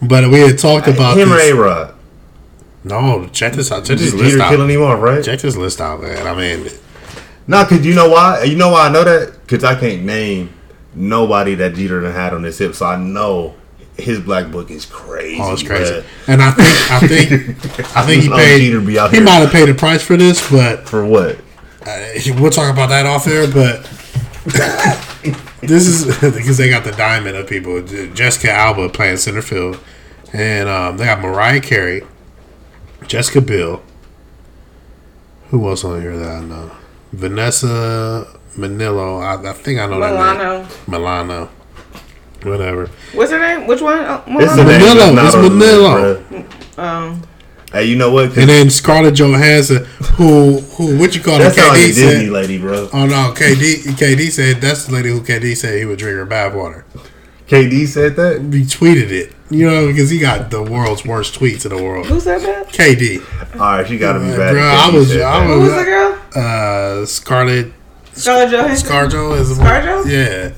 [0.03, 1.51] But we had talked about Him or this.
[1.51, 1.95] A Rod?
[2.83, 3.85] No, check this out.
[3.85, 4.51] Check this list out.
[4.51, 5.22] killing him off, right?
[5.22, 6.26] Check this list out, man.
[6.26, 6.70] I mean,
[7.47, 8.43] No, cause you know why?
[8.45, 9.47] You know why I know that?
[9.47, 10.55] Cause I can't name
[10.95, 13.55] nobody that Jeter done had on his hip, so I know
[13.99, 15.39] his black book is crazy.
[15.43, 16.03] oh, it's crazy.
[16.26, 17.33] And I think, I think,
[17.97, 18.61] I think he paid.
[18.61, 21.37] Jeter be out He might have paid a price for this, but For what?
[21.87, 22.09] uh,
[22.39, 23.47] we'll talk about that off air.
[23.47, 23.81] But
[25.61, 26.05] this is
[26.35, 27.83] because they got the diamond of people.
[27.83, 29.79] Jessica Alba playing center field,
[30.33, 32.03] and um, they got Mariah Carey,
[33.07, 33.83] Jessica Biel.
[35.51, 36.71] Who else on here that I know?
[37.12, 39.21] Vanessa Minnillo.
[39.21, 40.66] I, I think I know that name.
[40.87, 41.47] Milano.
[41.47, 41.51] Milano.
[42.43, 42.87] Whatever.
[43.12, 43.66] What's her name?
[43.66, 43.99] Which one?
[43.99, 44.68] Oh, It's the Milano?
[44.68, 46.45] name Manila, it's on the list, Manila.
[46.79, 47.23] Um,
[47.73, 48.37] Hey, you know what?
[48.37, 49.85] And then Scarlett Johansson,
[50.16, 51.45] who who what you call her?
[51.45, 52.29] That sounds like a KD Disney said.
[52.31, 52.89] lady, bro.
[52.93, 56.27] Oh no, KD KD said that's the lady who KD said he would drink her
[56.27, 56.83] bathwater.
[57.47, 58.41] KD said that.
[58.41, 62.07] He tweeted it, you know, because he got the world's worst tweets in the world.
[62.07, 62.68] who said that?
[62.68, 63.21] KD,
[63.55, 64.53] All right, she got to be Uh, bad.
[64.53, 65.49] bro, if I KD was- said I that.
[65.49, 66.18] was- Who was the girl?
[67.03, 67.73] uh, Scarlett
[68.14, 68.89] Scarlett Johansson.
[68.89, 70.11] Scarjo is Scarjo?
[70.11, 70.51] Yeah,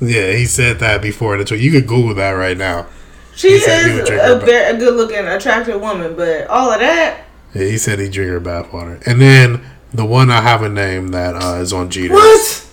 [0.00, 1.60] yeah, he said that before in the tweet.
[1.60, 2.86] You could Google that right now.
[3.34, 6.70] She He said he would is a, very a good looking, attractive woman, but all
[6.72, 7.24] of that.
[7.54, 9.62] Yeah, he said he drink her bathwater, and then
[9.92, 12.14] the one I haven't named that uh, is on Jeter.
[12.14, 12.66] What?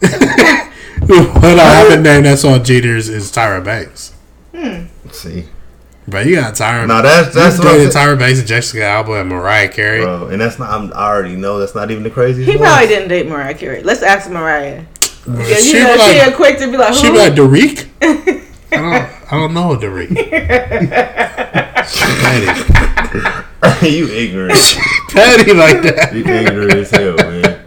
[0.00, 4.12] what I haven't named that's on Jeter's is Tyra Banks.
[4.52, 5.46] Let's see,
[6.08, 6.86] But you got Tyra.
[6.86, 7.92] No, that's- that's you what dated.
[7.92, 10.00] Tyra Banks and Jessica Alba and Mariah Carey.
[10.02, 10.70] bro, and that's not.
[10.70, 12.50] I'm, I already know that's not even the craziest.
[12.50, 12.66] He one.
[12.68, 13.82] probably didn't date Mariah Carey.
[13.82, 14.84] Let's ask Mariah.
[15.26, 17.12] Yeah, she you know, be she ain't quick to be like, she who?
[17.12, 17.88] be like Derek.
[18.76, 19.32] I don't.
[19.32, 20.10] I don't know Derek.
[23.64, 24.58] Petty, you ignorant.
[25.10, 26.10] petty like that.
[26.14, 27.60] you ignorant as hell, man.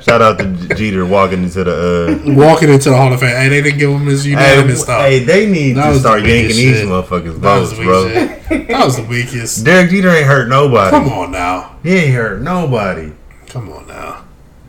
[0.00, 2.20] Shout out to J- Jeter walking into the.
[2.26, 4.82] uh Walking into the Hall of Fame, hey, they didn't give him his Hey, unanimous
[4.82, 5.00] stuff.
[5.02, 6.88] hey, they need That to start the yanking weakest these shit.
[6.88, 8.08] motherfuckers that was votes, the bro.
[8.08, 8.68] shit.
[8.68, 9.64] That was the weakest.
[9.64, 10.90] Derek Jeter ain't hurt nobody.
[10.90, 11.76] Come on now.
[11.82, 13.12] He ain't hurt nobody.
[13.48, 14.24] Come on now.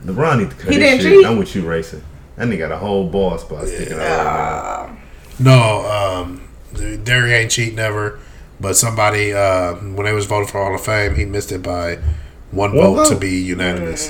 [0.05, 1.13] LeBron need to cut He his didn't shit.
[1.19, 1.25] cheat?
[1.25, 2.03] I'm with you, racing.
[2.37, 3.99] That nigga got a whole ball spot sticking out.
[4.89, 4.97] right
[5.39, 6.41] No, um,
[7.03, 8.19] Derry ain't cheating ever.
[8.59, 11.95] But somebody, uh, when they was voting for Hall of Fame, he missed it by
[12.51, 14.09] one, One vote, to be unanimous.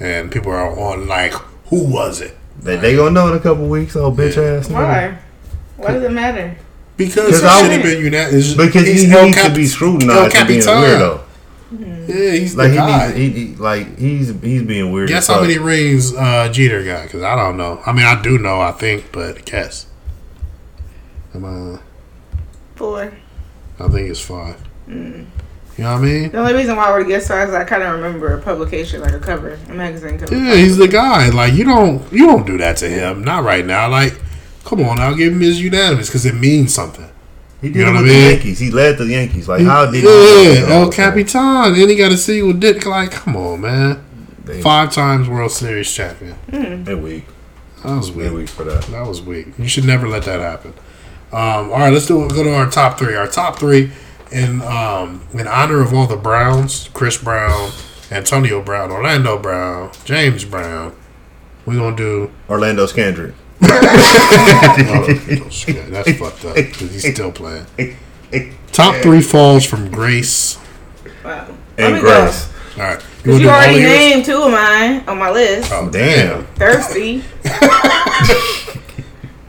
[0.00, 1.32] And people are on like,
[1.66, 2.36] who was it?
[2.58, 2.64] now.
[2.64, 3.94] They, they gonna know in a couple weeks.
[3.96, 4.68] Oh, bitch ass.
[4.68, 4.72] nigga.
[4.72, 5.18] Why?
[5.76, 6.56] Why does it matter?
[6.96, 8.54] Because he I should would- have been unanimous.
[8.54, 10.82] Because he, He's he El needs to be El scrutinized for being a Capitan.
[11.00, 11.20] weirdo.
[12.08, 13.06] Yeah, he's Like the he guy.
[13.12, 15.08] needs, he, he like he's he's being weird.
[15.08, 17.04] Guess how many rings uh, Jeter got?
[17.04, 17.80] Because I don't know.
[17.86, 19.86] I mean, I do know, I think, but guess.
[21.34, 21.78] Am I?
[22.76, 23.12] Four.
[23.78, 24.56] I think it's five.
[24.88, 25.26] Mm.
[25.78, 26.30] You know what I mean?
[26.30, 29.00] The only reason why I would guess five is I kind of remember a publication,
[29.00, 30.36] like a cover, a magazine cover.
[30.36, 31.30] Yeah, he's the guy.
[31.30, 33.24] Like you don't you don't do that to him.
[33.24, 33.88] Not right now.
[33.88, 34.14] Like,
[34.64, 37.08] come on, I'll give him his unanimous because it means something.
[37.62, 38.30] He did You know it what with I the?
[38.32, 38.58] Yankees.
[38.58, 39.48] He led the Yankees.
[39.48, 40.72] Like how did yeah, he?
[40.72, 41.74] El Capitan.
[41.74, 42.84] And he got to see with Dick.
[42.84, 44.04] Like, come on, man.
[44.44, 46.34] They, Five times World Series champion.
[46.48, 46.84] Mm.
[46.84, 47.24] they weak.
[47.84, 48.32] That was They weak.
[48.40, 48.82] weak for that.
[48.86, 49.56] That was weak.
[49.58, 50.74] You should never let that happen.
[51.32, 53.14] Um, all right, let's do go to our top three.
[53.16, 53.90] Our top three
[54.30, 57.72] in um, in honor of all the Browns: Chris Brown,
[58.10, 60.94] Antonio Brown, Orlando Brown, James Brown.
[61.64, 62.30] We're gonna do.
[62.50, 63.34] Orlando Scandrick.
[63.64, 65.06] Oh,
[65.90, 67.66] that's fucked up because he's still playing.
[68.72, 70.58] Top three falls from Grace.
[71.24, 71.46] Wow.
[71.78, 72.52] Let And me Grace.
[72.76, 75.70] All right, Cause wanna you already named two of mine on my list.
[75.72, 76.46] Oh Damn.
[76.56, 77.22] Thirsty.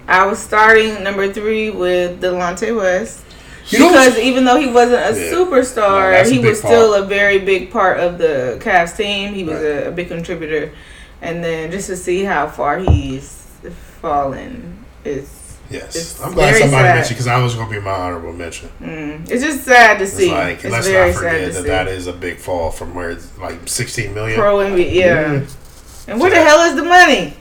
[0.07, 3.21] I was starting number three with Delonte West.
[3.69, 5.31] You Because even though he wasn't a Yeah.
[5.33, 9.33] superstar, No, a he was still a very big part of the Cavs team.
[9.33, 9.65] He was Right.
[9.65, 10.71] a, a big contributor.
[11.21, 13.47] And then just to see how far he's
[14.01, 15.29] fallen is
[15.69, 16.95] Yes, It's I'm glad somebody sad.
[16.95, 18.69] mentioned because I was gonna be my honorable mention.
[18.81, 20.29] mm, it's just sad to It's see.
[20.29, 21.67] like it's let's not forget that see.
[21.69, 24.37] that is a big fall from where it's like 16 million.
[24.37, 25.39] Pro NBA, yeah.
[26.09, 27.33] And where the hell is the money?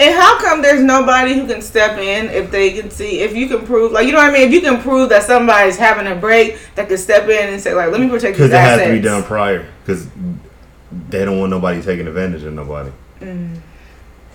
[0.00, 3.46] And how come there's nobody who can step in if they can see if you
[3.46, 4.42] can prove like you know what I mean?
[4.48, 7.74] If you can prove that somebody's having a break that could step in and say
[7.74, 9.66] like, let me protect Because it has to be done prior.
[9.84, 10.08] Because
[11.10, 12.90] they don't want nobody taking advantage of nobody.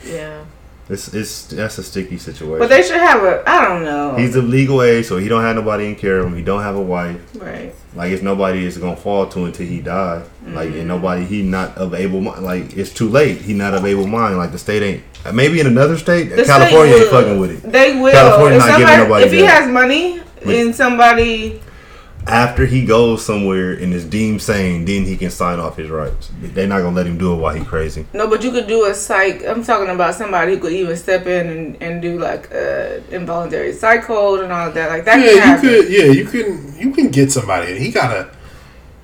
[0.06, 0.46] Yeah,
[0.88, 2.58] It's it's that's a sticky situation.
[2.58, 3.44] but they should have a.
[3.48, 4.16] I don't know.
[4.16, 6.36] He's of legal age, so he don't have nobody in care of him.
[6.38, 7.20] He don't have a wife.
[7.36, 7.76] right.
[7.96, 10.24] Like it's nobody is gonna fall to until he die.
[10.46, 10.80] Like Mm-hmm.
[10.80, 12.44] and nobody he not of able mind.
[12.46, 13.42] Like it's too late.
[13.42, 14.38] He not of able mind.
[14.38, 15.04] Like the state ain't.
[15.34, 17.72] Maybe in another state, The California state ain't fucking with it.
[17.72, 18.12] They will.
[18.12, 21.62] California if not giving somebody, nobody if he has money But- and somebody,
[22.28, 26.30] After he goes somewhere and is deemed sane, then he can sign off his rights.
[26.42, 28.06] They're not gonna let him do it while he crazy.
[28.14, 29.44] no, but you could do a psych.
[29.48, 33.74] I'm talking about somebody who could even step in and, and do like uh, involuntary
[33.74, 34.90] psych hold and all of that.
[34.90, 35.90] Like that can Yeah, you could.
[35.92, 36.78] Yeah, you can.
[36.78, 37.80] You can get somebody.
[37.80, 38.30] He gotta.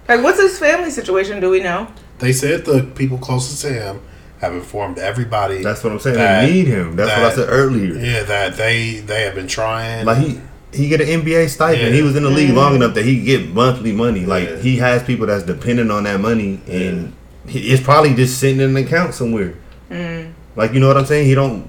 [0.07, 1.39] Like, what's his family situation?
[1.39, 1.87] Do we know?
[2.19, 4.01] They said the people closest to him
[4.45, 5.61] have informed everybody.
[5.61, 6.17] That's what I'm saying.
[6.17, 6.95] That- they need him.
[6.95, 7.93] That's what I said earlier.
[7.95, 10.05] yeah, that they they have been trying.
[10.05, 10.39] Like he
[10.73, 11.81] he get an NBA stipend.
[11.89, 11.93] Yeah.
[11.93, 14.26] He was in the league long enough that he get monthly money.
[14.26, 14.55] Like Yeah.
[14.57, 17.13] he has people that's dependent on that money, and
[17.47, 19.53] he, it's probably just sitting in an account somewhere.
[19.89, 20.34] Mm.
[20.55, 21.27] Like you know what I'm saying?
[21.27, 21.67] He don't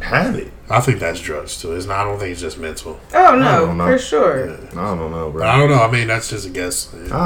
[0.00, 0.52] have it.
[0.70, 1.72] I think that's drugs too.
[1.74, 1.98] It's not.
[1.98, 2.98] I don't think it's just mental.
[3.12, 4.50] Oh no, for sure.
[4.50, 5.46] I don't know, But bro.
[5.46, 5.82] I don't know.
[5.82, 6.94] I mean, that's just a guess.
[7.12, 7.16] I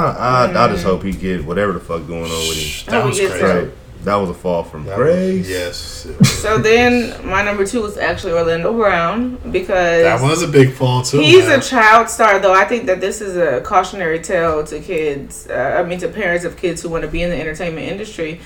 [0.53, 2.91] I, I just hope he get whatever the fuck going on with him.
[2.91, 3.45] That was he crazy.
[3.45, 3.75] it.
[4.05, 5.49] That was a fall from That was- grace.
[5.49, 6.07] yes,
[6.41, 11.01] So then, my number two was actually Orlando Brown because that was a big fall
[11.01, 11.19] too.
[11.19, 11.59] He's man.
[11.59, 12.53] a child star, though.
[12.53, 15.47] I think that this is a cautionary tale to kids.
[15.49, 18.39] Uh, I mean, to parents of kids who want to be in the entertainment industry.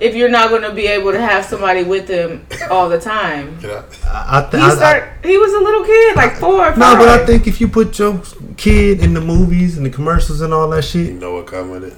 [0.00, 3.58] If you're not going to be able to have somebody with them all the time,
[3.62, 3.84] You know?
[4.06, 5.12] I, I, he th- I, I.
[5.22, 6.78] He was a little kid, like four or five.
[6.78, 8.20] no, but I think if you put your
[8.56, 11.70] kid in the movies and the commercials and all that shit, You know what come
[11.70, 11.94] with it.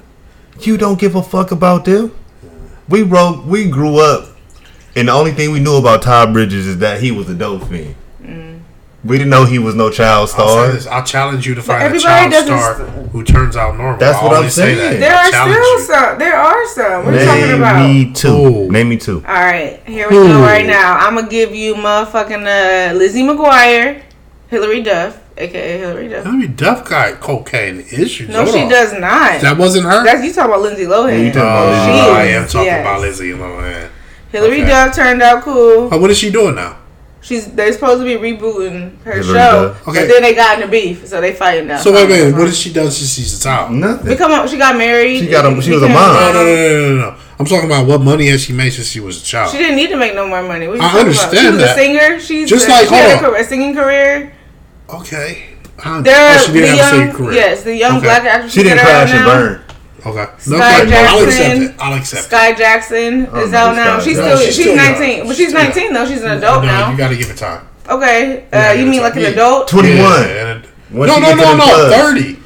[0.65, 2.13] you don't give a fuck about them.
[2.87, 4.29] We wrote, we grew up,
[4.95, 7.63] and the only thing we knew about Todd Bridges is that he was a dope
[7.67, 7.95] fiend.
[9.03, 10.67] We didn't know he was no child I'll say star.
[10.71, 10.87] this.
[10.87, 12.73] I'll challenge you to find a child doesn't star
[13.09, 13.99] who turns out normal.
[13.99, 14.99] That's I what I'm always say saying.
[14.99, 15.79] there I are still you.
[15.81, 16.19] some.
[16.19, 17.05] There are some.
[17.05, 17.89] What are you talking Name about?
[17.89, 18.27] me two.
[18.29, 18.71] Ooh.
[18.71, 19.17] Name me two.
[19.17, 20.41] All right, here we go.
[20.41, 24.01] Right now, I'm gonna give you motherfucking uh, Lizzie McGuire,
[24.49, 26.25] Hilary Duff, aka Hilary Duff.
[26.25, 28.29] Hilary Duff got cocaine issues.
[28.29, 28.69] No, Hold she on.
[28.69, 29.41] does not.
[29.41, 30.03] That wasn't her.
[30.03, 31.23] That's you talking about Lindsay Lohan.
[31.23, 32.81] you talking Oh, about Lizzie She I is, am talking yes.
[32.81, 33.89] about Lizzie Lohan.
[34.31, 34.67] Hilary Okay.
[34.67, 35.89] Duff turned out cool.
[35.93, 36.79] Oh, what is she doing now?
[37.27, 39.99] She's they're supposed to be rebooting her Hilary show, Okay.
[39.99, 41.77] but then they got into beef, so they fighting now.
[41.77, 42.45] So wait a minute, what uh-huh.
[42.45, 43.73] has she done since she's a child?
[43.73, 44.07] No, Nothing.
[44.07, 45.19] Become a, she got married.
[45.19, 46.15] She got a- she was a mom.
[46.15, 47.17] no, no, no, no, no, no.
[47.37, 49.51] I'm talking about what money has she made since she was a child.
[49.51, 50.69] She didn't need to make no more money.
[50.69, 51.41] What I understand about?
[51.41, 51.71] She was that.
[51.71, 52.19] a singer.
[52.21, 54.33] She's Just a, like- she had a, career, a singing career.
[54.89, 55.49] Okay.
[55.83, 57.31] I, There, oh, she the didn't have a young, singing career.
[57.33, 58.05] yes, the young Okay.
[58.05, 58.53] black actress.
[58.53, 59.61] She didn't crash and burn.
[60.05, 60.25] Okay.
[60.37, 61.61] Skai I'll accept Jackson.
[61.63, 61.75] it.
[61.79, 62.29] I'll accept it.
[62.35, 63.99] Skai Jackson is know out now.
[63.99, 64.45] Skai She's Jackson still is.
[64.45, 65.27] she's, She's still 19, young.
[65.27, 66.05] but She's she's still 19 though.
[66.07, 66.91] She's an adult no, now.
[66.91, 67.67] you got to give it time.
[67.89, 69.67] Okay, uh, you mean it's like an like- adult?
[69.69, 69.97] 21.
[69.97, 71.63] Yeah, and it- Once no, she no, get to no, the no.
[71.63, 71.95] clubs.
[71.95, 72.39] 30.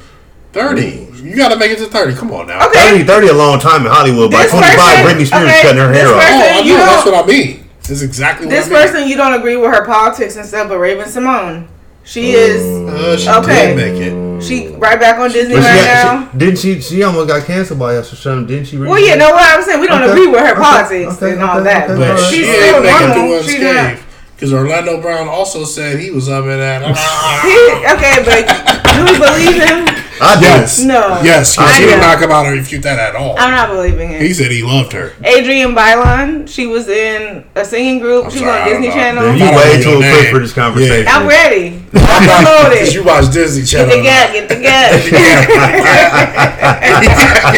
[0.52, 1.08] 30.
[1.22, 2.14] You got to make it to 30.
[2.14, 2.66] Come on now.
[2.68, 2.90] Okay.
[2.90, 4.30] 30, 30 a long time in Hollywood.
[4.30, 6.20] By This 25, person- Britney Spears okay, cutting her this hair off.
[6.22, 6.78] person- Oh, I you know.
[6.78, 7.68] That's don't- what I mean.
[7.88, 8.78] That's exactly what This I mean.
[8.82, 11.66] person you don't agree with her politics and stuff, but Raven-Symoné,
[12.04, 13.74] she is Uh, she Okay.
[13.74, 14.42] did make it.
[14.42, 16.28] she right back on Disney she, right got- now.
[16.32, 16.80] she- didn't she?
[16.80, 18.46] She almost got canceled by us or something.
[18.46, 18.76] Didn't she?
[18.78, 19.80] Well, yeah, know what I'm saying?
[19.80, 22.18] We don't Okay, agree with her okay, politics okay, and all that, but.
[22.28, 23.98] She she's still make it normal.
[24.48, 24.60] Through She's not.
[24.68, 24.76] unscathed.
[24.76, 26.82] Because Orlando Brown also said he was up in that.
[27.92, 28.46] Okay, but
[28.94, 29.86] do we believe him?
[30.24, 30.42] I do.
[30.46, 30.78] yes.
[30.84, 31.20] No.
[31.22, 31.58] Yes.
[31.58, 32.06] I He didn't know.
[32.12, 33.34] knock about or refute that at all.
[33.38, 34.20] I'm not believing it.
[34.22, 35.14] He said he loved her.
[35.24, 38.26] Adrienne Bailon, she was in a singing group.
[38.26, 38.94] I'm she sorry, was on Disney know.
[38.94, 39.22] Channel.
[39.24, 41.08] Then I you don't way too quick for this conversation.
[41.10, 41.82] I'm ready.
[41.90, 43.06] Because Upload you it.
[43.06, 43.96] watch Disney Channel.
[44.02, 44.48] Get Channel.
[44.48, 45.16] the gat, get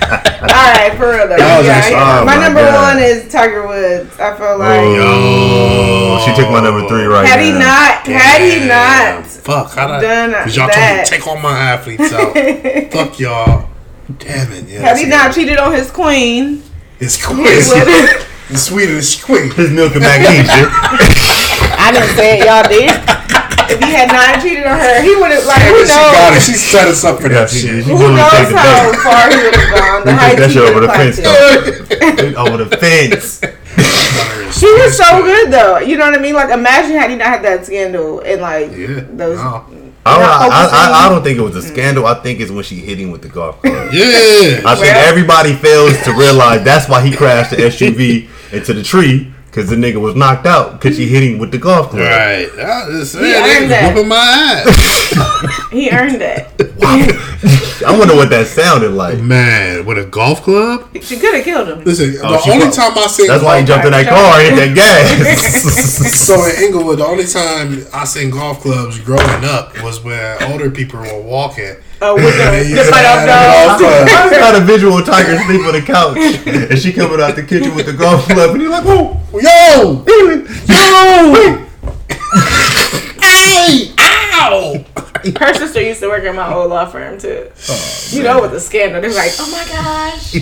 [0.06, 0.26] gat.
[0.70, 1.38] All right, for real though.
[1.38, 2.20] That was Yeah, actually- yeah.
[2.22, 2.96] oh my, my number God.
[2.96, 4.20] one is Tiger Woods.
[4.20, 7.46] I feel like Oh, she took my number three right had now.
[7.46, 9.18] he not, had he Damn.
[9.22, 9.72] not Fuck.
[9.74, 10.76] How done Because y'all that.
[10.76, 12.34] told me take all my athletes out.
[12.92, 13.70] Fuck y'all.
[14.20, 14.66] Damn it.
[14.68, 16.64] Yeah, Had he not cheated on his queen,
[17.00, 17.46] It's he queen.
[18.50, 19.52] The Swedish queen.
[19.52, 20.50] His milk and magnesia.
[21.78, 22.90] I didn't say it, y'all did.
[23.70, 26.42] If he had not cheated on her, he would have like who She got it.
[26.42, 27.84] She set us up for Yeah, that she- shit.
[27.86, 30.02] Who knows how far he would have gone?
[30.06, 32.42] The We heights that shit over the fence, though.
[32.44, 33.42] over the fence.
[34.60, 35.78] He was so good though.
[35.80, 36.36] You know what I mean?
[36.36, 39.06] Like imagine had he not had that scandal and like Yeah.
[39.12, 39.38] those.
[39.38, 39.66] No.
[40.06, 41.06] I don't, I, I.
[41.06, 41.72] I don't think it was a mm.
[41.72, 42.06] scandal.
[42.08, 43.74] I think it's when she hit him with the golf club.
[43.94, 44.62] Yeah.
[44.66, 48.82] I think Well- everybody fails to realize that's why he crashed the SUV into the
[48.84, 52.02] tree because the nigga was knocked out because she hit him with the golf club.
[52.04, 52.50] Right.
[52.58, 53.94] I just said He earned was that.
[53.96, 55.70] whooping my ass.
[55.72, 56.50] He earned that.
[57.86, 59.20] I wonder what that sounded like.
[59.20, 60.90] Man, with a golf club?
[61.02, 61.84] She could have killed him.
[61.84, 64.40] Listen, Oh, the only prob- time I seen That's why he jumped in that car
[64.40, 66.26] and hit that gas.
[66.26, 70.70] So in Inglewood, the only time I seen golf clubs growing up was when older
[70.72, 71.76] people were walking.
[72.02, 74.08] Oh, with the, And they the used to fight have off a golf dog.
[74.10, 76.18] I just got a visual Tiger sleep on the couch
[76.72, 80.04] and she coming out the kitchen with the golf club and he's like, "Whoa, Yo!
[80.08, 81.66] yo!"
[83.22, 83.94] Hey!
[84.00, 84.86] Ow!
[85.40, 87.50] Her sister used to work at my old law firm too.
[87.70, 90.36] Oh, you know, with the scandal, they're like, "Oh my gosh,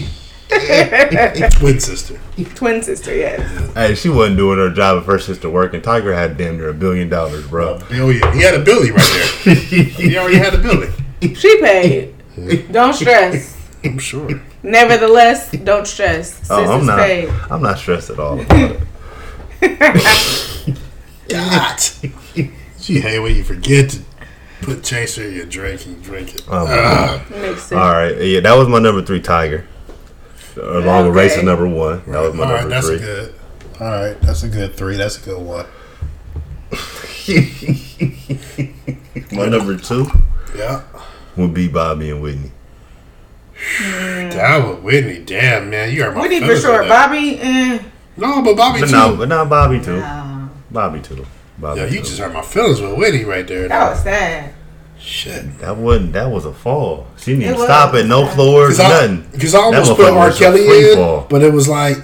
[1.58, 2.20] Twin sister.
[2.56, 3.74] twin sister." Yes.
[3.74, 5.82] Hey, she wasn't doing her job if her sister working.
[5.82, 7.76] Tiger had damn near a billion dollars, bro.
[7.76, 8.34] A Billion.
[8.34, 9.56] He had a Billy right there.
[9.56, 10.90] He already had a Billy.
[11.22, 12.16] She paid.
[12.72, 13.56] Don't stress.
[13.84, 14.42] I'm sure.
[14.64, 16.34] Nevertheless, don't stress.
[16.34, 17.00] Sis Oh, I'm is not.
[17.00, 17.30] paid.
[17.50, 18.78] I'm not stressed at all about
[19.62, 20.78] it.
[21.30, 21.80] God.
[22.80, 24.00] She hate when you forget to
[24.62, 26.44] Put chaser in your drink and drink it.
[26.50, 27.72] Oh, my Makes sense.
[27.74, 29.66] All right, yeah, that was my number three Tiger.
[30.56, 31.20] Along with Okay.
[31.20, 32.02] Race is number one.
[32.08, 32.96] That was my all right, number that's three.
[32.96, 33.36] a good.
[33.80, 34.96] All right, that's a good three.
[34.98, 35.66] That's a good one.
[39.32, 40.08] my number two
[40.56, 40.82] Yeah.
[41.38, 42.52] Would be Bobby and Whitney.
[43.80, 45.20] That was Whitney.
[45.26, 46.86] Damn, man, you are my Whitney for feelings sure.
[46.86, 46.90] that.
[46.90, 47.80] Bobby, eh.
[48.18, 48.92] No, but Bobby But too.
[48.96, 50.00] no, but not Bobby too.
[50.00, 50.50] No.
[50.72, 51.26] Bobby too.
[51.58, 52.04] Bobby Yeah, you too.
[52.06, 53.68] just hurt my feelings with Whitney right there.
[53.68, 54.54] That was sad.
[55.00, 55.60] Shit.
[55.60, 56.14] That wasn't.
[56.14, 57.08] That was a fall.
[57.18, 59.40] She didn't It even stop at no floors, Because I, nothing.
[59.40, 60.28] 'cause I almost That put R.
[60.28, 61.26] was a Kelly in, fall.
[61.30, 61.98] but it was like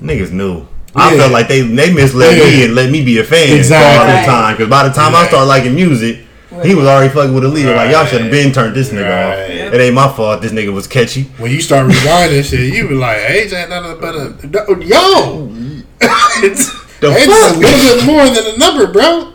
[0.00, 0.66] Niggas knew.
[0.96, 2.64] I felt like they they misled me Yeah.
[2.66, 3.94] and let me be a fan Exactly.
[3.96, 4.20] for all Right.
[4.20, 4.56] the time.
[4.56, 5.28] Because by the time I Right.
[5.28, 6.18] started liking music,
[6.64, 7.74] he was already fucking with a leader.
[7.74, 9.38] Like y'all should have been turned this nigga off.
[9.38, 9.50] Right.
[9.50, 10.42] It ain't my fault.
[10.42, 11.24] This nigga was catchy.
[11.38, 15.50] when you start rewinding shit, you be like, "Age ain't nothing but a yo."
[16.42, 19.30] it's The age is a little bit more than a number, bro.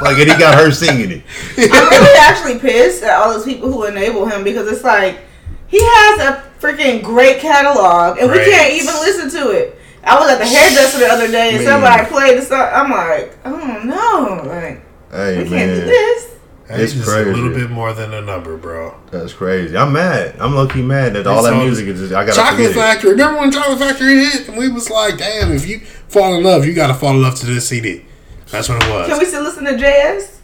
[0.00, 1.24] Like and he got her singing it.
[1.58, 5.20] I'm really actually pissed at all those people who enable him because it's like
[5.68, 9.78] he has a freaking great catalog and we can't even listen to it.
[10.04, 11.66] I was at the hairdresser the other day and Man.
[11.66, 12.68] somebody played the song.
[12.72, 16.31] I'm like, oh no, like Hey we can't do this.
[16.70, 17.30] Age It's is crazy.
[17.30, 18.94] a little bit more than a number, bro.
[19.10, 19.76] that's crazy.
[19.76, 20.36] I'm mad.
[20.38, 22.00] I'm low key mad that all that all- music is.
[22.00, 22.74] Just, I gotta Chocolate forget.
[22.74, 23.10] Factory.
[23.10, 24.48] Remember when Chocolate Factory hit?
[24.48, 27.34] And we was like, damn, if you fall in love, you gotta fall in love
[27.36, 28.04] to this CD.
[28.50, 29.08] That's what it was.
[29.08, 30.38] Can we still listen to JS?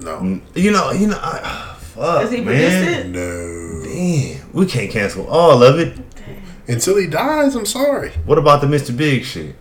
[0.00, 0.18] no.
[0.18, 1.18] Mm, you know, you know.
[1.20, 2.46] I, fuck, Has he man.
[2.46, 3.06] produced it?
[3.08, 3.82] No.
[3.84, 5.98] Damn, we can't cancel all of it.
[6.68, 8.10] Until he dies, I'm sorry.
[8.26, 8.96] What about the Mr.
[8.96, 9.56] Big shit?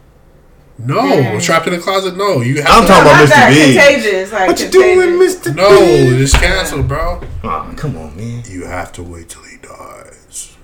[0.80, 1.02] No.
[1.10, 1.40] Dang.
[1.42, 2.42] Trapped in the closet, no.
[2.42, 3.30] You have I'm to talking about Not Mr.
[3.30, 3.76] that Big.
[3.78, 4.32] contagious.
[4.32, 5.56] Like What you doing, Mr.
[5.56, 6.22] No, Big?
[6.22, 7.22] it's canceled, bro.
[7.44, 8.44] Oh, come on, man.
[8.50, 10.56] You have to wait till he dies.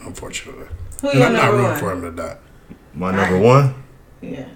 [0.00, 0.66] Unfortunately.
[1.00, 1.78] Who And your I'm not number rooting one?
[1.80, 2.36] for him to die.
[2.94, 3.74] My number one,
[4.20, 4.46] Yeah.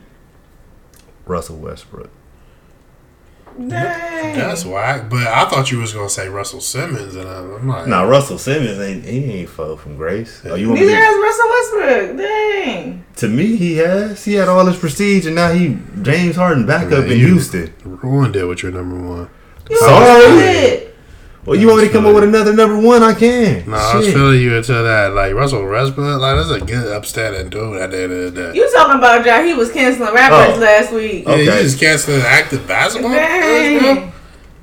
[1.26, 2.10] Russell Westbrook.
[3.69, 4.37] Dang.
[4.39, 5.11] That's whack.
[5.11, 8.78] But I thought you was gonna say Russell Simmons, and I'm like, Now Russell Simmons
[8.78, 10.41] ain't he ain't fell from grace.
[10.45, 12.16] Oh, you want Neither to, has Russell Westbrook.
[12.19, 13.05] Dang.
[13.16, 14.24] to me he has.
[14.24, 17.73] He had all his prestige and now he James Harden backup Man, in you- Houston.
[17.85, 19.28] ruined it with your number one.
[19.69, 20.89] You Sorry.
[21.42, 21.46] Did.
[21.48, 23.02] Well, you want me to come up with another number one?
[23.02, 23.68] I can.
[23.68, 24.14] No, I was Shit.
[24.14, 25.12] feeling you until that.
[25.14, 28.52] Like Russell Westbrook, like that's a good upstanding dude at the end of the day.
[28.58, 29.44] You talking about John?
[29.44, 30.60] He was canceling rappers Oh.
[30.60, 31.24] last week.
[31.26, 31.62] Yeah, you Okay.
[31.62, 33.82] just canceling active basketball players.
[33.82, 34.12] Dang.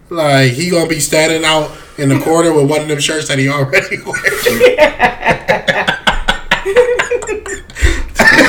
[0.10, 3.40] Like he gonna be standing out in the corner with one of them shirts that
[3.40, 4.48] he already wears.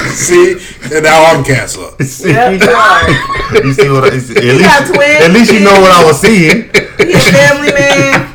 [0.14, 0.52] See,
[0.94, 2.00] and now I'm canceled.
[2.02, 2.30] See?
[2.30, 3.64] Yep, you are.
[3.64, 5.24] you see what I, at, least, got twins.
[5.24, 6.64] at least you know what I was seeing.
[6.98, 8.26] He a family man.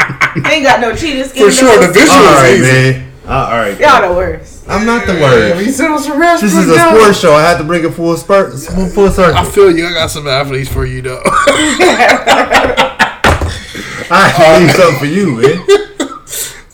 [0.46, 1.46] He ain't got no cheetah skin.
[1.46, 3.00] For sure, the visual All is right, easy.
[3.00, 3.12] man.
[3.26, 3.80] Uh, all right.
[3.80, 4.66] Y'all the worst.
[4.68, 5.78] I'm not the He worst.
[5.78, 7.34] said it was a rest This is a sports show.
[7.34, 9.86] I had to bring it full spurt, full spurt I feel you.
[9.88, 11.22] I got some athletes for you though.
[14.10, 15.66] I actually need something for you, man.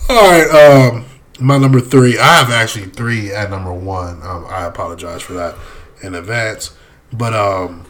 [0.09, 1.05] All right, um,
[1.40, 2.18] my number three.
[2.18, 4.22] I have actually three at number one.
[4.24, 5.56] Um, I apologize for that
[6.02, 6.76] in advance,
[7.14, 7.86] but um,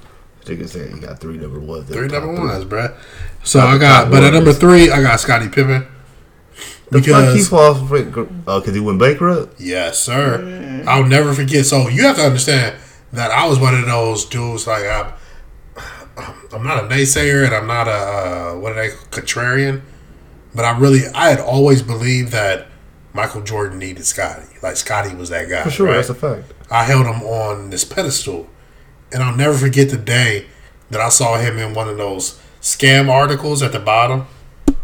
[0.46, 1.88] Nigga said you got three number ones.
[1.90, 2.46] three number three.
[2.48, 2.96] ones, bruh.
[3.44, 5.86] So Top- I got, but at number three, I got Scottie Pippen
[6.92, 9.60] The fuck he because falls for Oh, because he went bankrupt?
[9.62, 10.84] yes, sir.
[10.88, 11.66] I'll never forget.
[11.66, 12.76] So you have to understand
[13.14, 14.66] that I was one of those dudes.
[14.68, 15.14] Like I'm,
[16.52, 19.82] I'm not a naysayer, and I'm not a uh, what are they contrarian.
[20.56, 22.68] But I really, I had always believed that
[23.14, 24.45] Michael Jordan needed Scotty.
[24.61, 25.64] Like Scotty was that guy.
[25.64, 25.95] For sure, right?
[25.95, 26.53] that's a fact.
[26.69, 28.48] I held him on this pedestal.
[29.11, 30.45] And I'll never forget the day
[30.91, 34.27] that I saw him in one of those scam articles at the bottom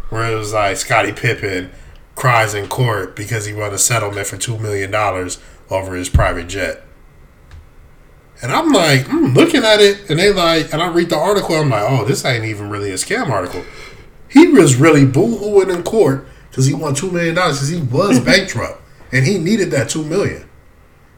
[0.08, 1.70] where it was like Scottie Pippen
[2.16, 4.92] cries in court because he won a settlement for $2 million
[5.70, 6.82] over his private jet.
[8.42, 11.54] And I'm like, I'm looking at it, and they like, and I read the article.
[11.54, 13.64] I'm like, oh, this ain't even really a scam article.
[14.28, 16.26] He was really boo-hooing in court
[16.56, 18.80] because he won two million dollars because he was bankrupt
[19.12, 20.48] and he needed that two million.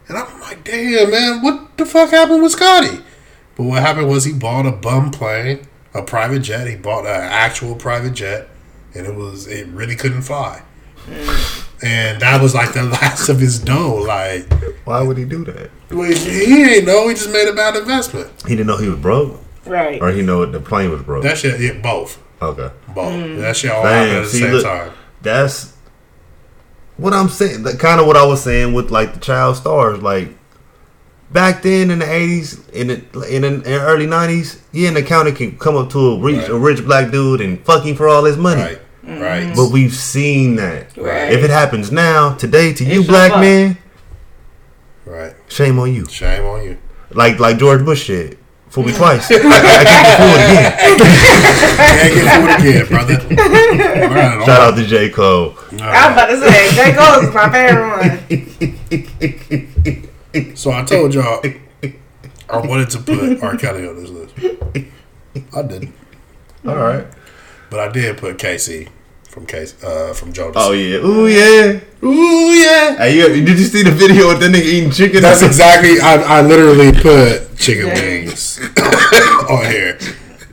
[0.09, 2.99] And I'm like, damn, man, what the fuck happened with Scotty?
[3.55, 6.67] But what happened was he bought a bum plane, a private jet.
[6.67, 8.49] He bought an actual private jet,
[8.93, 10.61] and it was it really couldn't fly.
[11.81, 13.95] And that was like the last of his dough.
[14.05, 14.51] Like,
[14.83, 15.69] Why would he do that?
[15.91, 17.07] well, he ain't know.
[17.07, 18.29] He just made a bad investment.
[18.43, 19.39] He didn't know he was broke?
[19.65, 20.01] Right.
[20.01, 21.23] Or he know the plane was broke?
[21.23, 22.71] That shit, yeah, both, Okay.
[22.93, 23.13] both.
[23.13, 23.39] Mm.
[23.39, 24.91] That shit all Damn, happened at the see, same look- time.
[25.21, 25.73] That's
[26.97, 27.63] what I'm saying.
[27.63, 30.01] That Kind of what I was saying with like the child stars.
[30.01, 30.29] Like
[31.31, 35.37] back then in the '80s, in the in the, in early '90s, yeah, an accountant
[35.37, 36.49] can come up to a rich, Right.
[36.49, 38.61] a rich black dude and fuck him for all his money.
[38.61, 38.79] Right,
[39.21, 39.55] right.
[39.55, 40.95] But we've seen that.
[40.97, 41.31] Right.
[41.31, 43.77] If it happens now, today, to you, It's black your man,
[45.05, 45.35] right.
[45.47, 46.07] shame on you.
[46.07, 46.77] Shame on you.
[47.11, 48.37] Like like George Bush said,
[48.69, 49.31] Fool me twice.
[49.31, 50.71] I, I, I can't get fooled again.
[51.89, 53.17] Can't get fooled again, brother.
[54.13, 55.09] Right, Shout out to J.
[55.09, 55.55] Cole.
[55.81, 56.93] I'm about to say, J.
[56.95, 57.89] Cole is my favorite
[60.29, 60.55] one.
[60.55, 61.41] So I told y'all
[62.49, 63.57] I wanted to put R.
[63.57, 64.33] Kelly on this list.
[65.55, 65.93] I didn't,
[66.67, 67.05] All right.
[67.69, 68.87] but I did put K-Ci
[69.29, 70.55] from K-Ci uh, from Jonas.
[70.57, 70.97] Oh yeah.
[70.97, 71.79] Ooh yeah.
[72.03, 72.97] Ooh yeah.
[72.97, 75.21] Hey, you, did you see the video of that nigga eating chicken?
[75.21, 75.99] That's exactly.
[76.01, 77.93] I, I literally put chicken Yeah.
[78.01, 78.59] wings
[79.49, 79.97] on here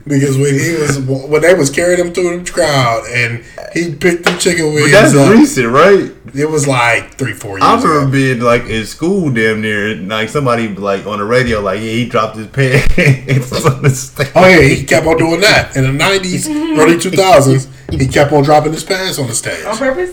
[0.07, 3.43] because when he was when they was carrying him through the crowd and
[3.73, 6.11] he picked the chicken But wings that's up, recent, right?
[6.35, 8.11] it was like three four years I remember ago.
[8.11, 12.07] being like in school, damn near, like somebody like on the radio, like yeah, he
[12.09, 14.31] dropped his pants on the stage.
[14.35, 17.67] Oh yeah, he kept on doing that in the nineties, early two thousands.
[17.89, 19.63] He kept on dropping his pants on the stage.
[19.65, 20.11] On purpose?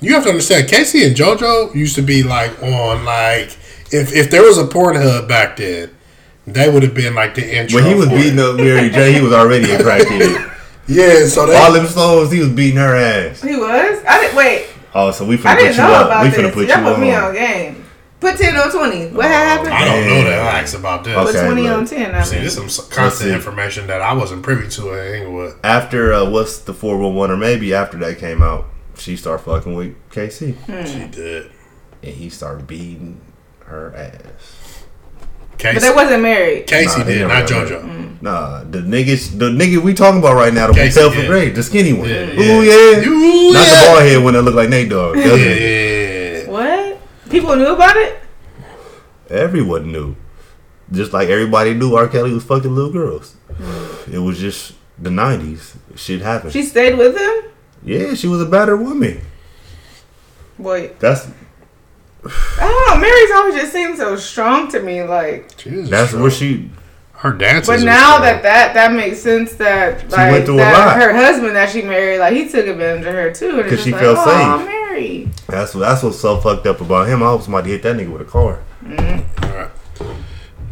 [0.00, 3.50] You have to understand, K-Ci and JoJo used to be like on like
[3.90, 5.90] if if there was a Pornhub back then,
[6.52, 7.80] they would have been like the intro.
[7.80, 8.44] When he was for beating it.
[8.44, 10.54] up Mary J, he was already a crackhead.
[10.86, 11.26] yeah.
[11.26, 13.42] So they, All them songs, he was beating her ass.
[13.42, 14.04] He was?
[14.06, 16.06] I didn't, wait, Oh, so we finna I put didn't you know up.
[16.06, 16.38] about We this.
[16.38, 17.34] finna put you Y'all put me on on.
[17.34, 17.84] game.
[18.20, 19.08] Put 10 on 20.
[19.10, 19.72] What had happened?
[19.74, 20.24] I don't know Yeah.
[20.24, 21.14] that facts about this.
[21.14, 21.72] Put Okay, 20 look.
[21.78, 22.14] on 10.
[22.16, 25.54] I See, this is some constant information that I wasn't privy to at Inglewood.
[25.62, 28.64] After uh, what's the four one one, or maybe after that came out,
[28.96, 30.84] she started fucking with K-Ci, Hmm.
[30.84, 31.52] She did.
[32.02, 33.20] and he started beating
[33.66, 34.57] her ass.
[35.58, 36.66] But K-Ci, they wasn't married.
[36.68, 37.82] K-Ci Nah, did, not got JoJo.
[37.82, 38.22] Mm.
[38.22, 41.26] Nah, the niggas, the nigga we talking about right now, the K-Ci hotel for did.
[41.28, 42.08] grade, the skinny one.
[42.08, 43.00] Yeah, Ooh yeah.
[43.00, 43.74] yeah, Ooh, not yeah.
[43.74, 45.16] the bald head one that look like Nate Dogg.
[45.16, 46.48] Yeah, yeah, yeah, yeah.
[46.48, 47.00] What?
[47.30, 48.20] People knew about it?
[49.30, 50.16] Everyone knew.
[50.90, 52.08] Just like everybody knew R.
[52.08, 53.36] Kelly was fucking little girls.
[53.52, 54.14] Mm.
[54.14, 55.76] It was just the 90s.
[55.96, 56.52] Shit happened.
[56.52, 57.50] She stayed with him?
[57.82, 59.20] yeah, she was a battered woman.
[60.58, 61.28] Boy, That's
[62.24, 63.00] I don't know.
[63.00, 65.02] Mary's always just seemed so strong to me.
[65.02, 66.22] Like, She was that's strong.
[66.22, 66.70] where she.
[67.14, 67.66] her dance.
[67.66, 68.22] but now strong.
[68.22, 70.96] that that that makes sense that like went through a that lot.
[71.02, 73.50] her husband that she married, like he took advantage of her too.
[73.50, 74.66] And it's 'Cause just she like, felt oh, safe.
[74.66, 75.28] Mary.
[75.48, 77.22] That's what that's what's so fucked up about him.
[77.22, 78.60] I hope somebody hit that nigga with a car.
[78.84, 79.70] All right.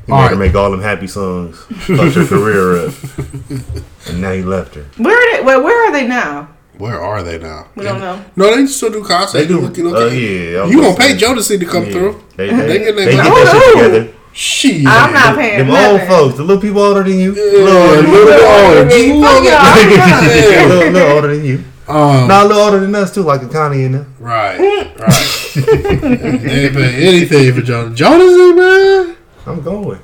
[0.07, 2.95] He All made her make all them happy songs, fucked her career up,
[4.07, 4.85] and now he left her.
[4.99, 5.43] Where are they?
[5.45, 6.49] Wait, where are they now?
[6.79, 7.69] Where are they now?
[7.75, 8.23] We don't know.
[8.37, 9.33] No, they still do concerts.
[9.33, 9.61] They do.
[9.61, 11.27] Look, look, Uh, yeah, I was You gonna gonna pay say.
[11.27, 11.93] Jodeci to come Yeah.
[11.93, 12.23] through?
[12.37, 13.45] They, They they, getting they, their get money.
[13.45, 14.09] that shit Oh, together.
[14.33, 14.87] Shit.
[14.87, 16.01] I'm not paying Them nothing.
[16.01, 18.83] old folks, the little people older than you, Yeah, little, little little, bit older.
[18.83, 19.51] Fuck Just a little bit.
[19.51, 20.53] y'all.
[20.53, 20.67] Yeah.
[20.69, 21.65] little, little older than you.
[21.89, 24.07] Um, Not a little older than us too, like a Connie in there.
[24.19, 24.59] Right,
[24.99, 25.53] right.
[25.55, 27.99] they pay anything for Jonas.
[27.99, 29.17] Jonas, man.
[29.47, 30.01] I'm going.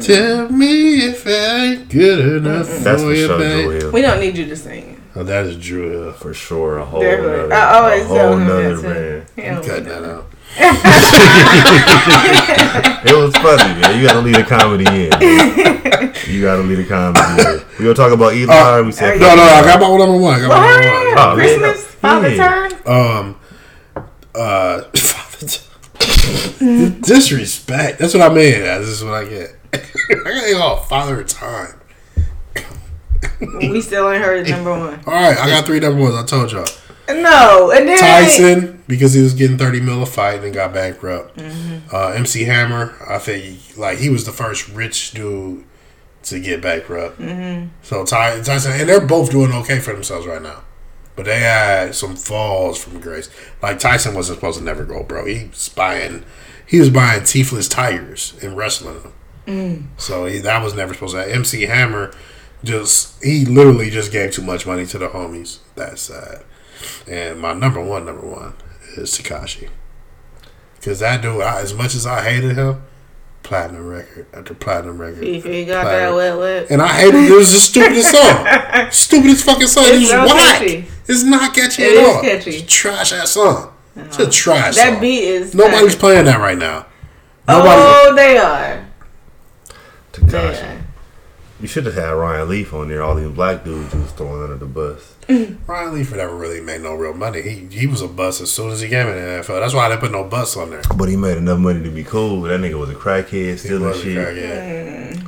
[0.00, 1.30] Tell me if I
[1.64, 3.92] ain't good enough That's for for you, sure, babe.
[3.92, 4.99] We don't need you to sing.
[5.20, 6.12] Oh, that is Dru Hill.
[6.14, 7.48] For sure, a whole Definitely.
[7.48, 9.26] nother, I always a whole tell him nother man.
[9.26, 9.32] too.
[9.36, 10.10] He don't Cut that that.
[10.10, 10.26] out.
[13.02, 13.98] It was funny, man.
[14.00, 15.08] You gotta leave the comedy in.
[15.10, 16.12] Man.
[16.26, 17.62] You gotta leave the comedy in.
[17.78, 18.80] We gonna talk about Eli.
[18.82, 20.34] we said No, no, I got my number one.
[20.34, 21.18] I got Well, my hurry number one.
[21.18, 21.32] up.
[21.32, 21.58] Oh, man.
[21.60, 22.68] Christmas, Father Yeah.
[22.68, 22.86] Time.
[22.86, 23.36] Um,
[24.34, 24.82] uh,
[27.06, 27.98] disrespect.
[27.98, 28.60] That's what I mean.
[28.60, 29.54] This is what I get.
[29.74, 29.78] I
[30.24, 31.79] got y'all father time.
[33.40, 35.00] We still ain't heard number one.
[35.06, 36.14] All right, I got three number ones.
[36.14, 36.66] I told y'all.
[37.08, 41.36] No, and then Tyson because he was getting thirty mil a fight and got bankrupt.
[41.36, 41.94] Mm-hmm.
[41.94, 45.64] Uh, MC Hammer, I think like he was the first rich dude
[46.24, 47.18] to get bankrupt.
[47.18, 47.68] Mm-hmm.
[47.82, 50.62] So Ty, Tyson, and they're both doing okay for themselves right now.
[51.16, 53.28] But they had some falls from grace.
[53.62, 55.26] Like Tyson wasn't supposed to never go, bro.
[55.26, 56.24] He was buying,
[56.66, 59.12] he was buying teethless tigers and wrestling them.
[59.46, 59.86] Mm.
[59.96, 61.20] So he, that was never supposed to.
[61.20, 61.34] happen.
[61.34, 62.12] MC Hammer,
[62.64, 65.58] just he literally just gave too much money to the homies.
[65.76, 66.42] That's sad.
[67.08, 68.54] And my number one, number one
[68.96, 69.68] is Tekashi.
[70.76, 72.82] Because that dude, I, as much as I hated him,
[73.42, 75.24] platinum record after platinum record.
[75.24, 76.70] if you got that wet wet.
[76.70, 77.30] And I hated it.
[77.30, 78.90] It was the stupidest song.
[78.90, 79.84] stupidest fucking song.
[79.84, 80.58] it It's was so whack.
[80.60, 80.84] catchy.
[81.08, 82.22] It's not catchy It at all.
[82.22, 82.50] catchy.
[82.50, 83.74] It's trash ass song.
[83.96, 84.30] It's a uh-huh.
[84.32, 85.00] trash That song.
[85.00, 86.86] beat is Nobody's playing that right now.
[87.48, 87.70] Nobody.
[87.82, 88.86] Oh, they are.
[90.12, 90.79] Tekashi.
[91.60, 91.62] Are.
[91.62, 93.02] You should have had Ryan Leaf on there.
[93.02, 95.14] All these black dudes you was throwing under the bus.
[95.66, 97.42] Ryan Leaford never really made no real money.
[97.42, 99.60] He he was a bust as soon as he came in the NFL.
[99.60, 100.82] That's why they put no bust on there.
[100.96, 102.42] But he made enough money to be cool.
[102.42, 104.16] That nigga was a crackhead, He stealing was a shit.
[104.16, 105.26] crackhead.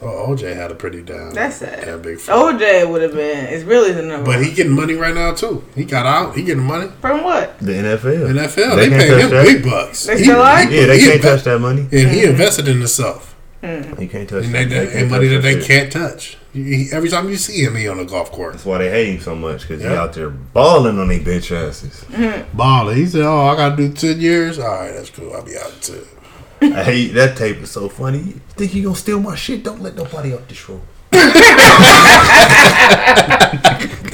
[0.00, 1.32] Oh, OJ had a pretty down.
[1.32, 1.34] Mm.
[1.34, 1.84] That's sad.
[1.84, 2.36] Yeah, big fight.
[2.60, 3.46] OJ would have been.
[3.46, 4.26] It's really the number.
[4.26, 4.44] But one.
[4.44, 5.64] he getting money right now too.
[5.74, 6.36] He got out.
[6.36, 6.88] He getting money.
[7.00, 7.58] from what?
[7.58, 8.28] The NFL.
[8.32, 8.76] NFL.
[8.76, 9.44] They They, can't pay touch him that.
[9.44, 10.06] big bucks.
[10.06, 10.64] They He- still are?
[10.66, 11.80] he- Yeah, they he can't inve- touch that money.
[11.90, 13.34] And he invested in himself.
[13.62, 14.00] Mm-hmm.
[14.00, 14.68] He can't touch And, that.
[14.68, 15.66] they, They and can't money touch that they shit.
[15.66, 16.36] can't touch.
[16.52, 18.54] He- every time you see him, he on the golf course.
[18.54, 20.00] That's why they hate him so much because he Yeah.
[20.02, 22.04] out there balling on these bitch asses.
[22.08, 22.56] Mm-hmm.
[22.58, 22.94] Baller.
[22.94, 24.58] He said, "Oh, I got to do ten years.
[24.58, 25.32] All right, that's cool.
[25.34, 26.72] I'll be out in ten.
[26.74, 28.18] I hate that tape is so funny.
[28.18, 29.62] You think you gonna steal my shit?
[29.62, 30.82] Don't let nobody up this room.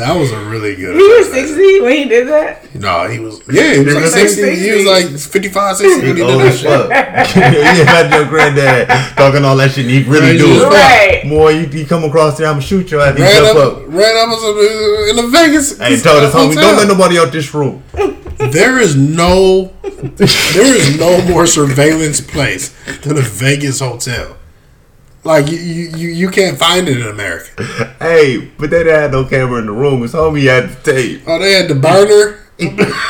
[0.04, 0.94] That was a really good.
[0.96, 2.74] He was 60 when he did that.
[2.74, 3.40] No, he was.
[3.50, 4.54] Yeah, he was like was sixty.
[4.54, 6.68] He was like 55, 60 when he did Old that as shit.
[6.68, 7.36] fuck.
[7.76, 9.86] you imagine your granddad talking all that shit.
[9.86, 10.68] He really Crazy do it.
[10.68, 11.22] Right.
[11.26, 13.00] Boy, you, you come across there, I'm gonna shoot you.
[13.00, 13.16] ass.
[13.16, 13.82] He Ran jump up, up.
[13.88, 15.80] ran up uh, in the Vegas.
[15.80, 16.62] And told his homie, hotel.
[16.62, 17.82] don't let nobody out this room.
[18.36, 22.74] There is no, there is no more surveillance place
[23.04, 24.36] than a Vegas hotel.
[25.24, 27.64] Like you, you, you- you can't find it in America.
[27.98, 30.02] Hey, but they didn't have no camera in the room.
[30.02, 31.22] His homie had the tape.
[31.26, 32.40] Oh, they had the burner.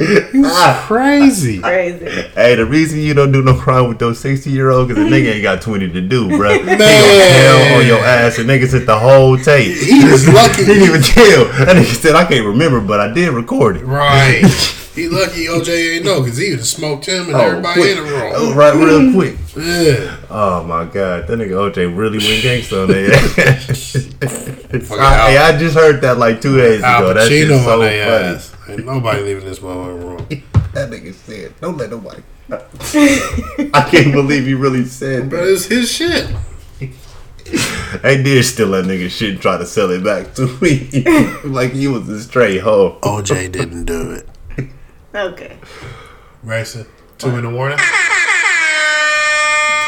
[0.00, 0.84] Ah.
[0.86, 1.58] Crazy.
[1.60, 2.04] Crazy.
[2.06, 5.10] Hey, the reason you don't do no crime with those 60 year olds because the
[5.10, 6.52] nigga ain't got 20 to do, bro.
[6.52, 9.76] He gonna tell on your ass and niggas hit the whole tape.
[9.76, 10.62] He was lucky.
[10.66, 11.46] He didn't even tell.
[11.64, 13.84] That nigga said, I can't remember, but I did record it.
[13.84, 14.44] Right.
[14.94, 17.96] He lucky OJ ain't know because he would have smoked him and everybody quick.
[17.98, 18.32] in the room.
[18.34, 19.36] Oh, right, real quick.
[19.56, 20.16] Yeah.
[20.30, 24.82] Oh my god, that nigga OJ really went gangsta on that.
[24.86, 27.14] Fucking I, Al, hey, I just heard that like two days Al ago.
[27.14, 28.34] That shit's Pacino so on their funny.
[28.36, 28.54] ass.
[28.68, 30.42] Ain't nobody leaving this motherfucking room.
[30.74, 35.48] That nigga said, "Don't let nobody." I can't believe he really said But that.
[35.52, 36.28] it's his shit.
[38.02, 40.90] They did steal that nigga shit and try to sell it back to me,
[41.44, 42.98] like he was a stray hoe.
[43.00, 44.28] OJ didn't do it.
[45.14, 45.56] Okay.
[46.42, 46.84] Racing.
[47.16, 47.78] Two minute warning.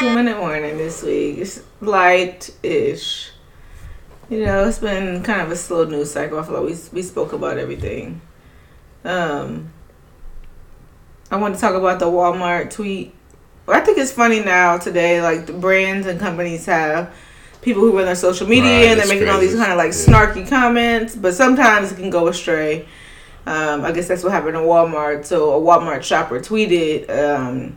[0.01, 1.37] Two minute warning this week.
[1.37, 3.33] It's light ish.
[4.31, 6.39] You know, it's been kind of a slow news cycle.
[6.39, 8.23] I feel like we, we spoke about everything.
[9.05, 9.71] Um,
[11.31, 13.15] I want to talk about the Walmart tweet.
[13.69, 17.15] I think it's funny now today, like the brands and companies have
[17.61, 19.93] people who run their social media Right, and they're making all these kind of like
[19.93, 20.15] Yeah.
[20.15, 22.89] snarky comments, but sometimes it can go astray.
[23.45, 25.27] Um, I guess that's what happened in Walmart.
[25.27, 27.77] So a Walmart shopper tweeted, um,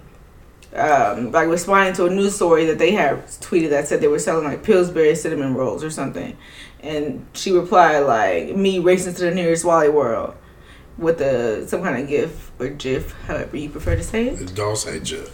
[0.76, 4.20] um, like responding to a news story that they had tweeted that said they were
[4.20, 6.36] selling like Pillsbury cinnamon rolls or something,
[6.82, 10.36] and she replied like me racing to the nearest Wally World
[10.98, 14.56] with a some kind of GIF or GIF, however you prefer to say it.
[14.56, 15.30] Don't say Jeff.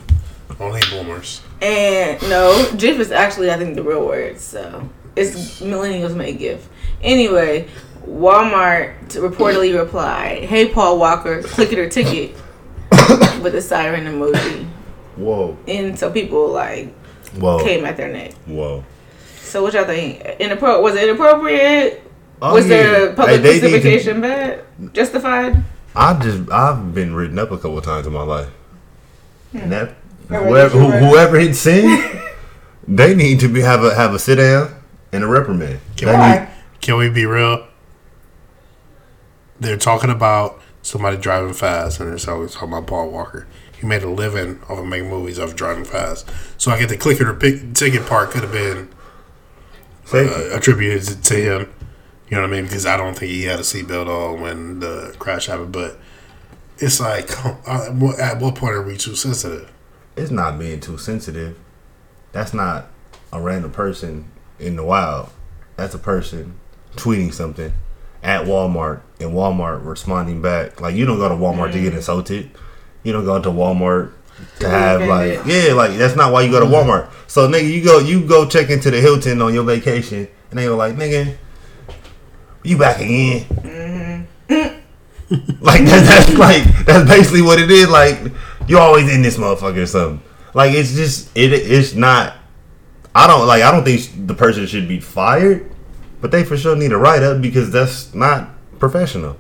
[0.60, 1.42] Only boomers.
[1.62, 4.40] And no, GIF is actually I think the real word.
[4.40, 6.68] So it's millennials make GIF.
[7.02, 7.68] Anyway,
[8.06, 12.36] Walmart reportedly replied, "Hey Paul Walker, click it or ticket,"
[13.42, 14.68] with a siren emoji.
[15.20, 16.94] Whoa, And so people like
[17.38, 18.34] whoa, came at their neck.
[18.46, 18.84] whoa.
[19.42, 20.22] So what y'all think?
[20.40, 22.04] Inappro- was it inappropriate?
[22.42, 23.08] Oh, was yeah.
[23.08, 24.64] the public Hey, they to- justification bad?
[24.94, 25.64] Justified?
[25.96, 28.48] I just I've been written up a couple times in my life,
[29.52, 29.58] hmm.
[29.58, 29.96] and that
[30.30, 32.22] whoever get you who, whoever hit sin,
[32.88, 34.74] they need to be have a have a sit down
[35.12, 35.80] and a reprimand.
[35.98, 36.40] Can They Why?
[36.40, 36.48] need-
[36.82, 37.66] Can we be real?
[39.60, 43.48] They're talking about somebody driving fast, and they're always talking about Paul Walker.
[43.80, 46.30] He made a living off of making movies of driving fast.
[46.58, 48.90] So I get the clicker it or pick, ticket part could have been
[50.14, 51.74] uh, attributed to him.
[52.30, 52.64] You know what I mean?
[52.66, 55.72] Because I don't think he had a seatbelt on when the crash happened.
[55.72, 55.98] But
[56.78, 59.72] it's like, come- uh, what- at what point are we too sensitive?
[60.16, 61.58] it's not being too sensitive.
[62.34, 62.88] That's not
[63.32, 64.30] a random person
[64.60, 65.30] in the wild.
[65.78, 66.60] That's a person
[66.98, 67.72] tweeting something
[68.22, 70.82] at Walmart and Walmart responding back.
[70.82, 72.52] Like you don't go to Walmart to get insulted.
[73.04, 74.14] You don't go to Walmart
[74.60, 77.10] to have like yeah, like that's not why you go to Walmart.
[77.28, 80.66] So nigga, you go you go check into the Hilton on your vacation and they
[80.66, 81.38] go like nigga,
[82.64, 83.46] you back again.
[85.62, 87.90] like that, that's like that's basically what it is.
[87.90, 88.20] Like
[88.68, 90.22] you always in this motherfucker or something.
[90.54, 92.36] Like it's just it it's not.
[93.16, 93.64] I don't like.
[93.64, 95.70] I don't think the person should be fired,
[96.22, 98.50] but they for sure need a write up because that's not
[98.80, 99.38] professional.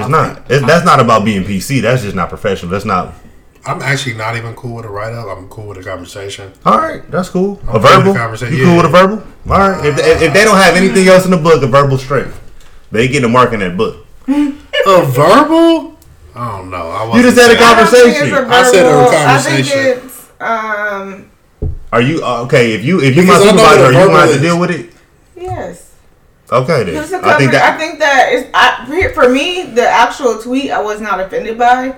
[0.00, 0.36] It's I not.
[0.36, 1.80] think- It's, that's not about being PC.
[1.82, 2.70] That's just not professional.
[2.72, 3.14] That's not.
[3.66, 5.26] I'm actually not even cool with a write up.
[5.36, 6.52] I'm cool with a conversation.
[6.64, 7.60] All right, that's cool.
[7.64, 8.14] I'm A cool with verbal.
[8.14, 9.18] conversation, You cool with a verbal?
[9.50, 9.84] All right.
[9.84, 12.40] If, if, if they don't have anything else in the book, a verbal strength,
[12.90, 14.06] They get a mark in that book.
[14.28, 15.96] A verbal?
[16.34, 16.88] I don't know.
[16.88, 18.32] I You just had a conversation.
[18.34, 20.08] I said a I think conversation.
[20.08, 21.30] it's um
[21.92, 22.72] Are you uh, okay?
[22.72, 24.34] If you if you my Because I know what supervisor, are you gonna have to
[24.36, 24.40] is.
[24.40, 24.90] deal with it?
[25.36, 25.89] yes.
[26.52, 27.02] Okay then.
[27.02, 30.38] It's a I think cover- I think that that is I, for me the actual
[30.42, 31.94] tweet I was not offended by.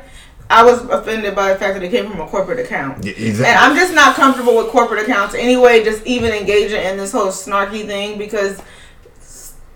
[0.51, 3.03] I was offended by the fact that it came from a corporate account.
[3.05, 3.47] Yeah, And.
[3.47, 7.87] I'm just not comfortable with corporate accounts anyway, just even engaging in this whole snarky
[7.87, 8.61] thing because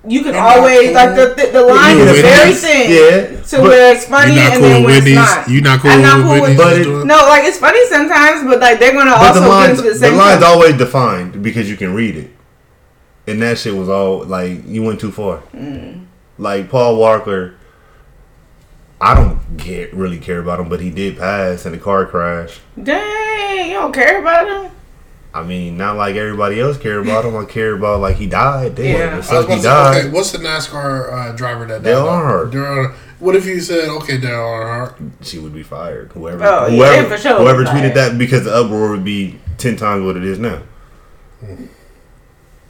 [0.07, 0.94] you can You're always, cool.
[0.94, 4.05] like, the, the, the line You is with very thin Yeah, to but where it's
[4.07, 5.48] funny and cool then with when it's not.
[5.48, 7.86] You're not cool I'm not what cool with- Whitney's But it- No, like, it's funny
[7.86, 10.43] sometimes, but, like, they're going to But also the get lines, into the the lines
[10.44, 12.31] always defined because you can read it,
[13.27, 15.39] and that shit was all like you went too far.
[15.55, 16.07] Mm.
[16.39, 17.55] Like Paul Walker,
[19.01, 22.61] I don't get really care about him, but he did pass in a car crash.
[22.82, 23.24] Dang.
[23.57, 24.73] Dang, you don't care about him?
[25.32, 27.36] I mean, not like everybody else care about him.
[27.36, 28.74] I care about like he died.
[28.74, 29.07] Damn, Yeah.
[29.09, 29.97] it I was sucks about he say, died.
[30.05, 32.23] okay, what's the NASCAR uh, driver that Dale died?
[32.24, 32.53] Earnhardt.
[32.53, 32.94] Dale Earnhardt.
[33.19, 34.94] What if you said, okay, Dale Earnhardt?
[35.23, 36.12] She would be fired.
[36.12, 37.94] Whoever, Oh, yeah, whoever, for sure whoever tweeted fired.
[37.94, 40.62] that because the uproar would be ten times what it is now.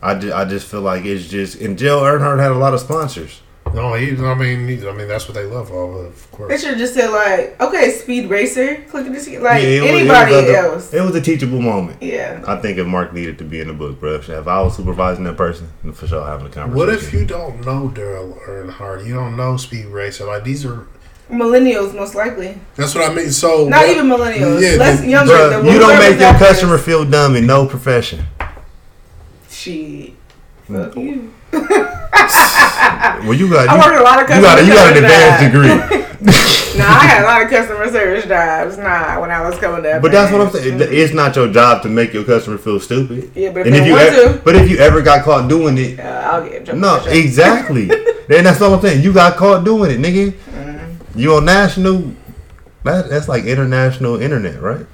[0.03, 2.81] I just, I just feel like it's just and Dale Earnhardt had a lot of
[2.81, 3.41] sponsors.
[3.75, 4.11] No, he.
[4.17, 6.49] I mean, he, I mean, that's what they love all of, course.
[6.49, 8.77] They should have just said like, okay, speed racer.
[8.89, 10.95] Click this, like Yeah, it was- it was anybody a- else.
[10.95, 12.01] It was a teachable moment.
[12.01, 12.43] yeah.
[12.47, 15.25] I think if Mark needed to be in the book, bro, if I was supervising
[15.25, 16.77] that person, for sure having a conversation.
[16.77, 19.05] What if you don't know Dale Earnhardt?
[19.05, 20.27] You don't know Speed Racer.
[20.27, 20.87] Like these are.
[21.29, 22.57] Millennials, most likely.
[22.77, 23.33] That's what I mean.
[23.33, 24.63] So Not what- even millennials.
[24.63, 25.33] Yeah, Less younger.
[25.33, 28.25] Bruh, the you don't make your out customer feel dumb in no profession.
[29.67, 30.13] Shit.
[30.69, 31.33] Fuck you.
[33.25, 35.43] Well, you got I you, worked a lot of you got you got an advanced
[35.43, 35.53] jobs.
[35.53, 36.03] degree.
[36.77, 38.77] Nah, I had a lot of customer service jobs.
[38.77, 40.03] Nah, when I was coming up.
[40.03, 40.79] But that's what I'm man.
[40.79, 40.93] saying.
[40.93, 43.31] It's not your job to make your customer feel stupid.
[43.35, 44.45] Yeah, but if and if you want ever, to.
[44.45, 47.13] but if you ever got caught doing it, Uh, I'll get in no, sure.
[47.15, 47.87] exactly.
[48.29, 49.03] then that's all I'm saying.
[49.03, 50.33] You got caught doing it, nigga.
[50.33, 51.19] Mm-hmm.
[51.19, 52.13] You on national.
[52.85, 54.87] That, that's like international internet, right?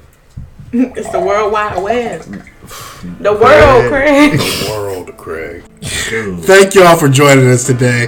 [0.73, 2.43] It's the World Wide Web.
[2.63, 4.39] The world, Craig.
[4.39, 5.65] The world, Craig.
[6.09, 6.45] Dude.
[6.45, 8.05] Thank y'all for joining us today.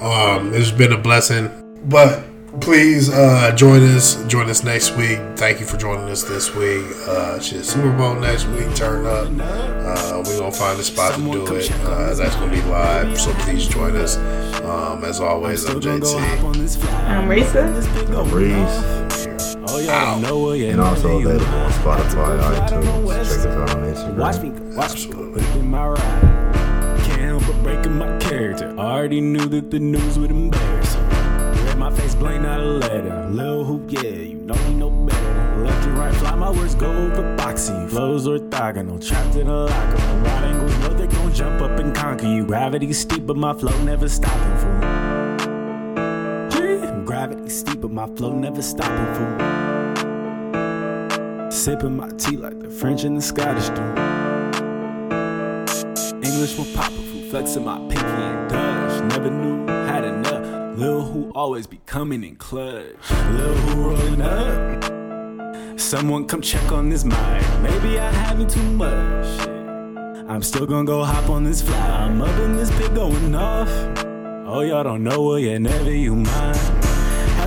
[0.00, 1.50] Um, it's been a blessing.
[1.84, 2.24] But
[2.60, 4.22] please uh, join us.
[4.26, 5.18] Join us next week.
[5.36, 6.84] Thank you for joining us this week.
[7.06, 8.74] Uh, shit, Super Bowl next week.
[8.74, 9.26] Turn up.
[9.28, 11.70] Uh, we're gonna find a spot to do it.
[11.84, 13.18] Uh, that's gonna be live.
[13.20, 14.16] So please join us.
[14.62, 16.44] Um, as always, I'm Still gonna go hop JT.
[16.44, 16.94] on this flight.
[16.94, 18.16] I'm Risa.
[18.16, 19.07] I'm Reese.
[19.70, 23.28] Oh, y'all know where you And also available on Spotify, iTunes.
[23.28, 24.16] Check us out on Instagram.
[24.16, 27.04] Watch me, watch me go my ride.
[27.04, 28.74] Can't help but breaking my character.
[28.78, 31.64] Already knew that the news would embarrass her.
[31.66, 33.28] Read my face blank, not a letter.
[33.28, 35.62] Lil hoop, yeah, you know me no better.
[35.62, 37.90] Left and right, fly my words go over boxy.
[37.90, 39.96] Flows orthogonal, trapped in a locker.
[39.96, 42.46] Wide angles know they gon' jump up and conquer you.
[42.46, 45.07] Gravity's steep, but my flow never stopping fool.
[47.18, 49.38] Gravity steep, but my flow never stopping fool.
[51.50, 53.82] Sipping my tea like the French and the Scottish do.
[56.24, 59.02] English will pop a fool, flexing my pinky and Dutch.
[59.10, 60.78] Never knew had enough.
[60.78, 63.10] Lil who always be coming in clutch.
[63.32, 65.80] Lil who rolling up.
[65.80, 67.42] Someone come check on this mic.
[67.60, 69.26] Maybe I me too much.
[70.28, 71.76] I'm still gonna go hop on this fly.
[71.76, 73.68] I'm up in this pit going off.
[74.46, 76.87] Oh, y'all don't know well, yeah, never you mind.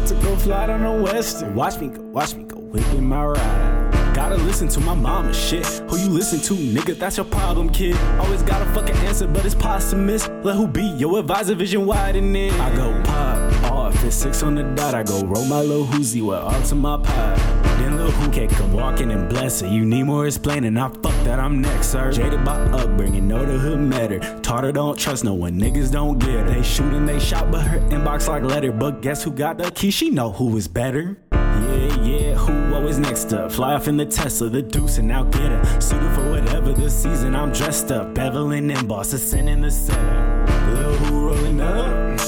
[0.01, 1.53] Had to go fly down the western.
[1.53, 4.13] Watch me go, watch me go, whipping my ride.
[4.15, 5.63] Gotta listen to my mama shit.
[5.63, 6.97] Who you listen to, nigga?
[6.97, 7.95] That's your problem, kid.
[8.19, 10.27] Always got a fucking answer, but it's posthumous.
[10.43, 12.51] Let who be your advisor, vision widening.
[12.53, 14.95] I go pop off, it's six on the dot.
[14.95, 17.37] I go roll my little hoozy with all to my pod.
[17.77, 19.67] Then Lil Who can't come walking and bless her.
[19.67, 20.77] You need more explaining.
[20.77, 22.11] I fuck that, I'm next, sir.
[22.11, 24.19] Jaded by upbringing, know the hood matter.
[24.41, 26.43] Taught her don't trust no one, niggas don't get her.
[26.43, 28.71] They shoot and they shot, but her inbox like letter.
[28.71, 29.91] But guess who got the key?
[29.91, 31.17] She know who is better.
[31.31, 33.51] Yeah, yeah, who always next up?
[33.51, 35.81] Fly off in the Tesla, the deuce, and now get her.
[35.81, 38.13] Suited for whatever this season, I'm dressed up.
[38.15, 40.45] Beveling and boss, ascending the center.
[40.73, 42.19] Lil who rolling up.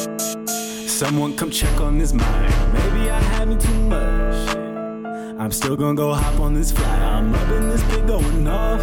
[0.87, 2.73] Someone come check on this mind.
[2.73, 4.12] Maybe I had me too much.
[5.43, 6.85] I'm still gonna go hop on this fly.
[6.85, 8.79] I'm up in this pit going off.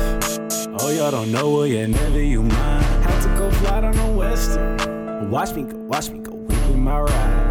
[0.78, 2.84] Oh, y'all don't know, well, yeah, never you mind.
[3.02, 5.30] Had to go fly down the western.
[5.30, 7.49] Watch me go, watch me go, whipping my ride.